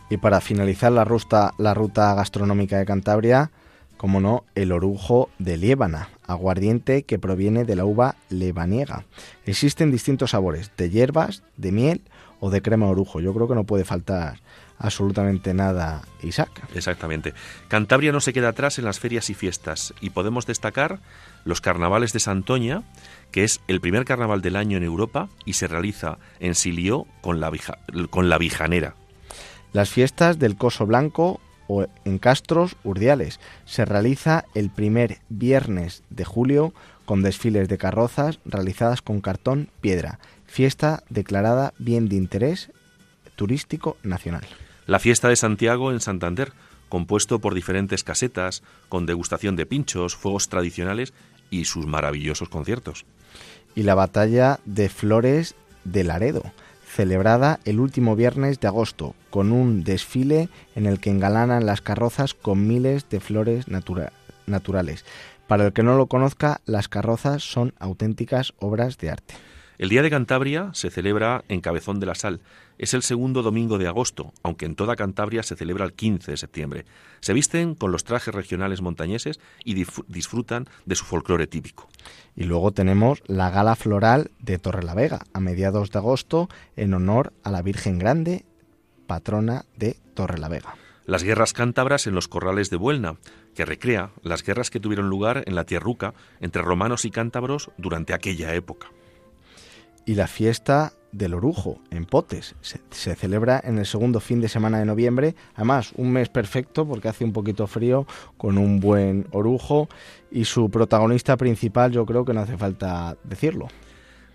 Y 0.09 0.17
para 0.17 0.41
finalizar 0.41 0.91
la 0.91 1.05
ruta, 1.05 1.53
la 1.57 1.73
ruta 1.73 2.13
gastronómica 2.13 2.77
de 2.77 2.85
Cantabria, 2.85 3.51
como 3.99 4.21
no, 4.21 4.45
el 4.55 4.71
orujo 4.71 5.29
de 5.39 5.57
Liébana, 5.57 6.07
aguardiente 6.25 7.03
que 7.03 7.19
proviene 7.19 7.65
de 7.65 7.75
la 7.75 7.83
uva 7.83 8.15
lebaniega. 8.29 9.03
Existen 9.45 9.91
distintos 9.91 10.31
sabores, 10.31 10.71
de 10.77 10.89
hierbas, 10.89 11.43
de 11.57 11.73
miel 11.73 12.01
o 12.39 12.49
de 12.49 12.61
crema 12.61 12.87
orujo. 12.87 13.19
Yo 13.19 13.33
creo 13.33 13.49
que 13.49 13.55
no 13.55 13.65
puede 13.65 13.83
faltar 13.83 14.39
absolutamente 14.77 15.53
nada, 15.53 16.03
Isaac. 16.23 16.49
Exactamente. 16.73 17.33
Cantabria 17.67 18.13
no 18.13 18.21
se 18.21 18.31
queda 18.31 18.47
atrás 18.47 18.79
en 18.79 18.85
las 18.85 19.01
ferias 19.01 19.29
y 19.29 19.33
fiestas 19.33 19.93
y 19.99 20.11
podemos 20.11 20.45
destacar 20.47 21.01
los 21.43 21.59
carnavales 21.59 22.13
de 22.13 22.21
Santoña, 22.21 22.83
que 23.31 23.43
es 23.43 23.59
el 23.67 23.81
primer 23.81 24.05
carnaval 24.05 24.41
del 24.41 24.55
año 24.55 24.77
en 24.77 24.83
Europa 24.85 25.27
y 25.43 25.53
se 25.53 25.67
realiza 25.67 26.19
en 26.39 26.55
Silió 26.55 27.05
con 27.19 27.41
la, 27.41 27.51
con 28.09 28.29
la 28.29 28.37
Vijanera. 28.37 28.95
Las 29.73 29.89
fiestas 29.89 30.39
del 30.39 30.55
Coso 30.55 30.85
Blanco 30.85 31.41
o 31.69 31.85
en 32.03 32.17
Castros 32.17 32.75
Urdiales 32.83 33.39
se 33.63 33.85
realiza 33.85 34.43
el 34.55 34.69
primer 34.71 35.19
viernes 35.29 36.03
de 36.09 36.25
julio 36.25 36.73
con 37.05 37.21
desfiles 37.21 37.69
de 37.69 37.77
carrozas 37.77 38.39
realizadas 38.43 39.01
con 39.01 39.21
cartón 39.21 39.69
piedra, 39.79 40.19
fiesta 40.47 41.03
declarada 41.09 41.73
bien 41.77 42.09
de 42.09 42.17
interés 42.17 42.71
turístico 43.35 43.97
nacional. 44.03 44.43
La 44.87 44.99
fiesta 44.99 45.29
de 45.29 45.35
Santiago 45.35 45.91
en 45.91 46.01
Santander, 46.01 46.51
compuesto 46.89 47.39
por 47.39 47.53
diferentes 47.53 48.03
casetas, 48.03 48.63
con 48.89 49.05
degustación 49.05 49.55
de 49.55 49.67
pinchos, 49.67 50.15
fuegos 50.15 50.49
tradicionales 50.49 51.13
y 51.51 51.65
sus 51.65 51.85
maravillosos 51.85 52.49
conciertos. 52.49 53.05
Y 53.75 53.83
la 53.83 53.93
batalla 53.93 54.59
de 54.65 54.89
Flores 54.89 55.53
de 55.83 56.03
Laredo, 56.03 56.51
celebrada 56.89 57.59
el 57.65 57.79
último 57.79 58.15
viernes 58.15 58.59
de 58.59 58.67
agosto, 58.67 59.15
con 59.29 59.51
un 59.51 59.83
desfile 59.83 60.49
en 60.75 60.85
el 60.85 60.99
que 60.99 61.11
engalanan 61.11 61.65
las 61.65 61.81
carrozas 61.81 62.33
con 62.33 62.67
miles 62.67 63.07
de 63.09 63.19
flores 63.19 63.65
naturales. 64.47 65.05
Para 65.47 65.67
el 65.67 65.73
que 65.73 65.83
no 65.83 65.95
lo 65.95 66.07
conozca, 66.07 66.61
las 66.65 66.87
carrozas 66.87 67.43
son 67.43 67.73
auténticas 67.79 68.53
obras 68.59 68.97
de 68.97 69.11
arte. 69.11 69.35
El 69.77 69.89
Día 69.89 70.01
de 70.01 70.09
Cantabria 70.09 70.71
se 70.73 70.89
celebra 70.89 71.43
en 71.47 71.61
Cabezón 71.61 71.99
de 71.99 72.05
la 72.05 72.15
Sal. 72.15 72.41
Es 72.79 72.93
el 72.93 73.03
segundo 73.03 73.43
domingo 73.43 73.77
de 73.77 73.87
agosto, 73.87 74.31
aunque 74.41 74.65
en 74.65 74.75
toda 74.75 74.95
Cantabria 74.95 75.43
se 75.43 75.57
celebra 75.57 75.83
el 75.83 75.91
15 75.93 76.31
de 76.31 76.37
septiembre. 76.37 76.85
Se 77.19 77.33
visten 77.33 77.75
con 77.75 77.91
los 77.91 78.05
trajes 78.05 78.33
regionales 78.33 78.81
montañeses 78.81 79.41
y 79.65 79.73
disfrutan 80.07 80.65
de 80.85 80.95
su 80.95 81.03
folclore 81.03 81.45
típico. 81.45 81.89
Y 82.37 82.45
luego 82.45 82.71
tenemos 82.71 83.21
la 83.27 83.49
gala 83.49 83.75
floral 83.75 84.31
de 84.39 84.59
Torrelavega, 84.59 85.25
a 85.33 85.41
mediados 85.41 85.91
de 85.91 85.99
agosto, 85.99 86.47
en 86.77 86.93
honor 86.93 87.33
a 87.43 87.51
la 87.51 87.61
Virgen 87.61 87.99
Grande, 87.99 88.45
patrona 89.07 89.65
de 89.75 89.97
Torrelavega. 90.13 90.75
Las 91.05 91.23
guerras 91.23 91.51
cántabras 91.51 92.07
en 92.07 92.15
los 92.15 92.29
corrales 92.29 92.69
de 92.69 92.77
Buelna, 92.77 93.17
que 93.55 93.65
recrea 93.65 94.11
las 94.23 94.41
guerras 94.41 94.69
que 94.69 94.79
tuvieron 94.79 95.09
lugar 95.09 95.43
en 95.47 95.55
la 95.55 95.65
Tierruca 95.65 96.13
entre 96.39 96.61
romanos 96.61 97.03
y 97.03 97.11
cántabros 97.11 97.71
durante 97.77 98.13
aquella 98.13 98.55
época 98.55 98.87
y 100.09 100.15
la 100.15 100.25
fiesta 100.25 100.93
del 101.11 101.33
orujo 101.33 101.79
en 101.91 102.05
Potes. 102.05 102.55
Se, 102.61 103.15
celebra 103.15 103.61
en 103.63 103.77
el 103.77 103.85
segundo 103.85 104.19
fin 104.19 104.41
de 104.41 104.49
semana 104.49 104.79
de 104.79 104.85
noviembre. 104.85 105.35
Además, 105.55 105.93
un 105.95 106.11
mes 106.11 106.29
perfecto 106.29 106.87
porque 106.87 107.09
hace 107.09 107.23
un 107.23 107.33
poquito 107.33 107.67
frío 107.67 108.05
con 108.37 108.57
un 108.57 108.79
buen 108.79 109.27
orujo 109.31 109.89
y 110.31 110.45
su 110.45 110.69
protagonista 110.69 111.37
principal 111.37 111.91
yo 111.91 112.05
creo 112.05 112.25
que 112.25 112.33
no 112.33 112.41
hace 112.41 112.57
falta 112.57 113.17
decirlo. 113.23 113.67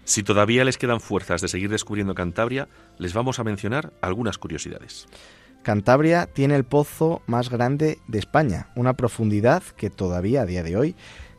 Si 0.05 0.23
todavía 0.23 0.65
les 0.65 0.77
quedan 0.77 1.01
fuerzas 1.01 1.41
de 1.41 1.49
seguir 1.49 1.71
descubriendo 1.71 2.15
Cantabria, 2.15 2.69
les 2.99 3.15
vamos 3.15 3.39
a 3.39 3.45
mencionar 3.45 3.93
algunas 4.03 4.37
curiosidades. 4.37 5.07
Cantabria 5.63 6.27
tiene 6.27 6.57
el 6.57 6.65
pozo 6.65 7.23
más 7.27 7.49
grande 7.49 7.99
de 8.07 8.19
España, 8.19 8.69
una 8.77 8.93
profundidad 8.93 9.63
que 9.63 9.89
todavía 9.89 10.43
a 10.43 10.47
día 10.47 10.63
de 10.63 10.77
hoy 10.77 10.95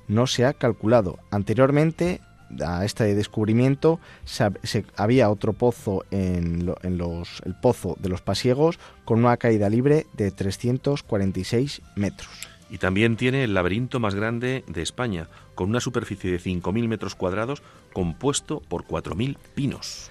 no 0.07 0.25
se 0.25 0.45
ha 0.45 0.53
calculado. 0.53 1.19
Anteriormente 1.29 2.21
a 2.65 2.85
este 2.85 3.15
descubrimiento 3.15 3.99
se, 4.23 4.85
había 4.95 5.29
otro 5.29 5.53
pozo 5.53 6.05
en, 6.11 6.65
los, 6.65 7.41
el 7.45 7.55
pozo 7.55 7.95
de 7.99 8.09
los 8.09 8.21
Pasiegos 8.21 8.79
con 9.03 9.19
una 9.19 9.37
caída 9.37 9.69
libre 9.69 10.05
de 10.13 10.31
346 10.31 11.81
metros. 11.95 12.29
Y 12.69 12.77
también 12.77 13.15
tiene 13.15 13.43
el 13.43 13.53
laberinto 13.53 13.99
más 13.99 14.15
grande 14.15 14.63
de 14.67 14.81
España, 14.81 15.29
con 15.53 15.69
una 15.69 15.79
superficie 15.79 16.31
de 16.31 16.39
5.000 16.39 16.87
metros 16.87 17.15
cuadrados 17.15 17.61
compuesto 17.93 18.59
por 18.59 18.85
4.000 18.85 19.37
pinos. 19.53 20.09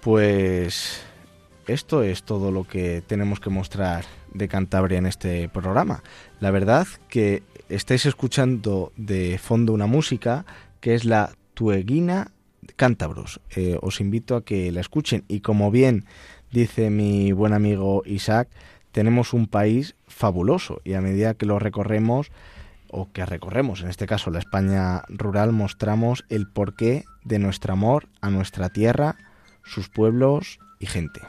Pues 0.00 1.02
esto 1.66 2.02
es 2.02 2.22
todo 2.22 2.50
lo 2.50 2.64
que 2.64 3.02
tenemos 3.06 3.40
que 3.40 3.50
mostrar 3.50 4.04
de 4.32 4.48
Cantabria 4.48 4.98
en 4.98 5.06
este 5.06 5.48
programa. 5.48 6.02
La 6.40 6.50
verdad 6.50 6.86
que 7.08 7.42
estáis 7.68 8.06
escuchando 8.06 8.92
de 8.96 9.38
fondo 9.38 9.72
una 9.72 9.86
música 9.86 10.46
que 10.80 10.94
es 10.94 11.04
la 11.04 11.32
Tueguina 11.58 12.30
Cántabros. 12.76 13.40
Eh, 13.56 13.78
os 13.82 14.00
invito 14.00 14.36
a 14.36 14.44
que 14.44 14.70
la 14.70 14.80
escuchen 14.80 15.24
y 15.26 15.40
como 15.40 15.72
bien 15.72 16.04
dice 16.52 16.88
mi 16.88 17.32
buen 17.32 17.52
amigo 17.52 18.04
Isaac, 18.06 18.48
tenemos 18.92 19.32
un 19.32 19.48
país 19.48 19.96
fabuloso 20.06 20.80
y 20.84 20.92
a 20.92 21.00
medida 21.00 21.34
que 21.34 21.46
lo 21.46 21.58
recorremos 21.58 22.30
o 22.92 23.10
que 23.10 23.26
recorremos, 23.26 23.82
en 23.82 23.88
este 23.88 24.06
caso 24.06 24.30
la 24.30 24.38
España 24.38 25.02
rural, 25.08 25.50
mostramos 25.50 26.24
el 26.28 26.46
porqué 26.46 27.04
de 27.24 27.40
nuestro 27.40 27.72
amor 27.72 28.06
a 28.20 28.30
nuestra 28.30 28.68
tierra, 28.68 29.16
sus 29.64 29.88
pueblos 29.88 30.60
y 30.78 30.86
gente. 30.86 31.22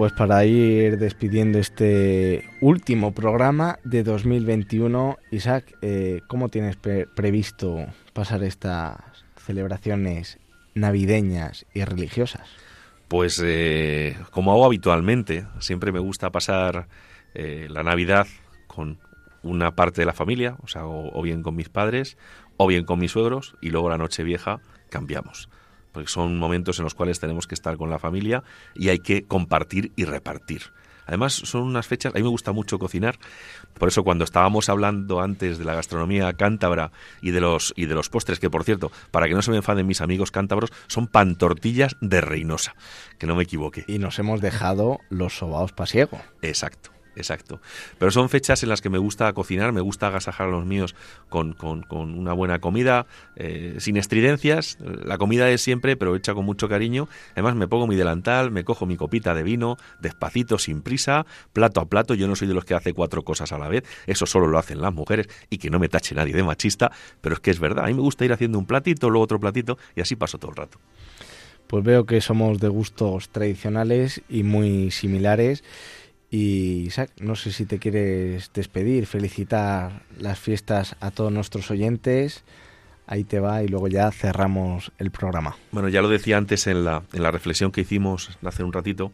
Pues 0.00 0.14
para 0.14 0.46
ir 0.46 0.96
despidiendo 0.96 1.58
este 1.58 2.48
último 2.62 3.12
programa 3.12 3.78
de 3.84 4.02
2021, 4.02 5.18
Isaac, 5.30 5.76
eh, 5.82 6.22
¿cómo 6.26 6.48
tienes 6.48 6.78
previsto 6.78 7.84
pasar 8.14 8.42
estas 8.42 8.96
celebraciones 9.36 10.38
navideñas 10.74 11.66
y 11.74 11.84
religiosas? 11.84 12.48
Pues 13.08 13.42
eh, 13.44 14.16
como 14.30 14.52
hago 14.52 14.64
habitualmente, 14.64 15.44
siempre 15.58 15.92
me 15.92 15.98
gusta 15.98 16.30
pasar 16.30 16.88
eh, 17.34 17.66
la 17.68 17.82
Navidad 17.82 18.26
con 18.68 19.00
una 19.42 19.76
parte 19.76 20.00
de 20.00 20.06
la 20.06 20.14
familia, 20.14 20.56
o 20.62 20.66
sea, 20.66 20.86
o, 20.86 21.20
bien 21.20 21.42
con 21.42 21.56
mis 21.56 21.68
padres, 21.68 22.16
o 22.56 22.66
bien 22.66 22.86
con 22.86 23.00
mis 23.00 23.10
suegros, 23.10 23.54
y 23.60 23.68
luego 23.68 23.90
la 23.90 23.98
noche 23.98 24.22
vieja 24.22 24.60
cambiamos. 24.88 25.50
Porque 25.92 26.08
son 26.08 26.38
momentos 26.38 26.78
en 26.78 26.84
los 26.84 26.94
cuales 26.94 27.20
tenemos 27.20 27.46
que 27.46 27.54
estar 27.54 27.76
con 27.76 27.90
la 27.90 27.98
familia 27.98 28.42
y 28.74 28.88
hay 28.88 28.98
que 29.00 29.24
compartir 29.24 29.92
y 29.96 30.04
repartir. 30.04 30.62
Además, 31.10 31.32
son 31.32 31.62
unas 31.62 31.88
fechas, 31.88 32.14
a 32.14 32.18
mí 32.18 32.22
me 32.22 32.28
gusta 32.28 32.52
mucho 32.52 32.78
cocinar, 32.78 33.18
por 33.74 33.88
eso 33.88 34.04
cuando 34.04 34.22
estábamos 34.22 34.68
hablando 34.68 35.20
antes 35.20 35.58
de 35.58 35.64
la 35.64 35.74
gastronomía 35.74 36.32
cántabra 36.34 36.92
y 37.20 37.32
de 37.32 37.40
los 37.40 37.72
y 37.74 37.86
de 37.86 37.96
los 37.96 38.08
postres, 38.08 38.38
que 38.38 38.48
por 38.48 38.62
cierto, 38.62 38.92
para 39.10 39.26
que 39.26 39.34
no 39.34 39.42
se 39.42 39.50
me 39.50 39.56
enfaden 39.56 39.88
mis 39.88 40.02
amigos 40.02 40.30
cántabros, 40.30 40.70
son 40.86 41.08
pantortillas 41.08 41.96
de 42.00 42.20
Reynosa, 42.20 42.76
que 43.18 43.26
no 43.26 43.34
me 43.34 43.42
equivoque. 43.42 43.84
Y 43.88 43.98
nos 43.98 44.20
hemos 44.20 44.40
dejado 44.40 45.00
los 45.08 45.38
sobaos 45.38 45.72
pasiego. 45.72 46.20
Exacto. 46.42 46.92
Exacto. 47.20 47.60
Pero 47.98 48.10
son 48.10 48.30
fechas 48.30 48.62
en 48.62 48.70
las 48.70 48.80
que 48.80 48.88
me 48.88 48.96
gusta 48.96 49.30
cocinar, 49.34 49.72
me 49.72 49.82
gusta 49.82 50.06
agasajar 50.06 50.48
a 50.48 50.50
los 50.50 50.64
míos 50.64 50.94
con, 51.28 51.52
con, 51.52 51.84
una 51.90 52.32
buena 52.32 52.60
comida, 52.60 53.06
eh, 53.36 53.76
sin 53.78 53.98
estridencias. 53.98 54.78
La 54.80 55.18
comida 55.18 55.50
es 55.50 55.60
siempre, 55.60 55.96
pero 55.96 56.16
hecha 56.16 56.32
con 56.32 56.46
mucho 56.46 56.66
cariño. 56.68 57.08
Además, 57.32 57.56
me 57.56 57.68
pongo 57.68 57.86
mi 57.86 57.94
delantal, 57.94 58.50
me 58.50 58.64
cojo 58.64 58.86
mi 58.86 58.96
copita 58.96 59.34
de 59.34 59.42
vino, 59.42 59.76
despacito, 60.00 60.58
sin 60.58 60.80
prisa, 60.80 61.26
plato 61.52 61.80
a 61.80 61.84
plato. 61.84 62.14
Yo 62.14 62.26
no 62.26 62.36
soy 62.36 62.48
de 62.48 62.54
los 62.54 62.64
que 62.64 62.74
hace 62.74 62.94
cuatro 62.94 63.22
cosas 63.22 63.52
a 63.52 63.58
la 63.58 63.68
vez. 63.68 63.84
Eso 64.06 64.24
solo 64.24 64.46
lo 64.46 64.58
hacen 64.58 64.80
las 64.80 64.94
mujeres 64.94 65.28
y 65.50 65.58
que 65.58 65.68
no 65.68 65.78
me 65.78 65.90
tache 65.90 66.14
nadie 66.14 66.32
de 66.32 66.42
machista. 66.42 66.90
Pero 67.20 67.34
es 67.34 67.40
que 67.40 67.50
es 67.50 67.60
verdad. 67.60 67.84
A 67.84 67.88
mí 67.88 67.94
me 67.94 68.00
gusta 68.00 68.24
ir 68.24 68.32
haciendo 68.32 68.58
un 68.58 68.64
platito, 68.64 69.10
luego 69.10 69.24
otro 69.24 69.38
platito 69.38 69.76
y 69.94 70.00
así 70.00 70.16
paso 70.16 70.38
todo 70.38 70.52
el 70.52 70.56
rato. 70.56 70.78
Pues 71.70 71.84
veo 71.84 72.04
que 72.04 72.20
somos 72.20 72.58
de 72.58 72.66
gustos 72.66 73.28
tradicionales 73.28 74.22
y 74.28 74.42
muy 74.42 74.90
similares. 74.90 75.62
Y 76.30 76.84
Isaac, 76.86 77.10
no 77.20 77.34
sé 77.34 77.52
si 77.52 77.66
te 77.66 77.78
quieres 77.78 78.52
despedir, 78.54 79.06
felicitar 79.06 80.02
las 80.18 80.38
fiestas 80.38 80.94
a 81.00 81.10
todos 81.10 81.32
nuestros 81.32 81.70
oyentes. 81.70 82.44
Ahí 83.06 83.24
te 83.24 83.40
va 83.40 83.64
y 83.64 83.68
luego 83.68 83.88
ya 83.88 84.12
cerramos 84.12 84.92
el 84.98 85.10
programa. 85.10 85.56
Bueno, 85.72 85.88
ya 85.88 86.00
lo 86.00 86.08
decía 86.08 86.36
antes 86.36 86.68
en 86.68 86.84
la, 86.84 87.02
en 87.12 87.24
la 87.24 87.32
reflexión 87.32 87.72
que 87.72 87.80
hicimos 87.80 88.38
hace 88.44 88.62
un 88.62 88.72
ratito, 88.72 89.10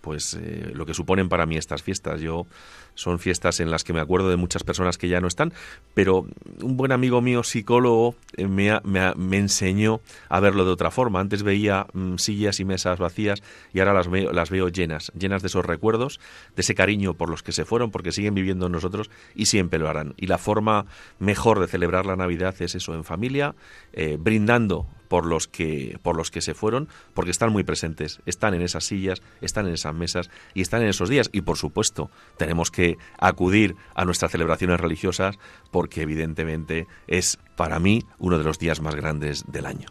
pues 0.00 0.38
eh, 0.40 0.70
lo 0.72 0.86
que 0.86 0.94
suponen 0.94 1.28
para 1.28 1.44
mí 1.44 1.58
estas 1.58 1.82
fiestas. 1.82 2.22
Yo 2.22 2.46
son 2.94 3.18
fiestas 3.18 3.60
en 3.60 3.70
las 3.70 3.84
que 3.84 3.92
me 3.92 4.00
acuerdo 4.00 4.30
de 4.30 4.36
muchas 4.36 4.64
personas 4.64 4.98
que 4.98 5.08
ya 5.08 5.20
no 5.20 5.28
están, 5.28 5.52
pero 5.94 6.26
un 6.60 6.76
buen 6.76 6.92
amigo 6.92 7.20
mío, 7.20 7.42
psicólogo, 7.42 8.14
eh, 8.36 8.46
me, 8.46 8.80
me, 8.84 9.36
enseñó 9.36 10.00
a 10.28 10.40
verlo 10.40 10.64
de 10.64 10.70
otra 10.70 10.90
forma. 10.90 11.20
Antes 11.20 11.42
veía 11.42 11.86
mm, 11.92 12.16
sillas 12.16 12.60
y 12.60 12.64
mesas 12.64 12.98
vacías 12.98 13.42
y 13.72 13.80
ahora 13.80 13.94
las 13.94 14.08
veo, 14.08 14.32
las 14.32 14.50
veo 14.50 14.68
llenas, 14.68 15.12
llenas 15.18 15.42
de 15.42 15.48
esos 15.48 15.64
recuerdos, 15.64 16.20
de 16.56 16.62
ese 16.62 16.74
cariño 16.74 17.14
por 17.14 17.30
los 17.30 17.42
que 17.42 17.52
se 17.52 17.64
fueron, 17.64 17.90
porque 17.90 18.12
siguen 18.12 18.34
viviendo 18.34 18.66
en 18.66 18.72
nosotros 18.72 19.10
y 19.34 19.46
siempre 19.46 19.78
lo 19.78 19.88
harán. 19.88 20.14
Y 20.16 20.26
la 20.26 20.38
forma 20.38 20.86
mejor 21.18 21.60
de 21.60 21.68
celebrar 21.68 22.06
la 22.06 22.16
Navidad 22.16 22.54
es 22.60 22.74
eso, 22.74 22.94
en 22.94 23.04
familia, 23.04 23.54
eh, 23.92 24.16
brindando 24.18 24.86
por 25.14 25.26
los 25.26 25.46
que 25.46 25.96
por 26.02 26.16
los 26.16 26.32
que 26.32 26.40
se 26.40 26.54
fueron 26.54 26.88
porque 27.14 27.30
están 27.30 27.52
muy 27.52 27.62
presentes 27.62 28.20
están 28.26 28.52
en 28.52 28.62
esas 28.62 28.82
sillas 28.82 29.22
están 29.42 29.68
en 29.68 29.74
esas 29.74 29.94
mesas 29.94 30.28
y 30.54 30.60
están 30.60 30.82
en 30.82 30.88
esos 30.88 31.08
días 31.08 31.30
y 31.32 31.42
por 31.42 31.56
supuesto 31.56 32.10
tenemos 32.36 32.72
que 32.72 32.98
acudir 33.16 33.76
a 33.94 34.04
nuestras 34.04 34.32
celebraciones 34.32 34.80
religiosas 34.80 35.38
porque 35.70 36.02
evidentemente 36.02 36.88
es 37.06 37.38
para 37.54 37.78
mí 37.78 38.02
uno 38.18 38.38
de 38.38 38.42
los 38.42 38.58
días 38.58 38.80
más 38.80 38.96
grandes 38.96 39.44
del 39.46 39.66
año. 39.66 39.86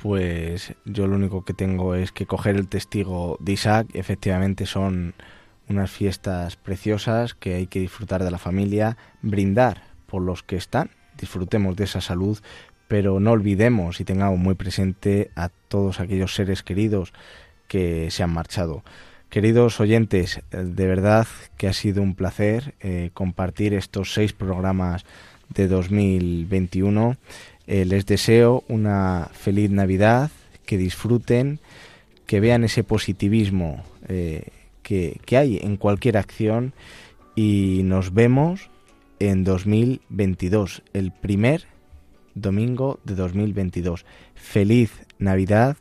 Pues 0.00 0.74
yo 0.84 1.08
lo 1.08 1.16
único 1.16 1.44
que 1.44 1.52
tengo 1.52 1.96
es 1.96 2.12
que 2.12 2.24
coger 2.24 2.54
el 2.54 2.68
testigo 2.68 3.36
de 3.40 3.54
Isaac. 3.54 3.88
Efectivamente 3.94 4.66
son 4.66 5.14
unas 5.68 5.90
fiestas 5.90 6.54
preciosas 6.54 7.34
que 7.34 7.54
hay 7.54 7.66
que 7.66 7.80
disfrutar 7.80 8.22
de 8.22 8.30
la 8.30 8.38
familia, 8.38 8.96
brindar 9.22 9.82
por 10.06 10.22
los 10.22 10.44
que 10.44 10.54
están, 10.54 10.90
disfrutemos 11.18 11.74
de 11.74 11.82
esa 11.82 12.00
salud, 12.00 12.38
pero 12.88 13.20
no 13.20 13.32
olvidemos 13.32 14.00
y 14.00 14.04
tengamos 14.04 14.38
muy 14.38 14.54
presente 14.54 15.30
a 15.36 15.50
todos 15.68 16.00
aquellos 16.00 16.34
seres 16.34 16.62
queridos 16.62 17.12
que 17.68 18.10
se 18.10 18.22
han 18.22 18.30
marchado. 18.30 18.82
Queridos 19.28 19.78
oyentes, 19.78 20.38
eh, 20.38 20.56
de 20.64 20.86
verdad 20.86 21.26
que 21.58 21.68
ha 21.68 21.74
sido 21.74 22.02
un 22.02 22.14
placer 22.14 22.74
eh, 22.80 23.10
compartir 23.12 23.74
estos 23.74 24.14
seis 24.14 24.32
programas 24.32 25.04
de 25.54 25.68
2021. 25.68 27.16
Eh, 27.66 27.84
les 27.84 28.06
deseo 28.06 28.64
una 28.68 29.28
feliz 29.34 29.70
Navidad, 29.70 30.30
que 30.64 30.78
disfruten, 30.78 31.60
que 32.26 32.40
vean 32.40 32.64
ese 32.64 32.84
positivismo 32.84 33.84
que, 34.06 35.20
que 35.24 35.36
hay 35.36 35.58
en 35.62 35.76
cualquier 35.76 36.16
acción 36.16 36.72
y 37.34 37.82
nos 37.84 38.12
vemos 38.12 38.70
en 39.18 39.44
2022, 39.44 40.82
el 40.92 41.10
primer 41.12 41.66
domingo 42.40 43.00
de 43.04 43.14
2022. 43.14 44.04
Feliz 44.34 45.06
Navidad 45.18 45.76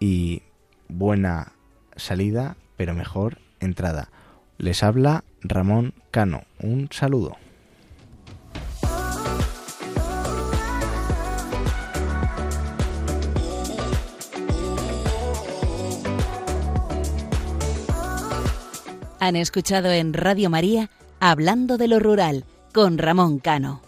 y 0.00 0.42
buena 0.88 1.52
salida 1.96 2.56
pero 2.76 2.94
mejor 2.94 3.38
entrada. 3.60 4.10
Les 4.58 4.82
habla 4.82 5.24
Ramón 5.42 5.94
Cano. 6.10 6.42
Un 6.60 6.88
saludo. 6.90 7.36
Han 19.18 19.34
escuchado 19.34 19.90
en 19.90 20.12
Radio 20.12 20.50
María 20.50 20.88
Hablando 21.18 21.78
de 21.78 21.88
lo 21.88 21.98
Rural 21.98 22.44
con 22.72 22.98
Ramón 22.98 23.38
Cano. 23.38 23.80